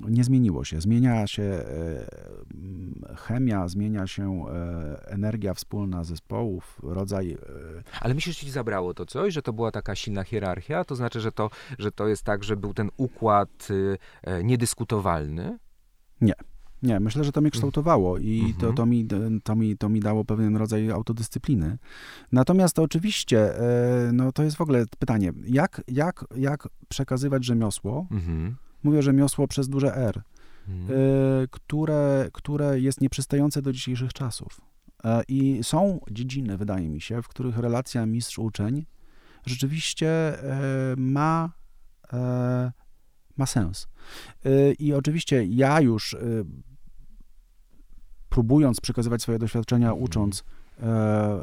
nie 0.00 0.24
zmieniło 0.24 0.64
się. 0.64 0.80
Zmienia 0.80 1.26
się 1.26 1.42
e, 1.42 3.16
chemia, 3.16 3.68
zmienia 3.68 4.06
się 4.06 4.44
energia 5.06 5.54
wspólna 5.54 6.04
zespołów, 6.04 6.80
rodzaj. 6.82 7.38
Ale 8.00 8.14
myślisz, 8.14 8.40
że 8.40 8.46
ci 8.46 8.52
zabrało 8.52 8.94
to 8.94 9.06
coś, 9.06 9.34
że 9.34 9.42
to 9.42 9.52
była 9.52 9.70
taka 9.70 9.94
silna 9.94 10.24
hierarchia? 10.24 10.84
To 10.84 10.96
znaczy, 10.96 11.20
że 11.20 11.32
to, 11.32 11.50
że 11.78 11.92
to 11.92 12.08
jest 12.08 12.22
tak, 12.22 12.44
że 12.44 12.56
był 12.56 12.74
ten 12.74 12.90
układ 12.96 13.68
y, 13.70 13.98
niedyskutowalny? 14.44 15.58
Nie. 16.20 16.34
Nie, 16.82 17.00
myślę, 17.00 17.24
że 17.24 17.32
to 17.32 17.40
mnie 17.40 17.50
kształtowało 17.50 18.18
i 18.18 18.38
Mhm. 18.40 18.54
to, 18.54 18.72
to, 18.72 18.86
mi, 18.86 19.06
to, 19.44 19.56
mi, 19.56 19.76
to 19.76 19.88
mi 19.88 20.00
dało 20.00 20.24
pewien 20.24 20.56
rodzaj 20.56 20.90
autodyscypliny. 20.90 21.78
Natomiast 22.32 22.78
oczywiście, 22.78 23.58
e, 23.60 24.12
no 24.12 24.32
to 24.32 24.42
jest 24.42 24.56
w 24.56 24.60
ogóle 24.60 24.84
pytanie, 24.98 25.32
jak, 25.46 25.82
jak, 25.88 26.24
jak 26.36 26.68
przekazywać 26.88 27.44
rzemiosło, 27.44 28.06
Mhm. 28.10 28.56
mówię 28.82 29.02
rzemiosło 29.02 29.48
przez 29.48 29.68
duże 29.68 29.96
R, 29.96 30.22
Mhm. 30.68 30.98
y, 31.00 31.48
które, 31.50 32.28
które 32.32 32.80
jest 32.80 33.00
nieprzystające 33.00 33.62
do 33.62 33.72
dzisiejszych 33.72 34.12
czasów. 34.12 34.60
E, 35.04 35.22
I 35.28 35.58
są 35.62 36.00
dziedziny, 36.10 36.56
wydaje 36.56 36.88
mi 36.88 37.00
się, 37.00 37.22
w 37.22 37.28
których 37.28 37.58
relacja 37.58 38.06
mistrz-uczeń 38.06 38.86
rzeczywiście 39.46 40.08
e, 40.42 40.94
ma, 40.96 41.50
e, 42.12 42.72
ma 43.36 43.46
sens. 43.46 43.88
Y, 44.46 44.74
I 44.78 44.92
oczywiście 44.94 45.44
ja 45.44 45.80
już 45.80 46.12
y, 46.12 46.44
próbując 48.28 48.80
przekazywać 48.80 49.22
swoje 49.22 49.38
doświadczenia, 49.38 49.86
Mhm. 49.88 50.04
ucząc, 50.04 50.44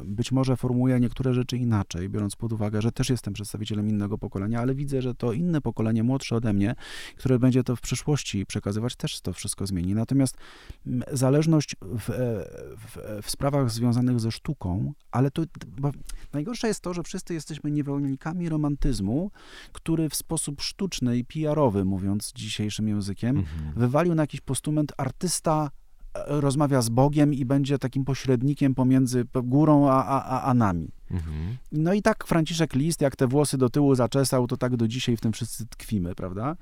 być 0.03 0.31
może 0.31 0.57
formułuję 0.57 0.99
niektóre 0.99 1.33
rzeczy 1.33 1.57
inaczej, 1.57 2.09
biorąc 2.09 2.35
pod 2.35 2.53
uwagę, 2.53 2.81
że 2.81 2.91
też 2.91 3.09
jestem 3.09 3.33
przedstawicielem 3.33 3.89
innego 3.89 4.17
pokolenia, 4.17 4.59
ale 4.59 4.75
widzę, 4.75 5.01
że 5.01 5.15
to 5.15 5.33
inne 5.33 5.61
pokolenie, 5.61 6.03
młodsze 6.03 6.35
ode 6.35 6.53
mnie, 6.53 6.75
które 7.15 7.39
będzie 7.39 7.63
to 7.63 7.75
w 7.75 7.81
przyszłości 7.81 8.45
przekazywać, 8.45 8.95
też 8.95 9.21
to 9.21 9.33
wszystko 9.33 9.67
zmieni. 9.67 9.95
Natomiast 9.95 10.37
m, 10.87 11.03
zależność 11.11 11.75
w, 11.81 12.09
e, 12.09 12.13
w, 12.77 13.21
w 13.23 13.31
sprawach 13.31 13.71
związanych 13.71 14.19
ze 14.19 14.31
sztuką, 14.31 14.93
ale 15.11 15.31
to 15.31 15.43
najgorsze 16.33 16.67
jest 16.67 16.81
to, 16.81 16.93
że 16.93 17.03
wszyscy 17.03 17.33
jesteśmy 17.33 17.71
niewolnikami 17.71 18.49
romantyzmu, 18.49 19.31
który 19.71 20.09
w 20.09 20.15
sposób 20.15 20.61
sztuczny 20.61 21.17
i 21.17 21.25
PR-owy, 21.25 21.85
mówiąc 21.85 22.31
dzisiejszym 22.35 22.87
językiem, 22.87 23.37
Mhm. 23.37 23.73
wywalił 23.75 24.15
na 24.15 24.23
jakiś 24.23 24.41
postument 24.41 24.93
artysta 24.97 25.69
e, 25.71 25.82
rozmawia 26.13 26.81
z 26.81 26.89
Bogiem 26.89 27.33
i 27.33 27.45
będzie 27.45 27.79
takim 27.79 28.05
pośrednikiem 28.05 28.75
pomiędzy 28.75 29.25
górą 29.43 29.89
a, 29.89 30.05
a, 30.05 30.41
a, 30.41 30.53
nami. 30.53 30.91
Mhm. 31.11 31.57
No 31.71 31.93
i 31.93 32.01
tak 32.01 32.27
Franciszek 32.27 32.73
List, 32.73 33.01
jak 33.01 33.15
te 33.15 33.27
włosy 33.27 33.57
do 33.57 33.69
tyłu 33.69 33.95
zaczesał, 33.95 34.47
to 34.47 34.57
tak 34.57 34.75
do 34.75 34.87
dzisiaj 34.87 35.17
w 35.17 35.21
tym 35.21 35.33
wszyscy 35.33 35.65
tkwimy, 35.65 36.15
prawda? 36.15 36.55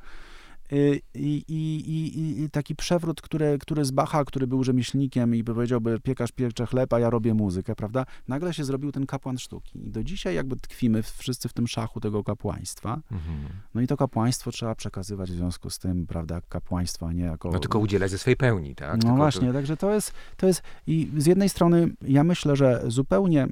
Y, 0.74 1.01
I, 1.13 1.43
i, 1.47 2.41
i, 2.41 2.49
taki 2.49 2.76
przewrót, 2.76 3.22
który, 3.22 3.57
który 3.59 3.86
z 3.86 3.91
Bacha, 3.91 4.26
który 4.26 4.47
był 4.47 4.63
rzemieślnikiem 4.63 5.36
i 5.36 5.43
powiedziałby 5.43 5.99
piekarz 5.99 6.32
piecze 6.32 6.65
chleb, 6.65 6.93
a 6.93 6.99
ja 6.99 7.09
robię 7.09 7.34
muzykę, 7.34 7.76
prawda? 7.76 8.05
Nagle 8.28 8.53
się 8.53 8.63
zrobił 8.63 8.91
ten 8.91 9.05
kapłan 9.05 9.38
sztuki. 9.38 9.88
I 9.88 9.91
do 9.91 10.03
dzisiaj 10.03 10.36
jakby 10.36 10.55
tkwimy 10.55 11.03
wszyscy 11.03 11.49
w 11.49 11.53
tym 11.53 11.67
szachu 11.67 11.99
tego 11.99 12.24
kapłaństwa. 12.24 13.01
Mhm. 13.11 13.38
No 13.76 13.82
i 13.82 13.88
to 13.88 13.97
kapłaństwo 13.97 14.51
trzeba 14.51 14.76
przekazywać 14.76 15.32
w 15.32 15.36
związku 15.36 15.69
z 15.69 15.80
tym, 15.80 16.07
prawda, 16.07 16.41
kapłaństwo, 16.49 17.07
a 17.07 17.13
nie 17.13 17.24
jako... 17.24 17.51
No 17.51 17.59
tylko 17.59 17.80
udzielać 17.80 18.11
ze 18.11 18.17
swojej 18.17 18.38
pełni, 18.38 18.76
tak? 18.76 18.93
No 18.93 18.97
Tylko 18.97 19.15
właśnie, 19.15 19.53
także 19.53 19.78
to 19.78 19.93
jest, 19.93 20.13
to 20.38 20.47
jest 20.47 20.61
i 20.88 21.11
z 21.17 21.26
jednej 21.26 21.49
strony 21.49 21.89
ja 22.01 22.24
myślę, 22.24 22.55
że 22.55 22.84
zupełnie 22.88 23.47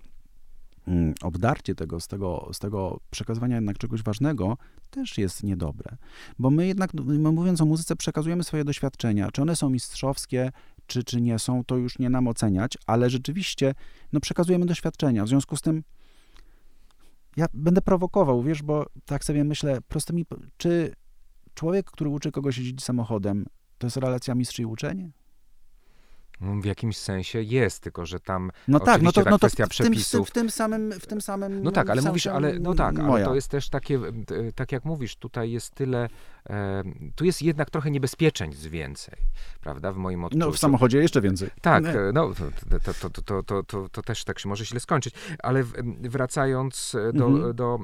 obdarcie 1.21 1.75
tego 1.75 1.99
z, 1.99 2.07
tego 2.07 2.49
z 2.53 2.59
tego 2.59 2.99
przekazywania 3.11 3.55
jednak 3.55 3.77
czegoś 3.77 4.03
ważnego 4.03 4.57
też 4.89 5.17
jest 5.17 5.43
niedobre. 5.43 5.97
Bo 6.39 6.49
my 6.49 6.67
jednak, 6.67 6.93
no, 6.93 7.31
mówiąc 7.31 7.61
o 7.61 7.65
muzyce, 7.65 7.95
przekazujemy 7.95 8.43
swoje 8.43 8.63
doświadczenia. 8.63 9.31
Czy 9.31 9.41
one 9.41 9.55
są 9.55 9.69
mistrzowskie, 9.69 10.51
czy, 10.87 11.03
czy 11.03 11.21
nie 11.21 11.39
są, 11.39 11.63
to 11.63 11.77
już 11.77 11.99
nie 11.99 12.09
nam 12.09 12.27
oceniać, 12.27 12.77
ale 12.87 13.09
rzeczywiście 13.09 13.73
no, 14.13 14.19
przekazujemy 14.19 14.65
doświadczenia. 14.65 15.25
W 15.25 15.27
związku 15.27 15.55
z 15.55 15.61
tym 15.61 15.83
ja 17.37 17.45
będę 17.53 17.81
prowokował, 17.81 18.43
wiesz, 18.43 18.63
bo 18.63 18.85
tak 19.05 19.23
sobie 19.25 19.43
myślę, 19.43 19.81
prostymi, 19.81 20.25
czy 20.57 20.93
człowiek, 21.53 21.91
który 21.91 22.09
uczy 22.09 22.31
kogoś 22.31 22.57
jeździć 22.57 22.83
samochodem, 22.83 23.45
to 23.77 23.87
jest 23.87 23.97
relacja 23.97 24.35
mistrz 24.35 24.59
i 24.59 24.65
uczeń? 24.65 25.11
No, 26.41 26.61
w 26.61 26.65
jakimś 26.65 26.97
sensie 26.97 27.41
jest, 27.41 27.83
tylko 27.83 28.05
że 28.05 28.19
tam 28.19 28.51
No 28.67 28.79
tak, 28.79 29.01
no 29.01 29.11
to, 29.11 29.23
ta 29.23 29.29
no 29.29 29.39
to 29.39 29.47
kwestia 29.47 29.65
w, 29.65 29.69
tym, 29.69 29.75
w, 29.75 29.77
tym, 29.77 29.91
przepisów. 29.91 30.29
w 30.29 30.31
tym 30.31 30.49
samym, 30.49 30.91
w 30.91 31.07
tym 31.07 31.21
samym. 31.21 31.63
No 31.63 31.71
tak, 31.71 31.89
ale 31.89 32.01
mówisz, 32.01 32.27
ale 32.27 32.59
no 32.59 32.73
tak, 32.75 32.99
ale 32.99 33.25
to 33.25 33.35
jest 33.35 33.47
też 33.47 33.69
takie, 33.69 33.95
e, 33.95 34.51
tak 34.55 34.71
jak 34.71 34.85
mówisz, 34.85 35.15
tutaj 35.15 35.51
jest 35.51 35.75
tyle, 35.75 36.09
e, 36.49 36.83
tu 37.15 37.25
jest 37.25 37.41
jednak 37.41 37.69
trochę 37.69 37.91
niebezpieczeństw 37.91 38.65
więcej, 38.65 39.15
prawda, 39.61 39.91
w 39.91 39.97
moim 39.97 40.23
odczuciu. 40.23 40.45
No 40.45 40.51
w 40.51 40.57
samochodzie 40.57 40.97
jeszcze 40.97 41.21
więcej. 41.21 41.49
Tak, 41.61 41.83
Nie. 41.83 41.93
no 42.13 42.33
to, 42.33 42.79
to, 42.93 43.09
to, 43.09 43.43
to, 43.43 43.63
to, 43.63 43.89
to, 43.89 44.01
też 44.01 44.23
tak 44.23 44.39
się 44.39 44.49
może 44.49 44.65
źle 44.65 44.79
skończyć, 44.79 45.13
ale 45.43 45.63
wracając 46.01 46.95
e, 46.95 47.13
do, 47.13 47.25
Mhm. 47.25 47.55
do 47.55 47.79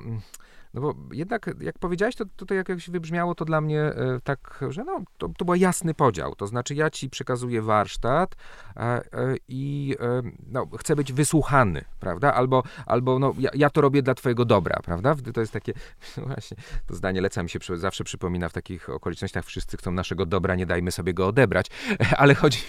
no 0.76 0.82
bo 0.82 0.96
jednak, 1.12 1.50
jak 1.60 1.80
powiedziałeś, 1.80 2.16
to 2.16 2.26
tutaj 2.36 2.58
jak 2.58 2.70
jakoś 2.70 2.90
wybrzmiało 2.90 3.36
to 3.36 3.46
dla 3.46 3.62
mnie 3.62 3.82
e, 3.82 4.20
tak, 4.24 4.60
że 4.70 4.84
no, 4.84 5.02
to, 5.18 5.30
to 5.38 5.46
był 5.46 5.56
jasny 5.56 5.94
podział. 5.94 6.36
To 6.36 6.48
znaczy, 6.48 6.76
ja 6.76 6.90
ci 6.90 7.10
przekazuję 7.10 7.62
warsztat 7.62 8.36
e, 8.78 8.80
e, 8.82 9.02
i 9.48 9.96
e, 10.00 10.22
no, 10.48 10.68
chcę 10.80 10.96
być 10.96 11.14
wysłuchany, 11.14 11.86
prawda? 12.00 12.34
Albo, 12.34 12.64
albo 12.86 13.20
no, 13.20 13.34
ja, 13.40 13.50
ja 13.54 13.70
to 13.70 13.82
robię 13.82 14.02
dla 14.02 14.16
twojego 14.16 14.46
dobra, 14.46 14.80
prawda? 14.84 15.16
To 15.34 15.40
jest 15.40 15.54
takie, 15.54 15.74
no 16.18 16.26
właśnie, 16.34 16.58
to 16.88 16.96
zdanie 16.96 17.22
Leca 17.22 17.44
mi 17.44 17.50
się 17.50 17.60
przy, 17.60 17.78
zawsze 17.78 18.04
przypomina 18.04 18.50
w 18.50 18.54
takich 18.54 18.90
okolicznościach. 18.90 19.46
Wszyscy 19.46 19.78
chcą 19.78 19.92
naszego 19.92 20.26
dobra, 20.26 20.56
nie 20.56 20.66
dajmy 20.66 20.92
sobie 20.92 21.14
go 21.14 21.28
odebrać. 21.28 21.68
Ale 22.18 22.36
chodzi, 22.36 22.60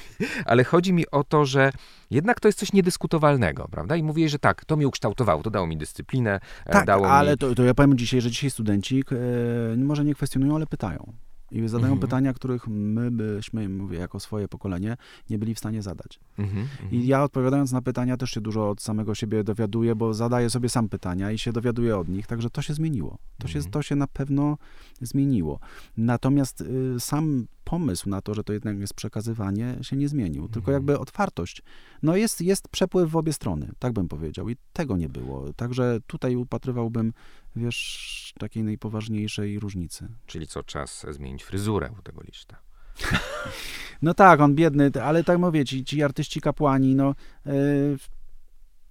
ale 0.44 0.64
chodzi 0.64 0.92
mi 0.92 1.10
o 1.10 1.24
to, 1.24 1.44
że 1.44 1.72
jednak 2.10 2.40
to 2.40 2.48
jest 2.48 2.58
coś 2.58 2.72
niedyskutowalnego, 2.72 3.68
prawda? 3.70 3.96
I 3.96 4.02
mówię, 4.02 4.28
że 4.28 4.38
tak, 4.38 4.64
to 4.64 4.76
mnie 4.76 4.88
ukształtowało, 4.88 5.42
to 5.42 5.50
dało 5.50 5.66
mi 5.66 5.76
dyscyplinę, 5.76 6.40
Tak, 6.64 6.86
dało 6.86 7.08
ale 7.08 7.32
mi... 7.32 7.38
to, 7.38 7.54
to 7.54 7.62
ja 7.62 7.74
powiem 7.74 7.95
dzisiaj, 7.96 8.20
że 8.20 8.30
dzisiaj 8.30 8.50
studenci 8.50 9.04
e, 9.72 9.76
może 9.76 10.04
nie 10.04 10.14
kwestionują, 10.14 10.54
ale 10.56 10.66
pytają. 10.66 11.12
I 11.50 11.68
zadają 11.68 11.92
Mhm. 11.92 12.00
pytania, 12.00 12.32
których 12.32 12.68
my 12.68 13.10
byśmy, 13.10 13.68
mówię, 13.68 13.98
jako 13.98 14.20
swoje 14.20 14.48
pokolenie, 14.48 14.96
nie 15.30 15.38
byli 15.38 15.54
w 15.54 15.58
stanie 15.58 15.82
zadać. 15.82 16.20
Mhm, 16.38 16.58
mhm. 16.62 16.90
I 16.92 17.06
ja 17.06 17.24
odpowiadając 17.24 17.72
na 17.72 17.82
pytania 17.82 18.16
też 18.16 18.30
się 18.30 18.40
dużo 18.40 18.70
od 18.70 18.82
samego 18.82 19.14
siebie 19.14 19.44
dowiaduję, 19.44 19.94
bo 19.94 20.14
zadaję 20.14 20.50
sobie 20.50 20.68
sam 20.68 20.88
pytania 20.88 21.32
i 21.32 21.38
się 21.38 21.52
dowiaduję 21.52 21.98
od 21.98 22.08
nich, 22.08 22.26
także 22.26 22.50
to 22.50 22.62
się 22.62 22.74
zmieniło. 22.74 23.18
To, 23.38 23.48
się, 23.48 23.58
Mhm. 23.58 23.72
to 23.72 23.82
się 23.82 23.96
na 23.96 24.06
pewno 24.06 24.58
zmieniło. 25.00 25.58
Natomiast 25.96 26.60
y, 26.60 27.00
sam 27.00 27.46
pomysł 27.70 28.08
na 28.08 28.20
to, 28.22 28.34
że 28.34 28.44
to 28.44 28.52
jednak 28.52 28.78
jest 28.78 28.94
przekazywanie, 28.94 29.78
się 29.82 29.96
nie 29.96 30.08
zmienił, 30.08 30.48
tylko 30.48 30.58
Mhm. 30.70 30.74
jakby 30.74 30.98
otwartość. 30.98 31.62
No 32.02 32.16
jest, 32.16 32.40
jest 32.40 32.68
przepływ 32.68 33.10
w 33.10 33.16
obie 33.16 33.32
strony, 33.32 33.72
tak 33.78 33.92
bym 33.92 34.08
powiedział 34.08 34.48
i 34.48 34.56
tego 34.72 34.96
nie 34.96 35.08
było. 35.08 35.52
Także 35.52 35.98
tutaj 36.06 36.36
upatrywałbym, 36.36 37.12
wiesz, 37.56 38.34
takiej 38.38 38.64
najpoważniejszej 38.64 39.58
różnicy. 39.60 40.08
Czyli 40.26 40.46
co, 40.46 40.62
czas 40.62 41.06
zmienić 41.10 41.42
fryzurę 41.44 41.90
u 41.98 42.02
tego 42.02 42.20
liszta. 42.22 42.56
No 44.02 44.14
tak, 44.14 44.40
on 44.40 44.54
biedny, 44.54 44.90
ale 45.04 45.24
tak 45.24 45.38
mówię, 45.38 45.64
ci, 45.64 45.84
ci 45.84 46.02
artyści 46.02 46.40
kapłani, 46.40 46.94
no 46.94 47.14
wi- 47.94 48.15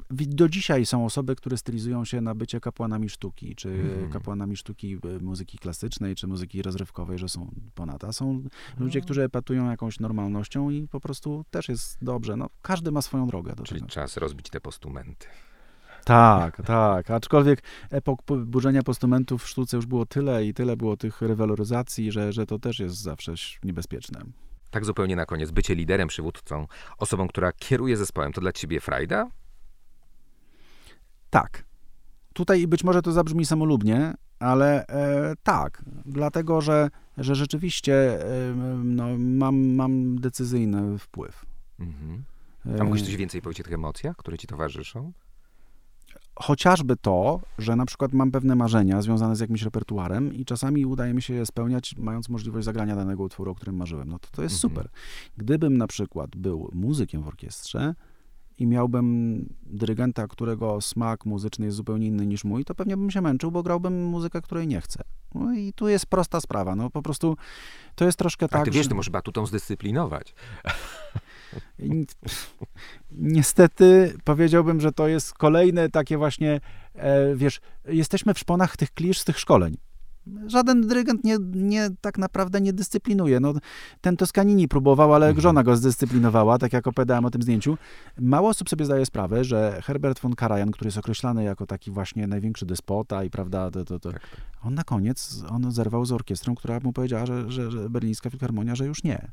do 0.10 0.50
dzisiaj 0.50 0.86
są 0.86 1.06
osoby, 1.06 1.36
które 1.36 1.58
stylizują 1.58 2.06
się 2.06 2.22
na 2.22 2.36
bycie 2.36 2.60
kapłanami 2.60 3.10
sztuki, 3.10 3.56
czy 3.56 3.70
Mhm. 3.70 4.10
kapłanami 4.12 4.58
sztuki 4.58 4.98
y, 5.06 5.20
muzyki 5.24 5.58
klasycznej, 5.58 6.16
czy 6.16 6.28
muzyki 6.28 6.62
rozrywkowej, 6.62 7.18
że 7.18 7.30
są 7.30 7.52
ponad. 7.76 8.04
A 8.04 8.14
są 8.14 8.44
ludzie, 8.80 9.00
No. 9.00 9.06
którzy 9.06 9.24
epatują 9.24 9.70
jakąś 9.70 10.00
normalnością 10.00 10.70
i 10.70 10.88
po 10.88 11.00
prostu 11.00 11.46
też 11.52 11.70
jest 11.70 11.98
dobrze. 12.02 12.36
No, 12.38 12.50
każdy 12.62 12.92
ma 12.92 13.02
swoją 13.02 13.28
drogę 13.28 13.56
do 13.56 13.64
Czyli 13.64 13.80
tego. 13.82 13.92
czas 13.92 14.18
rozbić 14.18 14.50
te 14.50 14.62
postumenty. 14.62 15.28
Tak, 16.06 16.62
tak. 16.68 17.12
Aczkolwiek 17.12 17.64
epok 17.90 18.24
po- 18.24 18.38
burzenia 18.38 18.84
postumentów 18.84 19.44
w 19.44 19.48
sztuce 19.48 19.78
już 19.78 19.86
było 19.86 20.06
tyle 20.06 20.46
i 20.46 20.54
tyle 20.54 20.78
było 20.78 20.98
tych 20.98 21.22
rewaloryzacji, 21.22 22.12
że, 22.12 22.34
że 22.34 22.46
to 22.46 22.60
też 22.60 22.80
jest 22.80 22.96
zawsze 22.96 23.34
niebezpieczne. 23.64 24.22
Tak 24.72 24.86
zupełnie 24.86 25.16
na 25.16 25.26
koniec, 25.26 25.52
bycie 25.52 25.76
liderem, 25.76 26.08
przywódcą, 26.08 26.68
osobą, 26.98 27.28
która 27.28 27.52
kieruje 27.52 27.98
zespołem, 27.98 28.34
to 28.34 28.42
dla 28.42 28.52
ciebie 28.52 28.80
frajda? 28.80 29.28
Tak. 31.36 31.64
Tutaj 32.34 32.68
być 32.68 32.84
może 32.84 33.02
to 33.02 33.12
zabrzmi 33.12 33.46
samolubnie, 33.46 34.14
ale 34.40 34.88
e, 34.88 35.34
tak, 35.44 35.84
dlatego 36.06 36.62
że, 36.62 36.90
że 37.18 37.36
rzeczywiście 37.36 37.94
e, 38.22 38.54
no, 38.84 39.06
mam, 39.18 39.58
mam 39.66 40.20
decyzyjny 40.20 41.00
wpływ. 41.00 41.46
Mhm. 41.80 42.24
E, 42.66 42.82
A 42.82 42.84
mógłbyś 42.84 43.02
coś 43.02 43.16
więcej 43.16 43.42
powiedzieć 43.42 43.62
o 43.62 43.64
tych 43.64 43.74
emocjach, 43.74 44.16
które 44.16 44.38
ci 44.38 44.48
towarzyszą? 44.48 45.12
Chociażby 46.36 46.96
to, 46.96 47.40
że 47.58 47.76
na 47.76 47.86
przykład 47.86 48.14
mam 48.14 48.32
pewne 48.32 48.56
marzenia 48.56 49.02
związane 49.02 49.36
z 49.36 49.40
jakimś 49.40 49.62
repertuarem 49.62 50.34
i 50.34 50.46
czasami 50.46 50.86
udaje 50.86 51.14
mi 51.14 51.22
się 51.22 51.34
je 51.34 51.46
spełniać, 51.46 51.96
mając 51.98 52.30
możliwość 52.30 52.66
zagrania 52.66 52.96
danego 52.96 53.24
utworu, 53.24 53.52
o 53.52 53.56
którym 53.56 53.76
marzyłem. 53.76 54.10
No 54.10 54.20
to 54.20 54.28
to 54.32 54.44
jest 54.44 54.56
Mhm. 54.56 54.72
super. 54.72 54.92
Gdybym 55.38 55.78
na 55.78 55.88
przykład 55.88 56.36
był 56.36 56.70
muzykiem 56.74 57.22
w 57.24 57.28
orkiestrze, 57.28 57.96
i 58.58 58.68
miałbym 58.68 59.46
dyrygenta, 59.64 60.28
którego 60.28 60.82
smak 60.82 61.26
muzyczny 61.26 61.66
jest 61.66 61.78
zupełnie 61.78 62.08
inny 62.08 62.26
niż 62.26 62.44
mój, 62.44 62.66
to 62.66 62.76
pewnie 62.76 62.98
bym 62.98 63.12
się 63.12 63.22
męczył, 63.22 63.52
bo 63.52 63.64
grałbym 63.64 64.04
muzykę, 64.06 64.42
której 64.42 64.68
nie 64.68 64.82
chcę. 64.82 65.04
No 65.36 65.54
i 65.54 65.74
tu 65.74 65.88
jest 65.88 66.06
prosta 66.06 66.42
sprawa, 66.42 66.76
no 66.76 66.90
po 66.90 67.02
prostu 67.02 67.38
to 67.96 68.06
jest 68.06 68.18
troszkę 68.18 68.48
tak, 68.50 68.62
A 68.62 68.66
ty 68.66 68.72
wiesz, 68.72 68.84
że- 68.84 68.90
ty 68.90 68.96
możesz 68.96 69.10
batutą 69.10 69.46
zdyscyplinować. 69.46 70.34
Niestety 73.12 74.14
powiedziałbym, 74.24 74.82
że 74.82 74.92
to 74.92 75.08
jest 75.08 75.34
kolejne 75.34 75.90
takie 75.90 76.18
właśnie, 76.18 76.60
e, 76.96 77.36
wiesz, 77.36 77.62
jesteśmy 77.88 78.34
w 78.34 78.40
szponach 78.40 78.78
tych 78.78 78.92
klisz 78.92 79.20
z 79.20 79.26
tych 79.26 79.40
szkoleń. 79.40 79.78
Żaden 80.48 80.88
dyrygent 80.88 81.24
nie, 81.24 81.38
nie, 81.54 81.90
tak 82.02 82.18
naprawdę 82.18 82.62
nie 82.62 82.74
dyscyplinuje. 82.74 83.40
No, 83.40 83.54
ten 84.02 84.18
Toscanini 84.18 84.68
próbował, 84.68 85.14
ale 85.14 85.26
Mhm. 85.28 85.42
żona 85.42 85.64
go 85.64 85.76
zdyscyplinowała, 85.76 86.58
tak 86.58 86.74
jak 86.74 86.88
opowiadałem 86.88 87.26
o 87.26 87.32
tym 87.32 87.42
zdjęciu. 87.42 87.78
Mało 88.20 88.50
osób 88.50 88.70
sobie 88.70 88.86
zdaje 88.86 89.06
sprawę, 89.06 89.44
że 89.44 89.80
Herbert 89.84 90.20
von 90.20 90.36
Karajan, 90.36 90.72
który 90.72 90.88
jest 90.88 90.98
określany 90.98 91.44
jako 91.44 91.66
taki 91.66 91.92
właśnie 91.92 92.28
największy 92.28 92.66
despota 92.66 93.24
i 93.24 93.30
prawda, 93.30 93.72
to, 93.72 93.86
to, 93.86 94.00
to, 94.00 94.12
Tak. 94.12 94.22
on 94.64 94.74
na 94.74 94.84
koniec 94.84 95.44
on 95.50 95.72
zerwał 95.72 96.06
z 96.06 96.12
orkiestrą, 96.12 96.56
która 96.56 96.80
mu 96.84 96.94
powiedziała, 96.94 97.26
że, 97.26 97.52
że, 97.52 97.72
że 97.72 97.90
berlińska 97.90 98.30
filharmonia, 98.30 98.76
że 98.76 98.86
już 98.86 99.04
nie. 99.04 99.32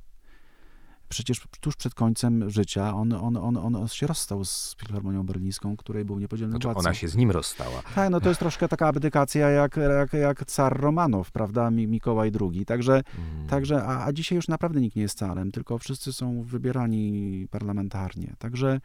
Przecież 1.12 1.40
tuż 1.60 1.76
przed 1.76 1.94
końcem 1.94 2.50
życia 2.50 2.94
on, 2.94 3.12
on, 3.12 3.36
on, 3.36 3.56
on 3.56 3.88
się 3.88 4.06
rozstał 4.06 4.44
z 4.44 4.76
filharmonią 4.80 5.22
berlińską, 5.26 5.76
której 5.76 6.04
był 6.04 6.18
niepodzielnym 6.18 6.52
Znaczy, 6.52 6.66
władcą. 6.66 6.80
ona 6.80 6.94
się 6.94 7.08
z 7.08 7.16
nim 7.16 7.30
rozstała. 7.30 7.82
Tak, 7.94 8.10
no 8.10 8.20
to 8.20 8.28
jest 8.28 8.40
troszkę 8.40 8.68
taka 8.68 8.86
abdykacja 8.88 9.48
jak, 9.50 9.76
jak, 9.76 10.12
jak 10.12 10.44
car 10.44 10.80
Romanow, 10.80 11.30
prawda, 11.32 11.70
Mi- 11.70 11.86
Mikołaj 11.86 12.32
II. 12.40 12.66
Także, 12.66 12.92
Mm. 12.92 13.46
także 13.48 13.84
a, 13.84 14.04
a 14.06 14.12
dzisiaj 14.12 14.36
już 14.36 14.48
naprawdę 14.48 14.80
nikt 14.80 14.96
nie 14.96 15.02
jest 15.02 15.18
carem, 15.18 15.52
tylko 15.52 15.78
wszyscy 15.78 16.12
są 16.12 16.42
wybierani 16.42 17.46
parlamentarnie. 17.50 18.34
Także, 18.38 18.80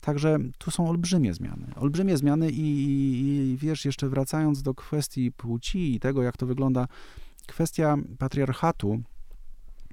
także 0.00 0.38
tu 0.58 0.70
są 0.70 0.88
olbrzymie 0.88 1.34
zmiany. 1.34 1.66
Olbrzymie 1.76 2.16
zmiany 2.16 2.50
i, 2.50 2.60
i, 2.60 3.50
i 3.52 3.56
wiesz, 3.56 3.84
jeszcze 3.84 4.08
wracając 4.08 4.62
do 4.62 4.74
kwestii 4.74 5.32
płci 5.32 5.94
i 5.94 6.00
tego, 6.00 6.22
jak 6.22 6.36
to 6.36 6.46
wygląda, 6.46 6.88
kwestia 7.46 7.96
patriarchatu, 8.18 9.00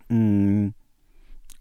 mm, 0.09 0.71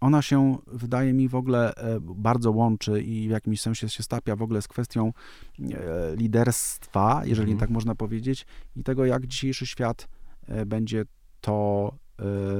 ona 0.01 0.21
się, 0.21 0.57
wydaje 0.67 1.13
mi, 1.13 1.27
w 1.29 1.35
ogóle 1.35 1.75
e, 1.75 1.99
bardzo 2.01 2.51
łączy 2.51 3.01
i 3.01 3.27
w 3.27 3.31
jakimś 3.31 3.61
sensie 3.61 3.89
się 3.89 4.03
stapia 4.03 4.35
w 4.35 4.41
ogóle 4.41 4.61
z 4.61 4.67
kwestią 4.67 5.13
e, 5.59 6.15
liderstwa, 6.15 7.21
jeżeli 7.25 7.51
Mhm. 7.51 7.59
tak 7.59 7.69
można 7.69 7.95
powiedzieć, 7.95 8.45
i 8.75 8.83
tego, 8.83 9.05
jak 9.05 9.27
dzisiejszy 9.27 9.65
świat 9.65 10.07
e, 10.47 10.65
będzie 10.65 11.05
to 11.41 11.93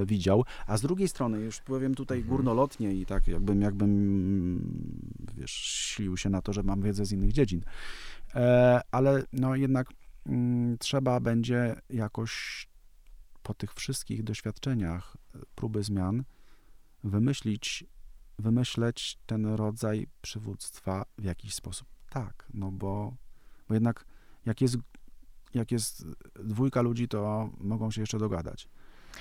widział. 0.06 0.44
A 0.68 0.78
z 0.78 0.82
drugiej 0.82 1.08
strony, 1.08 1.40
już 1.40 1.62
powiem 1.62 1.96
tutaj 1.96 2.18
Mhm. 2.18 2.36
górnolotnie 2.36 2.94
i 2.94 3.06
tak 3.06 3.28
jakbym, 3.28 3.62
jakbym 3.62 3.90
mm, 3.90 5.00
wiesz, 5.38 5.52
silił 5.52 6.18
się 6.18 6.30
na 6.30 6.42
to, 6.42 6.54
że 6.54 6.64
mam 6.64 6.82
wiedzę 6.82 7.06
z 7.06 7.12
innych 7.12 7.32
dziedzin. 7.32 7.62
Ale 8.92 9.24
no 9.34 9.56
jednak 9.56 9.88
mm, 10.26 10.78
trzeba 10.78 11.20
będzie 11.20 11.76
jakoś 11.90 12.68
po 13.44 13.54
tych 13.54 13.74
wszystkich 13.74 14.24
doświadczeniach 14.24 15.18
próby 15.56 15.84
zmian 15.84 16.24
wymyślić, 17.10 17.86
wymyśleć 18.40 19.18
ten 19.26 19.46
rodzaj 19.46 20.08
przywództwa 20.22 21.06
w 21.18 21.24
jakiś 21.24 21.54
sposób. 21.54 21.88
Tak, 22.10 22.46
no 22.54 22.72
bo, 22.72 23.14
bo 23.68 23.74
jednak 23.74 24.06
jak 24.46 24.62
jest, 24.62 24.78
jak 25.54 25.72
jest 25.72 26.06
dwójka 26.44 26.82
ludzi, 26.82 27.08
to 27.08 27.50
mogą 27.60 27.92
się 27.92 28.02
jeszcze 28.02 28.20
dogadać. 28.20 28.70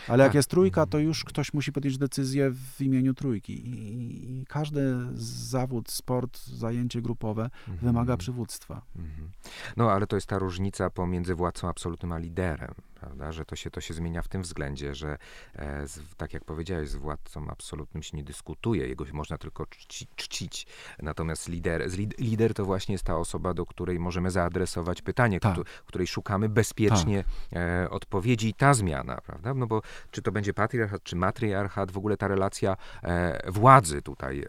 Ale 0.09 0.23
jak 0.23 0.31
Tak. 0.31 0.35
jest 0.35 0.49
trójka, 0.51 0.81
Mhm. 0.81 0.91
to 0.91 0.99
już 0.99 1.25
ktoś 1.25 1.53
musi 1.55 1.73
podjąć 1.73 1.99
decyzję 1.99 2.51
w 2.51 2.81
imieniu 2.81 3.15
trójki. 3.15 3.69
I, 3.69 4.41
i 4.41 4.47
każdy 4.47 4.97
zawód, 5.15 5.91
sport, 5.91 6.47
zajęcie 6.47 7.03
grupowe 7.03 7.43
Mhm. 7.45 7.79
wymaga 7.79 8.17
przywództwa. 8.17 8.83
Mhm. 8.97 9.31
No, 9.77 9.91
ale 9.93 10.07
to 10.07 10.17
jest 10.17 10.27
ta 10.27 10.39
różnica 10.39 10.91
pomiędzy 10.91 11.35
władcą 11.35 11.69
absolutnym 11.69 12.13
a 12.13 12.19
liderem, 12.19 12.75
prawda? 13.01 13.33
Że 13.33 13.45
to 13.45 13.57
się, 13.57 13.71
to 13.71 13.81
się 13.81 13.95
zmienia 13.95 14.23
w 14.23 14.29
tym 14.29 14.43
względzie, 14.43 14.95
że 14.95 15.19
e, 15.55 15.89
z, 15.89 16.01
tak 16.17 16.35
jak 16.35 16.45
powiedziałeś, 16.45 16.89
z 16.89 16.95
władcą 16.97 17.51
absolutnym 17.51 18.03
się 18.03 18.17
nie 18.17 18.25
dyskutuje, 18.25 18.89
jego 18.89 19.07
się 19.07 19.13
można 19.13 19.39
tylko 19.39 19.67
czci, 19.67 20.07
czcić. 20.17 20.67
Natomiast 21.03 21.49
lider, 21.49 21.91
lid, 21.91 22.19
lider 22.19 22.55
to 22.55 22.65
właśnie 22.65 22.93
jest 22.93 23.05
ta 23.05 23.17
osoba, 23.17 23.55
do 23.55 23.67
której 23.67 23.99
możemy 23.99 24.31
zaadresować 24.31 25.03
pytanie, 25.03 25.41
Tak. 25.41 25.53
któ- 25.53 25.65
której 25.87 26.07
szukamy 26.07 26.49
bezpiecznie 26.49 27.25
e, 27.53 27.91
odpowiedzi 27.91 28.49
i 28.49 28.55
ta 28.55 28.75
zmiana, 28.75 29.21
prawda? 29.27 29.55
No 29.55 29.67
bo 29.67 29.83
czy 30.11 30.23
to 30.23 30.33
będzie 30.33 30.55
patriarchat, 30.55 31.03
czy 31.03 31.17
matriarchat, 31.17 31.91
w 31.91 31.97
ogóle 31.99 32.17
ta 32.17 32.29
relacja 32.29 32.77
e, 33.03 33.51
władzy 33.51 34.03
tutaj 34.03 34.45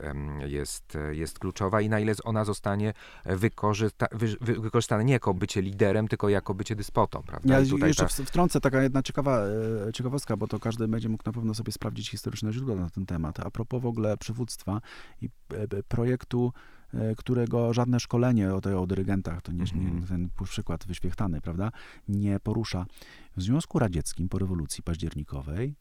jest, 0.45 0.97
jest 1.11 1.39
kluczowa 1.39 1.81
i 1.81 1.89
na 1.89 1.99
ile 1.99 2.13
ona 2.23 2.45
zostanie 2.45 2.93
wykorzysta, 3.25 4.07
wy, 4.11 4.27
wy, 4.41 4.53
wykorzystane 4.59 5.03
nie 5.05 5.13
jako 5.13 5.33
bycie 5.33 5.61
liderem, 5.61 6.07
tylko 6.07 6.29
jako 6.29 6.53
bycie 6.53 6.75
dyspotą, 6.75 7.23
prawda? 7.23 7.53
Ja 7.53 7.59
I 7.59 7.69
tutaj 7.69 7.89
jeszcze 7.89 8.03
ta, 8.03 8.09
w- 8.09 8.31
wtrącę 8.37 8.61
taka 8.61 8.83
jedna 8.83 9.03
ciekawa 9.03 9.39
e, 9.87 9.93
ciekawostka, 9.93 10.37
bo 10.37 10.47
to 10.47 10.59
każdy 10.59 10.87
będzie 10.87 11.09
mógł 11.09 11.23
na 11.25 11.31
pewno 11.31 11.53
sobie 11.53 11.71
sprawdzić 11.71 12.09
historyczne 12.09 12.53
źródła 12.53 12.75
na 12.75 12.89
ten 12.89 13.05
temat. 13.05 13.39
A 13.39 13.51
propos 13.51 13.81
w 13.81 13.85
ogóle 13.85 14.17
przywództwa 14.17 14.81
i 15.21 15.29
e, 15.53 15.83
projektu, 15.83 16.53
e, 16.93 17.15
którego 17.15 17.73
żadne 17.73 17.99
szkolenie 17.99 18.53
o, 18.53 18.81
o 18.81 18.87
dyrygentach, 18.87 19.41
to 19.41 19.51
nie, 19.51 19.61
Mhm. 19.61 20.01
nie 20.01 20.07
ten 20.07 20.29
przykład 20.43 20.87
wyświechtany, 20.87 21.41
prawda, 21.41 21.71
nie 22.07 22.39
porusza. 22.39 22.85
W 23.37 23.41
Związku 23.41 23.79
Radzieckim 23.79 24.29
po 24.29 24.39
rewolucji 24.39 24.83
październikowej 24.83 25.75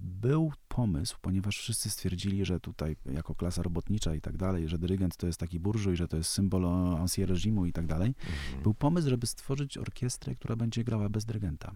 był 0.00 0.52
pomysł, 0.68 1.16
ponieważ 1.20 1.58
wszyscy 1.58 1.90
stwierdzili, 1.90 2.44
że 2.44 2.60
tutaj 2.60 2.96
jako 3.12 3.34
klasa 3.34 3.62
robotnicza 3.62 4.14
i 4.14 4.20
tak 4.20 4.36
dalej, 4.36 4.68
że 4.68 4.78
dyrygent 4.78 5.16
to 5.16 5.26
jest 5.26 5.40
taki 5.40 5.60
burżuj, 5.60 5.96
że 5.96 6.08
to 6.08 6.16
jest 6.16 6.30
symbol 6.30 6.64
e, 6.64 6.68
ancien 7.00 7.28
reżimu 7.28 7.66
i 7.66 7.72
tak 7.72 7.86
dalej, 7.86 8.14
Mhm. 8.42 8.62
był 8.62 8.74
pomysł, 8.74 9.08
żeby 9.08 9.26
stworzyć 9.26 9.78
orkiestrę, 9.78 10.34
która 10.34 10.56
będzie 10.56 10.84
grała 10.84 11.08
bez 11.08 11.24
dyrygenta. 11.24 11.74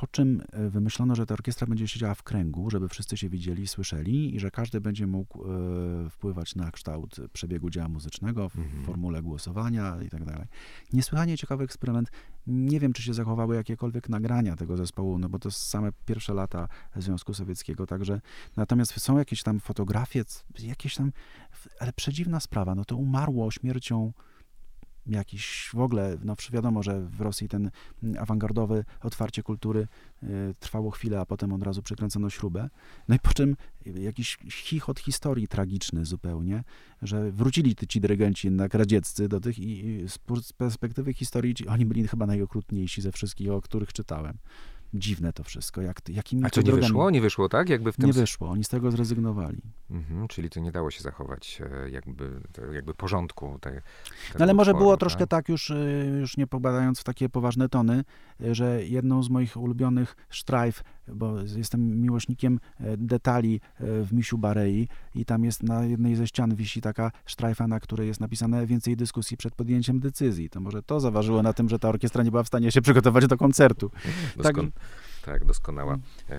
Po 0.00 0.06
czym 0.06 0.42
e, 0.52 0.70
wymyślono, 0.70 1.14
że 1.14 1.26
ta 1.26 1.34
orkiestra 1.34 1.66
będzie 1.66 1.88
siedziała 1.88 2.14
w 2.14 2.22
kręgu, 2.22 2.70
żeby 2.70 2.88
wszyscy 2.88 3.16
się 3.16 3.28
widzieli, 3.28 3.66
słyszeli 3.66 4.34
i 4.36 4.40
że 4.40 4.50
każdy 4.50 4.80
będzie 4.80 5.06
mógł 5.06 5.44
e, 5.44 6.10
wpływać 6.10 6.54
na 6.54 6.70
kształt 6.70 7.16
przebiegu 7.32 7.70
dzieła 7.70 7.88
muzycznego 7.88 8.48
w 8.48 8.58
Mhm. 8.58 8.84
formule 8.84 9.22
głosowania 9.22 9.96
i 10.06 10.08
tak 10.08 10.24
dalej. 10.24 10.46
Niesłychanie 10.92 11.38
ciekawy 11.38 11.64
eksperyment. 11.64 12.10
Nie 12.46 12.80
wiem, 12.80 12.92
czy 12.92 13.02
się 13.02 13.14
zachowały 13.14 13.56
jakiekolwiek 13.56 14.08
nagrania 14.08 14.56
tego 14.56 14.76
zespołu, 14.76 15.18
no 15.18 15.28
bo 15.28 15.38
to 15.38 15.50
same 15.50 15.92
pierwsze 16.06 16.34
lata 16.34 16.68
Związku 16.96 17.34
Sowieckiego, 17.34 17.86
także 17.86 18.20
natomiast 18.56 19.00
są 19.00 19.18
jakieś 19.18 19.42
tam 19.42 19.60
fotografie, 19.60 20.24
jakieś 20.62 20.94
tam, 20.96 21.12
ale 21.80 21.92
przedziwna 21.92 22.40
sprawa, 22.40 22.74
no 22.74 22.84
to 22.84 22.96
umarło 22.96 23.50
śmiercią 23.50 24.12
jakiś 25.08 25.70
w 25.74 25.80
ogóle, 25.80 26.16
no 26.24 26.36
wiadomo, 26.52 26.82
że 26.82 27.00
w 27.00 27.20
Rosji 27.20 27.48
ten 27.48 27.70
awangardowe 28.18 28.84
otwarcie 29.02 29.42
kultury 29.42 29.88
y, 30.22 30.54
trwało 30.60 30.90
chwilę, 30.90 31.20
a 31.20 31.26
potem 31.26 31.52
od 31.52 31.62
razu 31.62 31.82
przykręcono 31.82 32.30
śrubę. 32.30 32.68
No 33.08 33.14
i 33.14 33.18
po 33.18 33.34
czym 33.34 33.56
jakiś 33.86 34.38
chichot 34.50 35.00
historii 35.00 35.48
tragiczny 35.48 36.04
zupełnie, 36.04 36.64
że 37.02 37.32
wrócili 37.32 37.74
ty, 37.74 37.86
ci 37.86 38.00
dyrygenci 38.00 38.46
jednak 38.46 38.74
radzieccy 38.74 39.28
do 39.28 39.40
tych 39.40 39.58
i, 39.58 40.04
z 40.08 40.18
pers- 40.18 40.52
perspektywy 40.52 41.14
historii 41.14 41.54
ci, 41.54 41.68
oni 41.68 41.86
byli 41.86 42.08
chyba 42.08 42.26
najokrutniejsi 42.26 43.02
ze 43.02 43.12
wszystkich, 43.12 43.50
o 43.50 43.60
których 43.60 43.92
czytałem. 43.92 44.38
Dziwne 44.94 45.32
to 45.32 45.44
wszystko, 45.44 45.82
jak, 45.82 46.08
jakimi 46.08 46.44
A 46.44 46.50
to 46.50 46.54
co, 46.54 46.60
nie 46.60 46.72
drogami- 46.72 46.80
wyszło? 46.80 47.10
Nie 47.10 47.20
wyszło, 47.20 47.48
tak? 47.48 47.68
Jakby 47.68 47.92
w 47.92 47.96
tym... 47.96 48.06
Nie 48.06 48.12
wyszło, 48.12 48.48
oni 48.48 48.64
z 48.64 48.68
tego 48.68 48.90
zrezygnowali. 48.90 49.62
Mhm, 49.90 50.28
czyli 50.28 50.50
to 50.50 50.60
nie 50.60 50.72
dało 50.72 50.90
się 50.90 51.02
zachować 51.02 51.62
e, 51.84 51.90
jakby, 51.90 52.40
jakby 52.72 52.94
porządku. 52.94 53.58
Te, 53.60 53.82
No 54.38 54.44
ale 54.44 54.54
może 54.54 54.74
było 54.74 54.96
troszkę 54.96 55.26
tak, 55.26 55.48
już, 55.48 55.70
y, 55.70 56.16
już 56.20 56.36
nie 56.36 56.46
popadając 56.46 57.00
w 57.00 57.04
takie 57.04 57.28
poważne 57.28 57.68
tony, 57.68 58.04
y, 58.40 58.54
że 58.54 58.84
jedną 58.84 59.22
z 59.22 59.30
moich 59.30 59.56
ulubionych 59.56 60.16
sztrajf, 60.30 60.82
bo 61.14 61.40
jestem 61.56 62.00
miłośnikiem 62.00 62.60
e, 62.80 62.96
detali 62.96 63.60
e, 63.80 63.84
w 64.04 64.12
Misiu 64.12 64.38
Barei 64.38 64.88
i 65.14 65.24
tam 65.24 65.44
jest 65.44 65.62
na 65.62 65.84
jednej 65.84 66.16
ze 66.16 66.26
ścian 66.26 66.54
wisi 66.54 66.80
taka 66.80 67.12
sztrajfa, 67.26 67.68
na 67.68 67.80
której 67.80 68.08
jest 68.08 68.20
napisane 68.20 68.66
więcej 68.66 68.96
dyskusji 68.96 69.36
przed 69.36 69.54
podjęciem 69.54 70.00
decyzji. 70.00 70.50
To 70.50 70.60
może 70.60 70.82
to 70.82 71.00
zaważyło 71.00 71.42
na 71.42 71.52
tym, 71.52 71.68
że 71.68 71.78
ta 71.78 71.88
orkiestra 71.88 72.22
nie 72.22 72.30
była 72.30 72.42
w 72.42 72.46
stanie 72.46 72.72
się 72.72 72.82
przygotować 72.82 73.26
do 73.26 73.36
koncertu. 73.36 73.90
Doskon, 74.36 74.70
tak, 75.24 75.44
doskonała 75.44 75.98
e, 76.30 76.38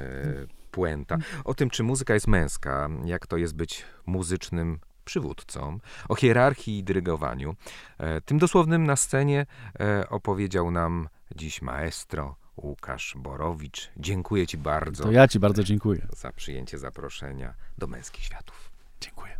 puenta. 0.71 1.17
O 1.45 1.53
tym, 1.53 1.69
czy 1.69 1.83
muzyka 1.83 2.13
jest 2.13 2.27
męska, 2.27 2.89
jak 3.05 3.27
to 3.27 3.37
jest 3.37 3.55
być 3.55 3.83
muzycznym 4.05 4.79
przywódcą, 5.05 5.79
o 6.09 6.15
hierarchii 6.15 6.77
i 6.77 6.83
dyrygowaniu. 6.83 7.55
E, 7.97 8.21
tym 8.21 8.37
dosłownym 8.37 8.85
na 8.85 8.95
scenie 8.95 9.45
e, 9.79 10.09
opowiedział 10.09 10.71
nam 10.71 11.09
dziś 11.35 11.61
maestro 11.61 12.35
Łukasz 12.63 13.13
Borowicz. 13.17 13.89
Dziękuję 13.97 14.47
Ci 14.47 14.57
bardzo 14.57 15.03
To 15.03 15.11
ja 15.11 15.27
ci 15.27 15.39
bardzo 15.39 15.63
dziękuję. 15.63 16.07
za 16.17 16.31
przyjęcie 16.31 16.77
zaproszenia 16.77 17.53
do 17.77 17.87
Męskich 17.87 18.23
Światów. 18.25 18.71
Dziękuję. 19.01 19.39